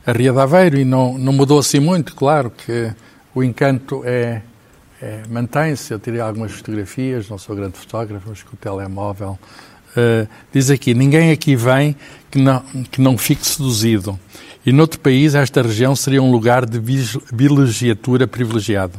a 0.05 0.11
Ria 0.11 0.33
de 0.33 0.39
Aveiro, 0.39 0.77
e 0.77 0.85
não, 0.85 1.17
não 1.17 1.31
mudou 1.31 1.59
assim 1.59 1.79
muito, 1.79 2.13
claro 2.15 2.51
que 2.51 2.91
o 3.33 3.43
encanto 3.43 4.03
é, 4.05 4.41
é 5.01 5.21
mantém-se, 5.29 5.93
eu 5.93 5.99
tirei 5.99 6.19
algumas 6.19 6.51
fotografias, 6.51 7.29
não 7.29 7.37
sou 7.37 7.55
grande 7.55 7.77
fotógrafo, 7.77 8.27
mas 8.29 8.43
com 8.43 8.55
o 8.55 8.57
telemóvel, 8.57 9.37
uh, 9.91 10.27
diz 10.51 10.69
aqui, 10.69 10.93
ninguém 10.93 11.31
aqui 11.31 11.55
vem 11.55 11.95
que 12.31 12.39
não, 12.39 12.61
que 12.89 13.01
não 13.01 13.17
fique 13.17 13.45
seduzido, 13.45 14.17
e 14.65 14.71
noutro 14.71 14.99
país 14.99 15.35
esta 15.35 15.61
região 15.61 15.93
seria 15.93 16.23
um 16.23 16.31
lugar 16.31 16.65
de 16.65 16.79
vilegiatura 17.31 18.25
privilegiado. 18.25 18.97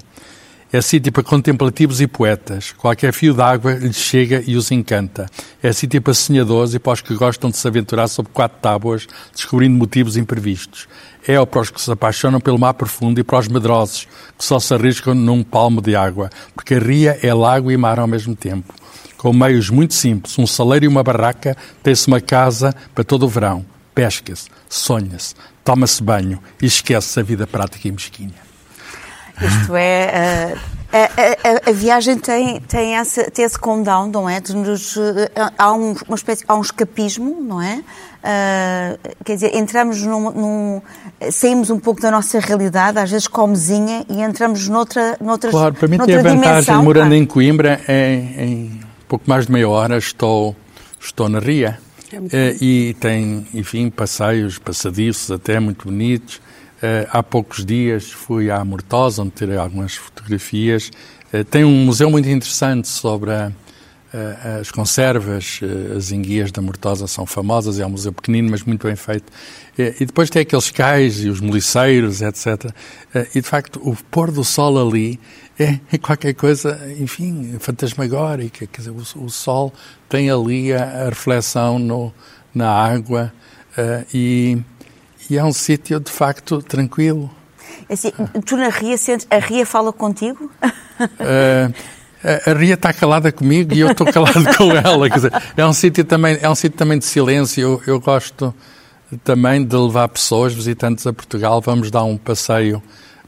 É 0.71 0.83
sítio 0.83 1.11
para 1.11 1.23
contemplativos 1.23 1.99
e 2.03 2.07
poetas. 2.07 2.73
Qualquer 2.73 3.11
fio 3.15 3.33
d'água 3.33 3.73
lhes 3.73 3.97
chega 3.97 4.45
e 4.47 4.55
os 4.55 4.71
encanta. 4.71 5.25
É 5.63 5.73
sítio 5.73 6.03
para 6.03 6.13
sonhadores 6.13 6.75
e 6.75 6.79
para 6.79 6.93
os 6.93 7.01
que 7.01 7.15
gostam 7.15 7.49
de 7.49 7.57
se 7.57 7.67
aventurar 7.67 8.07
sobre 8.07 8.31
quatro 8.33 8.59
tábuas, 8.61 9.09
descobrindo 9.35 9.79
motivos 9.79 10.19
imprevistos. 10.19 10.87
É 11.27 11.43
para 11.47 11.63
os 11.63 11.71
que 11.71 11.81
se 11.81 11.91
apaixonam 11.91 12.39
pelo 12.39 12.59
mar 12.59 12.75
profundo 12.75 13.19
e 13.19 13.25
para 13.25 13.39
os 13.39 13.49
medrosos, 13.49 14.07
que 14.37 14.45
só 14.45 14.61
se 14.61 14.75
arriscam 14.75 15.15
num 15.15 15.43
palmo 15.43 15.81
de 15.81 15.97
água, 15.97 16.29
porque 16.55 16.75
a 16.75 16.79
ria 16.79 17.19
é 17.23 17.33
lago 17.33 17.71
e 17.71 17.77
mar 17.79 17.99
ao 17.99 18.07
mesmo 18.07 18.37
tempo. 18.37 18.75
Com 19.17 19.33
meios 19.33 19.71
muito 19.71 19.95
simples, 19.95 20.39
um 20.39 20.47
saleiro 20.47 20.85
e 20.85 20.89
uma 20.89 21.03
barraca, 21.03 21.57
tem-se 21.83 22.07
uma 22.09 22.21
casa 22.21 22.75
para 22.95 23.05
todo 23.05 23.25
o 23.25 23.29
verão. 23.29 23.65
Pesca-se, 23.95 24.51
sonha-se, 24.69 25.35
toma-se 25.65 26.03
banho 26.03 26.39
e 26.61 26.67
esquece-se 26.67 27.19
a 27.19 27.23
vida 27.23 27.47
prática 27.47 27.89
e 27.89 27.91
mesquinha. 27.91 28.48
Isto 29.41 29.77
é. 29.77 30.55
Uh, 30.55 30.79
a, 30.91 31.69
a, 31.69 31.71
a, 31.71 31.73
viagem 31.73 32.17
tem, 32.19 32.61
tem, 32.61 32.95
esse, 32.95 33.31
tem 33.31 33.45
esse 33.45 33.59
condão, 33.59 34.09
não 34.09 34.29
é? 34.29 34.41
De 34.41 34.57
nos, 34.57 34.97
uh, 34.97 35.03
há, 35.59 35.73
um, 35.75 35.95
uma 36.07 36.15
espécie, 36.15 36.45
há 36.49 36.55
um 36.55 36.63
escapismo, 36.63 37.43
não 37.43 37.61
é? 37.61 37.83
Uh, 38.19 39.15
quer 39.23 39.35
dizer, 39.35 39.55
entramos 39.55 40.03
num, 40.03 40.31
num, 40.31 40.83
saímos 41.31 41.69
um 41.69 41.79
pouco 41.79 42.01
da 42.01 42.11
nossa 42.11 42.41
realidade, 42.41 42.99
às 42.99 43.11
vezes 43.11 43.29
comezinha, 43.29 44.05
e 44.09 44.23
entramos 44.23 44.67
noutra, 44.67 45.17
noutra 45.21 45.51
Claro, 45.51 45.75
para 45.75 45.89
mim 45.89 45.99
tem 45.99 46.15
a 46.15 46.23
vantagem, 46.23 46.41
dimensão, 46.41 46.83
morando 46.83 47.15
em 47.15 47.27
Coimbra, 47.27 47.81
em, 47.87 48.43
em, 48.43 48.81
pouco 49.07 49.29
mais 49.29 49.47
de 49.47 49.53
meia 49.53 49.69
hora 49.69 49.99
estou, 49.99 50.57
estou 50.99 51.29
na 51.29 51.39
Ria. 51.39 51.79
É 52.33 52.57
e 52.61 52.97
tem, 52.99 53.47
enfim, 53.53 53.91
passeios, 53.91 54.59
passadiços 54.59 55.31
até 55.31 55.61
muito 55.61 55.87
bonitos. 55.89 56.41
Uh, 56.79 57.11
há 57.11 57.25
poucos 57.25 57.65
dias 57.65 58.13
fui 58.13 58.53
à 58.53 58.65
Mortosa, 58.65 59.23
onde 59.23 59.33
tirei 59.33 59.57
algumas 59.57 59.97
fotografias. 59.97 60.93
Uh, 61.35 61.43
tem 61.43 61.65
um 61.65 61.85
museu 61.85 62.09
muito 62.09 62.29
interessante 62.29 62.87
sobre 62.87 63.33
a, 63.33 63.51
uh, 64.15 64.61
as 64.61 64.71
conservas. 64.71 65.59
as 65.97 66.13
enguias 66.13 66.53
da 66.53 66.63
Mortosa 66.63 67.09
são 67.09 67.27
famosas, 67.27 67.81
é 67.81 67.87
um 67.87 67.91
museu 67.91 68.13
pequenino, 68.13 68.49
mas 68.49 68.63
muito 68.63 68.87
bem 68.87 68.95
feito. 68.95 69.25
e 69.77 70.07
depois 70.07 70.31
tem 70.31 70.43
aqueles 70.43 70.71
cais 70.71 71.25
e 71.25 71.29
os 71.29 71.41
moliceiros, 71.41 72.23
etc. 72.23 72.73
e, 73.35 73.41
de 73.41 73.49
facto, 73.49 73.81
o 73.83 73.97
pôr 74.09 74.31
do 74.31 74.45
sol 74.45 74.79
ali 74.79 75.19
é, 75.59 75.81
é 75.93 75.99
qualquer 75.99 76.35
coisa, 76.35 76.81
enfim, 76.97 77.57
fantasmagórica. 77.59 78.69
Quer 78.69 78.81
dizer, 78.83 78.91
o, 78.91 79.25
o 79.25 79.29
sol 79.29 79.73
tem 80.09 80.31
ali 80.31 80.73
a, 80.73 81.07
a 81.07 81.09
reflexão 81.09 81.77
no, 81.77 82.15
na 82.55 82.71
água 82.71 83.33
e 84.15 84.59
e 85.31 85.37
é 85.37 85.45
um 85.45 85.53
sítio, 85.53 86.01
de 86.01 86.11
facto, 86.11 86.63
tranquilo. 86.63 87.31
Assim, 87.91 88.13
tu 88.45 88.57
na 88.57 88.69
Ria 88.69 88.97
sentes, 88.97 89.27
a 89.31 89.39
Ria 89.39 89.65
fala 89.67 89.93
contigo? 89.93 90.51
Uh, 91.01 91.73
a 92.47 92.53
Ria 92.53 92.75
está 92.75 92.93
calada 92.93 93.31
comigo 93.31 93.75
e 93.75 93.81
eu 93.81 93.91
estou 93.91 94.07
calado 94.13 94.45
com 94.57 94.73
ela. 94.73 95.09
Dizer, 95.09 95.33
é 95.57 95.67
um 95.67 95.73
sítio 95.73 96.05
também, 96.05 96.39
é 96.41 96.49
um 96.49 96.55
sítio 96.55 96.77
também 96.77 96.99
de 96.99 97.05
silêncio. 97.05 97.63
Eu, 97.63 97.83
eu, 97.87 98.01
gosto 98.01 98.55
também 99.23 99.65
de 99.65 99.77
levar 99.77 100.09
pessoas, 100.09 100.53
visitantes 100.53 101.07
a 101.07 101.13
Portugal. 101.13 101.61
Vamos 101.61 101.91
dar 101.91 102.05
um 102.05 102.17
passeio, 102.17 102.83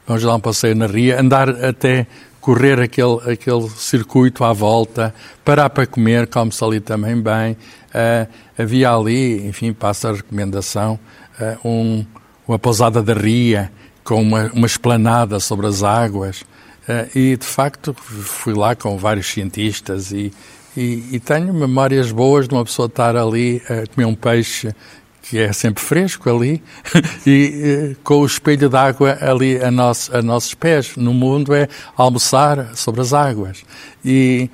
vamos 0.05 0.23
dar 0.23 0.35
um 0.35 0.39
passeio 0.39 0.75
na 0.75 0.87
Ria, 0.87 1.19
andar 1.19 1.49
até 1.49 2.05
correr 2.41 2.79
aquele, 2.79 3.31
aquele 3.31 3.69
circuito 3.69 4.43
à 4.43 4.51
volta, 4.51 5.13
parar 5.45 5.69
para 5.69 5.85
comer, 5.85 6.27
come-se 6.27 6.63
ali 6.63 6.79
também 6.79 7.15
bem. 7.21 7.53
Uh, 7.93 8.27
havia 8.57 8.91
ali, 8.91 9.47
enfim, 9.47 9.71
passa 9.71 10.09
a 10.09 10.13
recomendação, 10.13 10.99
uh, 11.41 11.67
um, 11.67 12.05
uma 12.47 12.59
pousada 12.59 13.01
da 13.01 13.13
ria 13.13 13.71
com 14.03 14.21
uma, 14.21 14.51
uma 14.53 14.67
esplanada 14.67 15.39
sobre 15.39 15.67
as 15.67 15.83
águas. 15.83 16.41
Uh, 16.41 17.17
e, 17.17 17.37
de 17.37 17.45
facto, 17.45 17.93
fui 17.93 18.53
lá 18.53 18.75
com 18.75 18.97
vários 18.97 19.27
cientistas 19.27 20.11
e, 20.11 20.33
e, 20.75 21.03
e, 21.11 21.19
tenho 21.19 21.53
memórias 21.53 22.11
boas 22.11 22.47
de 22.47 22.53
uma 22.53 22.63
pessoa 22.63 22.87
estar 22.87 23.15
ali 23.15 23.61
a 23.69 23.87
comer 23.93 24.05
um 24.05 24.15
peixe 24.15 24.73
que 25.21 25.37
é 25.37 25.53
sempre 25.53 25.83
fresco 25.83 26.29
ali, 26.29 26.61
e 27.25 27.95
com 28.03 28.15
o 28.15 28.25
espelho 28.25 28.69
d'água 28.69 29.17
ali 29.21 29.63
a, 29.63 29.69
nosso, 29.69 30.15
a 30.15 30.21
nossos 30.21 30.53
pés. 30.53 30.97
No 30.97 31.13
mundo 31.13 31.53
é 31.53 31.67
almoçar 31.95 32.75
sobre 32.75 33.01
as 33.01 33.13
águas. 33.13 33.63
E, 34.03 34.49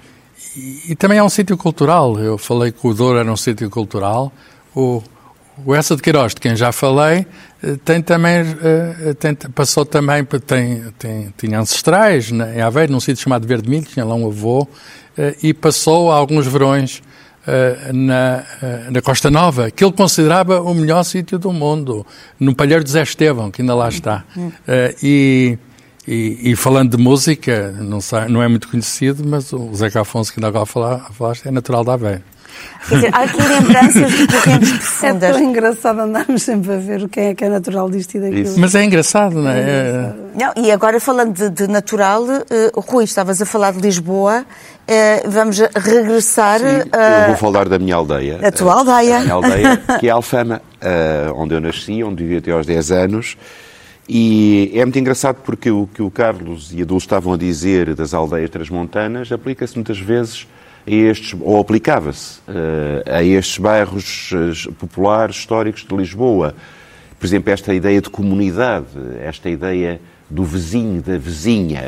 e, 0.55 0.91
e 0.91 0.95
também 0.95 1.17
é 1.17 1.23
um 1.23 1.29
sítio 1.29 1.57
cultural. 1.57 2.19
Eu 2.19 2.37
falei 2.37 2.71
que 2.71 2.85
o 2.85 2.93
Douro 2.93 3.17
era 3.17 3.31
um 3.31 3.37
sítio 3.37 3.69
cultural. 3.69 4.31
O, 4.75 5.01
o 5.65 5.73
Essa 5.73 5.95
de 5.95 6.01
Queiroz, 6.01 6.33
de 6.33 6.41
quem 6.41 6.55
já 6.55 6.71
falei, 6.71 7.25
eh, 7.63 7.75
tem 7.83 8.01
também, 8.01 8.45
eh, 8.61 9.13
tem, 9.19 9.33
passou 9.35 9.85
também, 9.85 10.23
tem, 10.45 10.83
tem, 10.97 11.33
tinha 11.37 11.59
ancestrais 11.59 12.31
em 12.31 12.61
Aveiro, 12.61 12.91
num 12.91 12.99
sítio 12.99 13.23
chamado 13.23 13.47
Verde 13.47 13.69
Milho, 13.69 13.85
tinha 13.85 14.05
lá 14.05 14.15
um 14.15 14.27
avô, 14.27 14.67
eh, 15.17 15.35
e 15.41 15.53
passou 15.53 16.11
alguns 16.11 16.45
verões 16.47 17.01
na, 17.93 18.43
na 18.91 19.01
Costa 19.01 19.31
Nova, 19.31 19.71
que 19.71 19.81
ele 19.81 19.93
considerava 19.93 20.61
o 20.61 20.73
melhor 20.73 21.01
sítio 21.05 21.39
do 21.39 21.53
mundo, 21.53 22.05
no 22.37 22.53
Palheiro 22.53 22.83
de 22.83 22.91
Zé 22.91 23.01
Estevão, 23.01 23.49
que 23.49 23.61
ainda 23.61 23.73
lá 23.73 23.87
está. 23.87 24.25
E, 25.01 25.57
e, 26.05 26.51
e, 26.51 26.55
falando 26.57 26.97
de 26.97 27.01
música, 27.01 27.71
não, 27.79 28.01
sei, 28.01 28.25
não 28.27 28.43
é 28.43 28.49
muito 28.49 28.67
conhecido, 28.67 29.25
mas 29.25 29.53
o 29.53 29.73
Zeca 29.73 30.01
Afonso, 30.01 30.33
que 30.33 30.41
ainda 30.41 30.49
agora 30.49 30.65
falaste, 30.65 31.47
é 31.47 31.51
natural 31.51 31.85
da 31.85 31.93
Aveiro. 31.93 32.21
Quer 32.87 32.95
dizer, 32.95 33.09
há 33.13 33.23
aqui 33.23 33.41
lembranças 33.41 34.11
de 34.11 34.27
correntes 34.27 34.71
profundas. 34.71 35.29
É 35.29 35.31
tão 35.33 35.43
engraçado 35.43 35.99
andarmos 35.99 36.41
sempre 36.41 36.73
a 36.73 36.77
ver 36.77 37.09
quem 37.09 37.25
é 37.25 37.35
que 37.35 37.43
é 37.43 37.49
natural 37.49 37.89
disto 37.89 38.15
e 38.15 38.19
daquilo. 38.19 38.41
Isso. 38.41 38.59
Mas 38.59 38.75
é 38.75 38.83
engraçado, 38.83 39.41
não 39.41 39.49
é? 39.49 39.59
é 39.59 40.13
não, 40.35 40.63
e 40.63 40.71
agora 40.71 40.99
falando 40.99 41.33
de, 41.33 41.49
de 41.49 41.67
natural, 41.67 42.23
uh, 42.23 42.79
Rui, 42.79 43.03
estavas 43.03 43.41
a 43.41 43.45
falar 43.45 43.73
de 43.73 43.79
Lisboa, 43.79 44.45
uh, 44.45 45.29
vamos 45.29 45.59
regressar... 45.75 46.59
Sim, 46.59 46.65
uh, 46.65 47.21
eu 47.21 47.27
vou 47.27 47.37
falar 47.37 47.67
da 47.67 47.77
minha 47.77 47.95
aldeia. 47.95 48.39
A 48.41 48.51
tua 48.51 48.73
aldeia. 48.73 49.17
A 49.17 49.21
minha 49.21 49.33
aldeia, 49.33 49.77
que 49.99 50.07
é 50.07 50.11
Alfama, 50.11 50.61
onde 51.35 51.55
eu 51.55 51.59
nasci, 51.59 52.03
onde 52.03 52.23
vivi 52.23 52.37
até 52.37 52.51
aos 52.51 52.65
10 52.65 52.91
anos. 52.91 53.37
E 54.07 54.71
é 54.73 54.85
muito 54.85 54.97
engraçado 54.97 55.37
porque 55.43 55.69
o 55.69 55.89
que 55.93 56.01
o 56.01 56.09
Carlos 56.09 56.71
e 56.73 56.81
a 56.81 56.85
Dulce 56.85 57.05
estavam 57.05 57.33
a 57.33 57.37
dizer 57.37 57.93
das 57.93 58.13
aldeias 58.13 58.49
transmontanas 58.49 59.29
aplica-se 59.33 59.75
muitas 59.75 59.99
vezes 59.99 60.47
a 60.87 60.91
estes, 60.91 61.35
ou 61.41 61.59
aplicava-se 61.59 62.39
a 63.05 63.21
estes 63.21 63.57
bairros 63.57 64.31
populares 64.79 65.35
históricos 65.35 65.85
de 65.85 65.95
Lisboa. 65.95 66.55
Por 67.19 67.25
exemplo, 67.25 67.51
esta 67.51 67.73
ideia 67.73 68.01
de 68.01 68.09
comunidade, 68.09 68.87
esta 69.21 69.49
ideia 69.49 69.99
do 70.29 70.43
vizinho, 70.43 71.01
da 71.01 71.17
vizinha, 71.17 71.81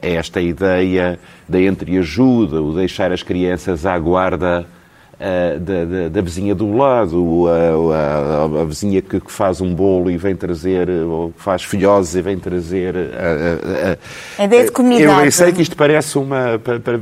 esta 0.00 0.40
ideia 0.40 1.18
da 1.48 1.60
entreajuda, 1.60 2.62
o 2.62 2.74
deixar 2.74 3.12
as 3.12 3.22
crianças 3.22 3.84
à 3.84 3.98
guarda 3.98 4.66
da, 5.60 5.84
da, 5.84 6.08
da, 6.08 6.20
vizinha 6.22 6.54
do 6.54 6.74
lado, 6.74 7.46
a, 7.46 8.56
a, 8.58 8.62
a 8.62 8.64
vizinha 8.64 9.02
que, 9.02 9.20
que, 9.20 9.30
faz 9.30 9.60
um 9.60 9.74
bolo 9.74 10.10
e 10.10 10.16
vem 10.16 10.34
trazer, 10.34 10.88
ou 10.88 11.30
faz 11.36 11.62
filhoses 11.62 12.14
e 12.14 12.22
vem 12.22 12.38
trazer. 12.38 12.94
A, 12.96 14.42
a 14.42 14.44
ideia 14.46 14.64
de 14.64 14.72
comunidade. 14.72 15.26
Eu 15.26 15.32
sei 15.32 15.52
que 15.52 15.60
isto 15.60 15.76
parece 15.76 16.16
uma, 16.16 16.54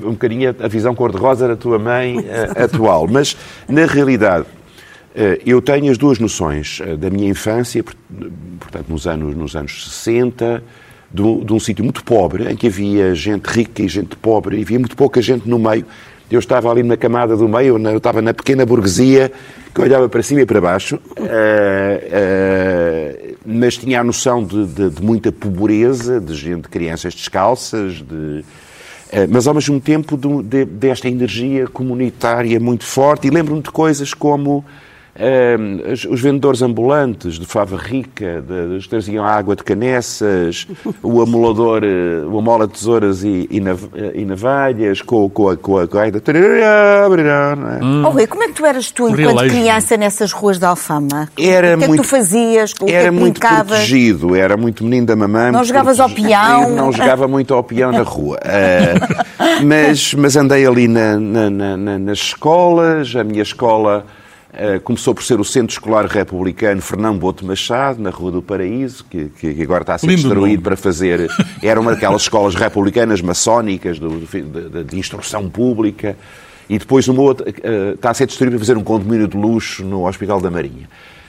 um 0.04 0.12
bocadinho 0.12 0.54
a 0.58 0.66
visão 0.66 0.96
cor-de-rosa 0.96 1.46
da 1.46 1.56
tua 1.56 1.78
mãe 1.78 2.16
atual, 2.56 3.06
mas 3.06 3.36
na 3.68 3.86
realidade. 3.86 4.46
Eu 5.44 5.60
tenho 5.60 5.90
as 5.90 5.98
duas 5.98 6.20
noções 6.20 6.80
da 6.98 7.10
minha 7.10 7.28
infância, 7.28 7.82
portanto, 8.60 8.86
nos 8.88 9.04
anos, 9.04 9.34
nos 9.34 9.56
anos 9.56 9.90
60, 9.90 10.62
de, 11.10 11.44
de 11.44 11.52
um 11.52 11.58
sítio 11.58 11.82
muito 11.82 12.04
pobre, 12.04 12.50
em 12.50 12.54
que 12.54 12.66
havia 12.66 13.14
gente 13.14 13.46
rica 13.46 13.82
e 13.82 13.88
gente 13.88 14.14
pobre, 14.16 14.58
e 14.58 14.62
havia 14.62 14.78
muito 14.78 14.96
pouca 14.96 15.20
gente 15.20 15.48
no 15.48 15.58
meio, 15.58 15.84
eu 16.30 16.38
estava 16.38 16.70
ali 16.70 16.82
na 16.82 16.96
camada 16.96 17.36
do 17.36 17.48
meio, 17.48 17.78
eu 17.78 17.96
estava 17.96 18.20
na 18.20 18.34
pequena 18.34 18.66
burguesia, 18.66 19.32
que 19.74 19.80
olhava 19.80 20.08
para 20.08 20.22
cima 20.22 20.42
e 20.42 20.46
para 20.46 20.60
baixo, 20.60 20.96
uh, 20.96 21.22
uh, 21.22 23.36
mas 23.46 23.78
tinha 23.78 24.00
a 24.00 24.04
noção 24.04 24.44
de, 24.44 24.66
de, 24.66 24.90
de, 24.90 25.02
muita 25.02 25.32
pobreza, 25.32 26.20
de 26.20 26.34
gente, 26.34 26.62
de 26.62 26.68
crianças 26.68 27.14
descalças, 27.14 27.94
de, 27.94 28.14
uh, 28.14 28.44
mas 29.30 29.46
ao 29.46 29.54
mesmo 29.54 29.80
tempo 29.80 30.16
de, 30.16 30.64
desta 30.64 31.08
energia 31.08 31.66
comunitária 31.66 32.60
muito 32.60 32.84
forte. 32.84 33.28
E 33.28 33.30
lembro-me 33.30 33.62
de 33.62 33.70
coisas 33.70 34.12
como 34.12 34.64
os 36.10 36.20
vendedores 36.20 36.62
ambulantes 36.62 37.34
de 37.34 37.46
fava 37.46 37.76
rica, 37.76 38.42
de, 38.42 38.78
de, 38.78 38.88
traziam 38.88 39.24
água 39.24 39.56
de 39.56 39.64
canessas, 39.64 40.66
o 41.02 41.20
amolador, 41.20 41.82
eh, 41.82 42.24
o 42.24 42.38
amola 42.38 42.66
de 42.66 42.74
tesouras 42.74 43.24
e, 43.24 43.48
e, 43.50 43.60
nav, 43.60 43.82
e 44.14 44.24
navalhas, 44.24 45.02
com, 45.02 45.28
com 45.28 45.48
a, 45.48 45.56
com 45.56 45.78
a, 45.78 45.86
hum. 47.82 48.04
Oh, 48.06 48.10
Rui, 48.10 48.26
como 48.26 48.44
é 48.44 48.48
que 48.48 48.54
tu 48.54 48.64
eras 48.64 48.90
tu, 48.90 49.08
enquanto 49.08 49.48
criança, 49.48 49.96
nessas 49.96 50.32
ruas 50.32 50.58
de 50.58 50.66
Alfama? 50.66 51.28
Era 51.38 51.76
o 51.76 51.80
que 51.80 51.88
muito, 51.88 52.00
é 52.00 52.02
que 52.02 52.02
tu 52.02 52.08
fazias? 52.08 52.72
O 52.80 52.84
era 52.84 52.90
que 52.90 52.94
é 52.94 53.04
que 53.04 53.10
muito 53.10 53.40
protegido, 53.40 54.36
era 54.36 54.56
muito 54.56 54.84
menino 54.84 55.06
da 55.06 55.16
mamãe. 55.16 55.50
Não 55.50 55.64
jogavas 55.64 55.98
ao 55.98 56.08
peão? 56.08 56.70
Não 56.70 56.92
jogava 56.92 57.26
muito 57.26 57.54
ao 57.54 57.64
peão 57.64 57.90
na 57.90 58.02
rua. 58.02 58.38
Uh, 58.38 59.24
mas, 59.64 60.14
mas 60.14 60.36
andei 60.36 60.64
ali 60.64 60.86
na, 60.86 61.18
na, 61.18 61.50
na, 61.50 61.98
nas 61.98 62.18
escolas, 62.18 63.14
a 63.16 63.24
minha 63.24 63.42
escola 63.42 64.04
começou 64.84 65.14
por 65.14 65.22
ser 65.22 65.38
o 65.40 65.44
Centro 65.44 65.72
Escolar 65.72 66.06
Republicano 66.06 66.80
Fernão 66.80 67.16
Boto 67.16 67.44
Machado, 67.44 68.00
na 68.02 68.10
Rua 68.10 68.32
do 68.32 68.42
Paraíso, 68.42 69.04
que, 69.08 69.26
que 69.28 69.62
agora 69.62 69.82
está 69.82 69.94
a 69.94 69.98
ser 69.98 70.06
Lindo 70.06 70.22
destruído 70.22 70.62
para 70.62 70.76
fazer. 70.76 71.28
Era 71.62 71.80
uma 71.80 71.92
daquelas 71.92 72.22
escolas 72.22 72.54
republicanas 72.54 73.20
maçónicas 73.20 73.98
do, 73.98 74.20
de, 74.20 74.84
de, 74.84 74.98
instrução 74.98 75.48
pública. 75.48 76.16
E 76.68 76.78
depois 76.78 77.08
uma 77.08 77.22
outra, 77.22 77.48
uh, 77.48 77.94
está 77.94 78.10
a 78.10 78.14
ser 78.14 78.26
destruído 78.26 78.52
para 78.52 78.60
fazer 78.60 78.76
um 78.76 78.84
condomínio 78.84 79.26
de 79.26 79.36
luxo 79.36 79.84
no 79.84 80.06
Hospital 80.06 80.40
da 80.40 80.50
Marinha. 80.50 80.88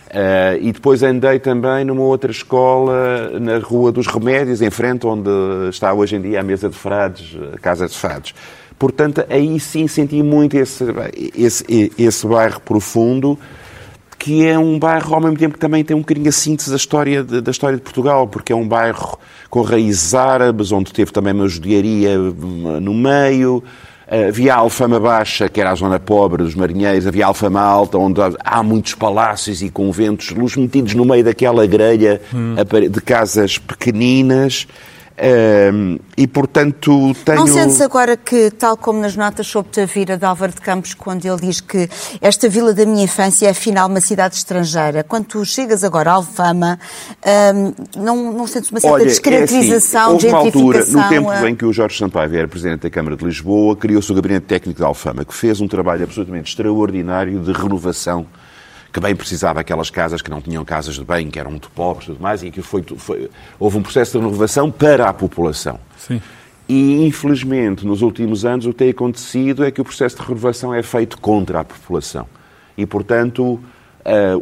Uh, 0.10 0.58
e 0.60 0.72
depois 0.72 1.04
andei 1.04 1.38
também 1.38 1.86
numa 1.86 2.02
outra 2.02 2.32
escola 2.32 3.40
na 3.40 3.60
Rua 3.60 3.92
dos 3.92 4.08
Remédios, 4.08 4.60
em 4.60 4.72
frente 4.72 5.06
onde 5.06 5.30
está 5.70 5.94
hoje 5.94 6.16
em 6.16 6.22
dia 6.22 6.40
a 6.40 6.44
mesa 6.44 6.68
de 6.68 6.76
frades, 6.76 7.38
a 7.54 7.60
Casa 7.60 7.88
de 7.88 7.96
Frades. 7.96 8.34
Portanto, 8.80 9.26
aí 9.30 9.60
sim 9.60 9.90
senti 9.90 10.24
muito 10.24 10.56
esse, 10.56 10.86
esse, 11.36 11.92
esse 11.98 12.26
bairro 12.26 12.62
profundo, 12.62 13.38
que 14.18 14.46
é 14.46 14.58
um 14.58 14.80
bairro 14.80 15.14
ao 15.14 15.20
mesmo 15.20 15.38
tempo 15.38 15.56
que 15.56 15.60
também 15.60 15.84
tem 15.84 15.96
um 15.96 16.00
bocadinho 16.00 16.30
a 16.30 16.32
síntese 16.32 16.70
da 16.70 16.78
história 16.78 17.22
de, 17.22 17.42
da 17.42 17.52
história 17.52 17.76
de 17.76 17.84
Portugal, 17.84 18.26
porque 18.26 18.54
é 18.54 18.56
um 18.56 18.66
bairro 18.66 19.20
com 19.50 19.62
raízes 19.64 20.14
árabes, 20.14 20.72
onde 20.72 20.94
teve 20.94 21.12
também 21.12 21.34
uma 21.34 21.48
judiaria 21.50 22.18
hum, 22.18 22.80
no 22.80 22.94
meio. 22.94 23.62
Havia 24.30 24.56
a 24.56 24.58
Alfama 24.58 25.00
Baixa, 25.00 25.48
que 25.50 25.62
era 25.62 25.70
a 25.70 25.76
zona 25.76 26.00
pobre 26.00 26.44
dos 26.44 26.56
marinheiros, 26.56 27.06
havia 27.06 27.26
a 27.26 27.28
Alfama 27.28 27.62
Alta, 27.62 27.98
onde 27.98 28.20
há 28.44 28.64
muitos 28.64 28.96
palácios 28.96 29.62
e 29.62 29.70
conventos, 29.70 30.32
luz 30.32 30.56
metidos 30.56 30.96
no 30.96 31.06
meio 31.06 31.24
daquela 31.24 31.68
grelha 31.68 32.20
hum. 32.34 32.56
de 32.90 33.02
casas 33.02 33.60
pequeninas 33.60 34.66
e, 36.18 36.28
portanto, 36.28 37.14
tenho... 37.26 37.40
Não 37.40 37.48
sentes 37.48 37.82
agora 37.82 38.16
que, 38.16 38.50
tal 38.52 38.78
como 38.78 39.00
nas 39.00 39.16
notas 39.16 39.48
sobre 39.48 39.72
Tavira 39.72 40.18
de 40.18 40.26
Álvaro 40.26 40.54
de 40.54 40.62
Campos, 40.62 40.94
quando 40.94 41.26
ele 41.26 41.42
diz 41.42 41.60
que 41.60 41.90
esta 42.22 42.48
vila 42.48 42.74
da 42.74 42.86
minha 42.86 43.04
infância 43.04 43.48
é, 43.48 43.50
afinal, 43.50 43.90
uma 43.90 44.02
cidade 44.02 44.36
estrangeira, 44.36 45.04
quando 45.04 45.26
tu 45.26 45.46
chegas 45.46 45.84
agora 45.84 46.12
à 46.12 46.14
Alfama, 46.14 46.80
um, 47.56 48.02
não, 48.02 48.34
não 48.34 48.48
sentes 48.48 48.72
uma 48.72 48.80
certa 48.80 48.96
Olha, 48.96 49.06
descaracterização, 49.06 50.14
é 50.14 50.16
assim, 50.16 50.28
houve 50.28 50.28
uma 50.28 50.38
altura, 50.38 50.86
no 50.86 51.10
tempo 51.10 51.30
a... 51.30 51.50
em 51.50 51.56
que 51.56 51.66
o 51.66 51.74
Jorge 51.74 51.98
Sampaio 51.98 52.36
era 52.36 52.48
Presidente 52.48 52.82
da 52.82 52.90
Câmara 52.90 53.16
de 53.16 53.26
Lisboa, 53.26 53.76
criou-se 53.76 54.12
o 54.12 54.16
Gabinete 54.16 54.46
Técnico 54.46 54.80
da 54.80 54.88
Alfama, 54.88 55.26
que 55.26 55.34
fez 55.34 55.60
um 55.60 55.68
trabalho 55.68 56.04
absolutamente 56.04 56.50
extraordinário 56.50 57.40
de 57.40 57.52
renovação 57.52 58.26
que 58.92 59.00
bem 59.00 59.16
precisava 59.16 59.60
aquelas 59.60 59.90
casas 59.90 60.22
que 60.22 60.30
não 60.30 60.42
tinham 60.42 60.66
casas 60.66 60.96
de 60.96 61.04
bem, 61.04 61.30
que 61.30 61.40
eram 61.40 61.52
muito 61.52 61.70
pobres 61.72 62.06
e 62.06 62.12
tudo 62.12 62.22
mais, 62.22 62.44
e 62.44 62.50
que 62.50 62.62
foi, 62.62 62.84
foi, 62.98 63.30
houve 63.60 63.78
um 63.78 63.84
processo 63.84 64.18
de 64.18 64.26
renovação 64.26 64.72
para 64.72 65.08
a 65.08 65.14
população. 65.14 65.80
Sim. 65.98 66.22
E, 66.68 67.04
infelizmente, 67.06 67.86
nos 67.86 68.02
últimos 68.02 68.46
anos, 68.46 68.66
o 68.66 68.70
que 68.70 68.76
tem 68.76 68.90
acontecido 68.90 69.64
é 69.64 69.72
que 69.72 69.82
o 69.82 69.84
processo 69.84 70.18
de 70.18 70.22
renovação 70.22 70.74
é 70.74 70.84
feito 70.84 71.20
contra 71.20 71.62
a 71.62 71.64
população. 71.64 72.28
E, 72.78 72.86
portanto, 72.86 73.44
uh, 73.44 73.62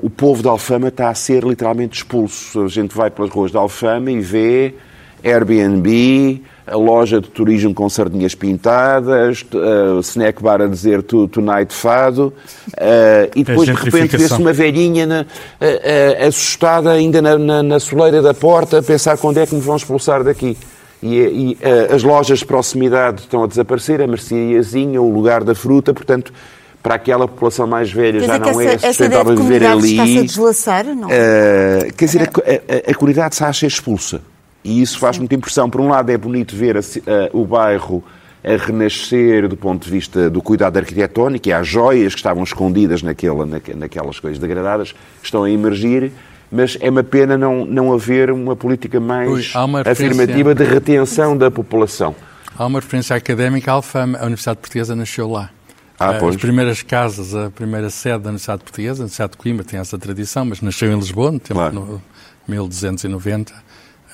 o 0.01 0.09
povo 0.09 0.41
de 0.41 0.47
Alfama 0.47 0.89
está 0.89 1.09
a 1.09 1.15
ser 1.15 1.43
literalmente 1.43 1.97
expulso. 1.97 2.63
A 2.63 2.67
gente 2.67 2.95
vai 2.95 3.09
pelas 3.09 3.31
ruas 3.31 3.51
de 3.51 3.57
Alfama 3.57 4.11
e 4.11 4.19
vê 4.19 4.75
Airbnb, 5.23 6.43
a 6.67 6.75
loja 6.75 7.21
de 7.21 7.29
turismo 7.29 7.73
com 7.73 7.87
sardinhas 7.87 8.35
pintadas, 8.35 9.45
uh, 9.53 9.99
snack 10.01 10.43
bar 10.43 10.61
a 10.61 10.67
dizer 10.67 11.01
tu, 11.01 11.27
tonight 11.27 11.73
fado, 11.73 12.33
uh, 12.73 13.31
e 13.33 13.43
depois 13.43 13.67
de 13.67 13.73
repente 13.73 14.17
vê-se 14.17 14.33
uma 14.33 14.51
velhinha 14.51 15.05
na, 15.05 15.21
uh, 15.21 16.27
assustada 16.27 16.91
ainda 16.91 17.21
na, 17.21 17.37
na, 17.37 17.63
na, 17.63 17.79
soleira 17.79 18.21
da 18.21 18.33
porta 18.33 18.79
a 18.79 18.83
pensar 18.83 19.17
quando 19.17 19.37
é 19.37 19.45
que 19.45 19.55
nos 19.55 19.63
vão 19.63 19.77
expulsar 19.77 20.23
daqui. 20.23 20.57
E, 21.01 21.15
e 21.15 21.57
as 21.93 22.01
lojas 22.01 22.39
de 22.39 22.45
proximidade 22.45 23.21
estão 23.21 23.43
a 23.43 23.47
desaparecer, 23.47 24.01
a 24.01 24.07
merceariazinha, 24.07 24.99
o 24.99 25.13
lugar 25.13 25.43
da 25.43 25.53
fruta, 25.53 25.93
portanto, 25.93 26.33
para 26.81 26.95
aquela 26.95 27.27
população 27.27 27.67
mais 27.67 27.91
velha 27.91 28.19
já 28.19 28.39
não 28.39 28.59
é 28.59 28.65
essa, 28.73 28.87
é 28.87 28.93
sustentável 28.93 29.35
viver 29.35 29.63
ali. 29.63 29.91
Está-se 29.91 30.17
a 30.17 30.21
deslaçar, 30.23 30.85
não? 30.85 31.07
quer 31.07 32.05
dizer, 32.05 32.23
a, 32.23 32.89
a, 32.89 32.91
a 32.91 32.95
comunidade 32.95 33.35
está 33.35 33.47
a 33.47 33.53
ser 33.53 33.67
expulsa. 33.67 34.21
E 34.67 34.81
isso 34.81 34.99
faz 34.99 35.17
muita 35.17 35.33
impressão. 35.33 35.69
Por 35.69 35.79
um 35.79 35.87
lado, 35.87 36.09
é 36.09 36.17
bonito 36.17 36.53
ver 36.53 36.75
a, 36.75 36.81
a, 36.81 37.29
o 37.31 37.45
bairro 37.45 38.03
a 38.43 38.57
renascer 38.57 39.47
do 39.47 39.55
ponto 39.55 39.85
de 39.85 39.89
vista 39.89 40.29
do 40.29 40.41
cuidado 40.41 40.75
arquitetónico 40.75 41.47
e 41.47 41.53
há 41.53 41.63
joias 41.63 42.13
que 42.13 42.19
estavam 42.19 42.43
escondidas 42.43 43.01
naquela, 43.01 43.45
naquelas 43.45 44.19
coisas 44.19 44.37
degradadas 44.37 44.91
que 44.91 45.23
estão 45.23 45.45
a 45.45 45.49
emergir, 45.49 46.11
mas 46.51 46.77
é 46.81 46.89
uma 46.89 47.01
pena 47.01 47.37
não, 47.37 47.63
não 47.63 47.93
haver 47.93 48.29
uma 48.29 48.57
política 48.57 48.99
mais 48.99 49.29
Ui, 49.55 49.63
uma 49.63 49.81
afirmativa 49.81 50.53
de 50.53 50.65
retenção 50.65 51.37
da 51.37 51.49
população. 51.49 52.13
Há 52.57 52.65
uma 52.65 52.81
referência 52.81 53.15
académica 53.15 53.71
à 53.71 53.75
Alfama, 53.75 54.17
a 54.17 54.23
Universidade 54.23 54.59
Portuguesa 54.59 54.97
nasceu 54.97 55.31
lá. 55.31 55.49
Ah, 55.97 56.17
As 56.17 56.35
primeiras 56.35 56.81
casas, 56.83 57.33
a 57.33 57.49
primeira 57.49 57.89
sede 57.89 58.19
da 58.19 58.29
Universidade 58.29 58.63
Portuguesa, 58.63 59.01
a 59.01 59.03
Universidade 59.03 59.31
de 59.31 59.37
Coimbra 59.37 59.63
tem 59.63 59.79
essa 59.79 59.97
tradição, 59.97 60.43
mas 60.43 60.59
nasceu 60.59 60.91
em 60.91 60.95
Lisboa, 60.95 61.31
no 61.31 61.39
tempo 61.39 61.53
claro. 61.53 61.73
no 61.73 62.01
1290 62.47 63.66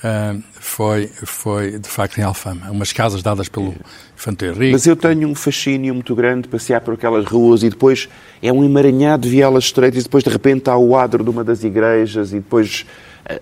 Uh, 0.04 0.42
foi, 0.52 1.06
foi, 1.06 1.78
de 1.78 1.88
facto, 1.88 2.18
em 2.18 2.22
Alfama. 2.22 2.70
Umas 2.70 2.92
casas 2.92 3.22
dadas 3.22 3.48
pelo 3.48 3.74
Infante 4.14 4.44
Henrique. 4.44 4.72
Mas 4.72 4.86
eu 4.86 4.94
tenho 4.94 5.26
um 5.26 5.34
fascínio 5.34 5.94
muito 5.94 6.14
grande 6.14 6.42
de 6.42 6.48
passear 6.48 6.82
por 6.82 6.92
aquelas 6.92 7.24
ruas 7.24 7.62
e 7.62 7.70
depois 7.70 8.06
é 8.42 8.52
um 8.52 8.62
emaranhado 8.62 9.22
de 9.22 9.30
vielas 9.30 9.64
estreitas 9.64 10.02
e 10.02 10.04
depois, 10.04 10.22
de 10.22 10.28
repente, 10.28 10.68
há 10.68 10.76
o 10.76 10.94
adro 10.94 11.24
de 11.24 11.30
uma 11.30 11.42
das 11.42 11.64
igrejas 11.64 12.32
e 12.32 12.36
depois 12.36 12.84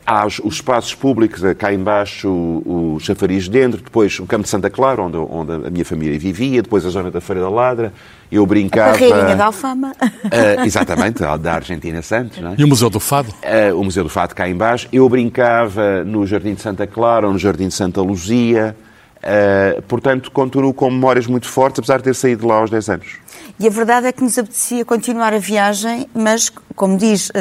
há 0.06 0.26
os, 0.26 0.38
os, 0.38 0.54
espaços 0.54 0.94
públicos, 0.94 1.42
cá 1.58 1.72
embaixo 1.72 2.28
o, 2.28 2.94
o 2.94 3.00
chafariz 3.00 3.48
dentro, 3.48 3.82
depois 3.82 4.18
o 4.18 4.26
campo 4.26 4.44
de 4.44 4.48
Santa 4.48 4.70
Clara, 4.70 5.02
onde, 5.02 5.16
onde 5.16 5.66
a 5.66 5.70
minha 5.70 5.84
família 5.84 6.18
vivia, 6.18 6.62
depois 6.62 6.86
a 6.86 6.90
zona 6.90 7.10
da 7.10 7.20
Feira 7.20 7.40
da 7.40 7.48
Ladra. 7.48 7.92
Eu 8.30 8.46
brincava... 8.46 8.90
A 8.90 8.98
Carreirinha 8.98 9.36
da 9.36 9.46
Alfama. 9.46 9.92
Uh, 10.00 10.64
exatamente, 10.64 11.22
da 11.40 11.54
Argentina 11.54 12.00
Santos. 12.00 12.38
Não 12.38 12.52
é? 12.52 12.54
E 12.56 12.64
o 12.64 12.68
Museu 12.68 12.88
do 12.88 12.98
Fado? 12.98 13.28
Uh, 13.30 13.78
o 13.78 13.84
Museu 13.84 14.04
do 14.04 14.08
Fado 14.08 14.34
cá 14.34 14.48
embaixo. 14.48 14.88
Eu 14.90 15.06
brincava 15.08 16.02
no 16.04 16.26
Jardim 16.26 16.54
de 16.54 16.62
Santa 16.62 16.86
Clara 16.86 17.26
ou 17.26 17.32
no 17.32 17.38
Jardim 17.38 17.68
de 17.68 17.74
Santa 17.74 18.00
Luzia. 18.00 18.74
Uh, 19.22 19.80
portanto, 19.82 20.30
continuo 20.32 20.74
com 20.74 20.90
memórias 20.90 21.28
muito 21.28 21.48
fortes, 21.48 21.78
apesar 21.78 21.98
de 21.98 22.04
ter 22.04 22.14
saído 22.14 22.46
lá 22.46 22.56
aos 22.56 22.70
10 22.70 22.88
anos. 22.88 23.18
E 23.58 23.66
a 23.68 23.70
verdade 23.70 24.08
é 24.08 24.12
que 24.12 24.22
nos 24.22 24.36
apetecia 24.36 24.84
continuar 24.84 25.32
a 25.32 25.38
viagem, 25.38 26.08
mas, 26.12 26.50
como 26.74 26.96
diz 26.96 27.28
uh, 27.28 27.32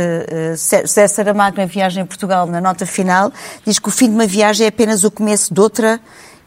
uh, 0.53 0.57
César 0.57 1.07
Saramago 1.07 1.57
na 1.57 1.65
Viagem 1.65 2.03
em 2.03 2.05
Portugal, 2.05 2.45
na 2.45 2.61
nota 2.61 2.85
final, 2.85 3.31
diz 3.65 3.79
que 3.79 3.87
o 3.87 3.91
fim 3.91 4.09
de 4.09 4.13
uma 4.13 4.27
viagem 4.27 4.65
é 4.65 4.69
apenas 4.69 5.03
o 5.03 5.09
começo 5.09 5.51
de 5.51 5.59
outra 5.59 5.99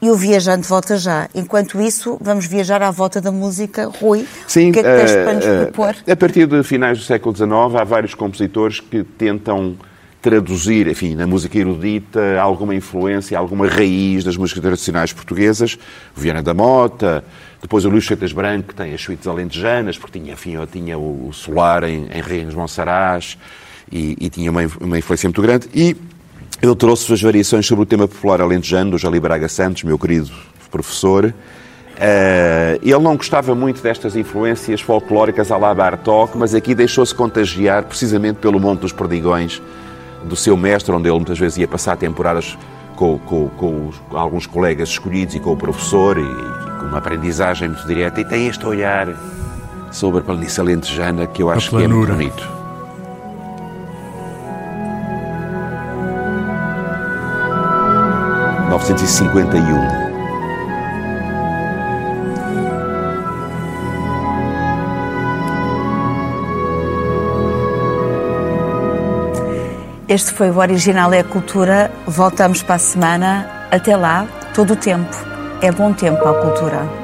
e 0.05 0.11
o 0.11 0.17
Viajante 0.17 0.69
volta 0.69 0.99
já. 0.99 1.29
Enquanto 1.35 1.81
isso, 1.81 2.19
vamos 2.21 2.47
viajar 2.47 2.83
à 2.83 2.91
volta 2.91 3.21
da 3.21 3.33
música. 3.33 3.91
Rui, 4.01 4.27
Sim, 4.47 4.69
o 4.69 4.73
que 4.73 4.81
é 4.81 4.83
que 4.83 4.89
tens 4.89 5.11
eh, 5.11 5.25
para 5.25 5.33
nos 5.33 5.45
eh, 5.47 5.65
propor? 5.65 5.97
A 6.07 6.17
partir 6.17 6.47
de 6.47 6.63
finais 6.63 6.99
do 6.99 7.05
século 7.05 7.35
XIX, 7.35 7.51
há 7.81 7.85
vários 7.85 8.15
compositores 8.15 8.81
que 8.81 9.03
tentam 9.03 9.77
traduzir, 10.25 10.89
enfim, 10.89 11.15
na 11.15 11.27
música 11.27 11.59
erudita, 11.59 12.41
alguma 12.41 12.75
influência, 12.75 13.39
alguma 13.39 13.69
raiz 13.69 14.25
das 14.25 14.39
músicas 14.39 14.63
tradicionais 14.63 15.13
portuguesas. 15.13 15.79
O 16.17 16.21
Viana 16.21 16.43
da 16.43 16.55
Mota, 16.55 17.23
depois 17.61 17.85
o 17.85 17.91
Luís 17.91 18.07
Freitas 18.07 18.33
Branco, 18.33 18.69
que 18.69 18.75
tem 18.75 18.95
as 18.95 19.03
suítes 19.03 19.27
alentejanas, 19.27 19.99
porque 19.99 20.19
tinha, 20.19 20.33
enfim, 20.33 20.57
tinha 20.73 20.97
o 20.97 21.31
Solar 21.31 21.85
em, 21.85 22.07
em 22.11 22.23
Reinos 22.23 22.55
Monsaraz 22.55 23.37
e, 23.93 24.17
e 24.19 24.31
tinha 24.31 24.51
uma, 24.51 24.63
uma 24.81 24.99
influência 24.99 25.29
muito 25.29 25.43
grande. 25.43 25.69
E 25.75 25.95
eu 26.63 26.75
trouxe 26.75 27.13
as 27.13 27.21
variações 27.21 27.67
sobre 27.67 27.83
o 27.83 27.87
tema 27.87 28.09
popular 28.09 28.41
alentejano, 28.41 28.93
do 28.93 28.99
Jali 28.99 29.21
Braga 29.21 29.47
Santos, 29.47 29.83
meu 29.83 29.99
querido 29.99 30.31
professor. 30.71 31.35
Eh, 32.01 32.81
ele 32.83 32.99
não 32.99 33.15
gostava 33.15 33.55
muito 33.55 33.83
destas 33.83 34.17
influências 34.17 34.81
folclóricas 34.81 35.53
à 35.53 35.59
la 35.59 35.75
Bartók, 35.75 36.37
mas 36.39 36.55
aqui 36.55 36.75
deixou-se 36.75 37.15
contagiar 37.15 37.83
precisamente 37.85 38.37
pelo 38.37 38.59
Monte 38.59 38.81
dos 38.81 38.93
Perdigões, 38.93 39.61
do 40.25 40.37
seu 40.37 40.57
mestre, 40.57 40.93
onde 40.95 41.09
ele 41.09 41.17
muitas 41.17 41.39
vezes 41.39 41.59
ia 41.59 41.69
passar 41.69 41.97
temporadas 41.97 42.57
com, 42.97 43.19
com- 43.19 43.49
com 43.51 43.91
com 44.09 44.17
alguns 44.17 44.47
colegas 44.47 44.89
escolhidos 44.91 45.35
e 45.35 45.41
com 45.41 45.53
o 45.53 45.57
professor, 45.57 46.17
e, 46.19 46.21
e 46.23 46.79
com 46.81 46.87
uma 46.87 46.99
aprendizagem 46.99 47.69
muito 47.69 47.87
direta. 47.87 48.21
E 48.21 48.25
tem 48.25 48.47
este 48.47 48.65
olhar 48.67 49.09
sobre 49.91 50.21
a 50.21 50.23
planície 50.23 50.61
alentejana 50.61 51.27
que 51.27 51.43
eu 51.43 51.51
acho 51.51 51.71
que 51.71 51.83
é 51.83 51.89
muito 51.89 52.13
bonito. 52.13 52.49
...1951. 58.71 60.04
Este 70.15 70.33
foi 70.33 70.49
o 70.49 70.59
Original 70.59 71.13
é 71.13 71.19
a 71.19 71.25
Cultura. 71.25 71.91
Voltamos 72.07 72.63
para 72.63 72.77
a 72.77 72.79
semana. 72.79 73.67
Até 73.69 73.97
lá, 73.97 74.29
todo 74.55 74.75
o 74.75 74.77
tempo. 74.77 75.13
É 75.61 75.73
bom 75.73 75.93
tempo 75.93 76.29
à 76.29 76.41
cultura. 76.41 77.04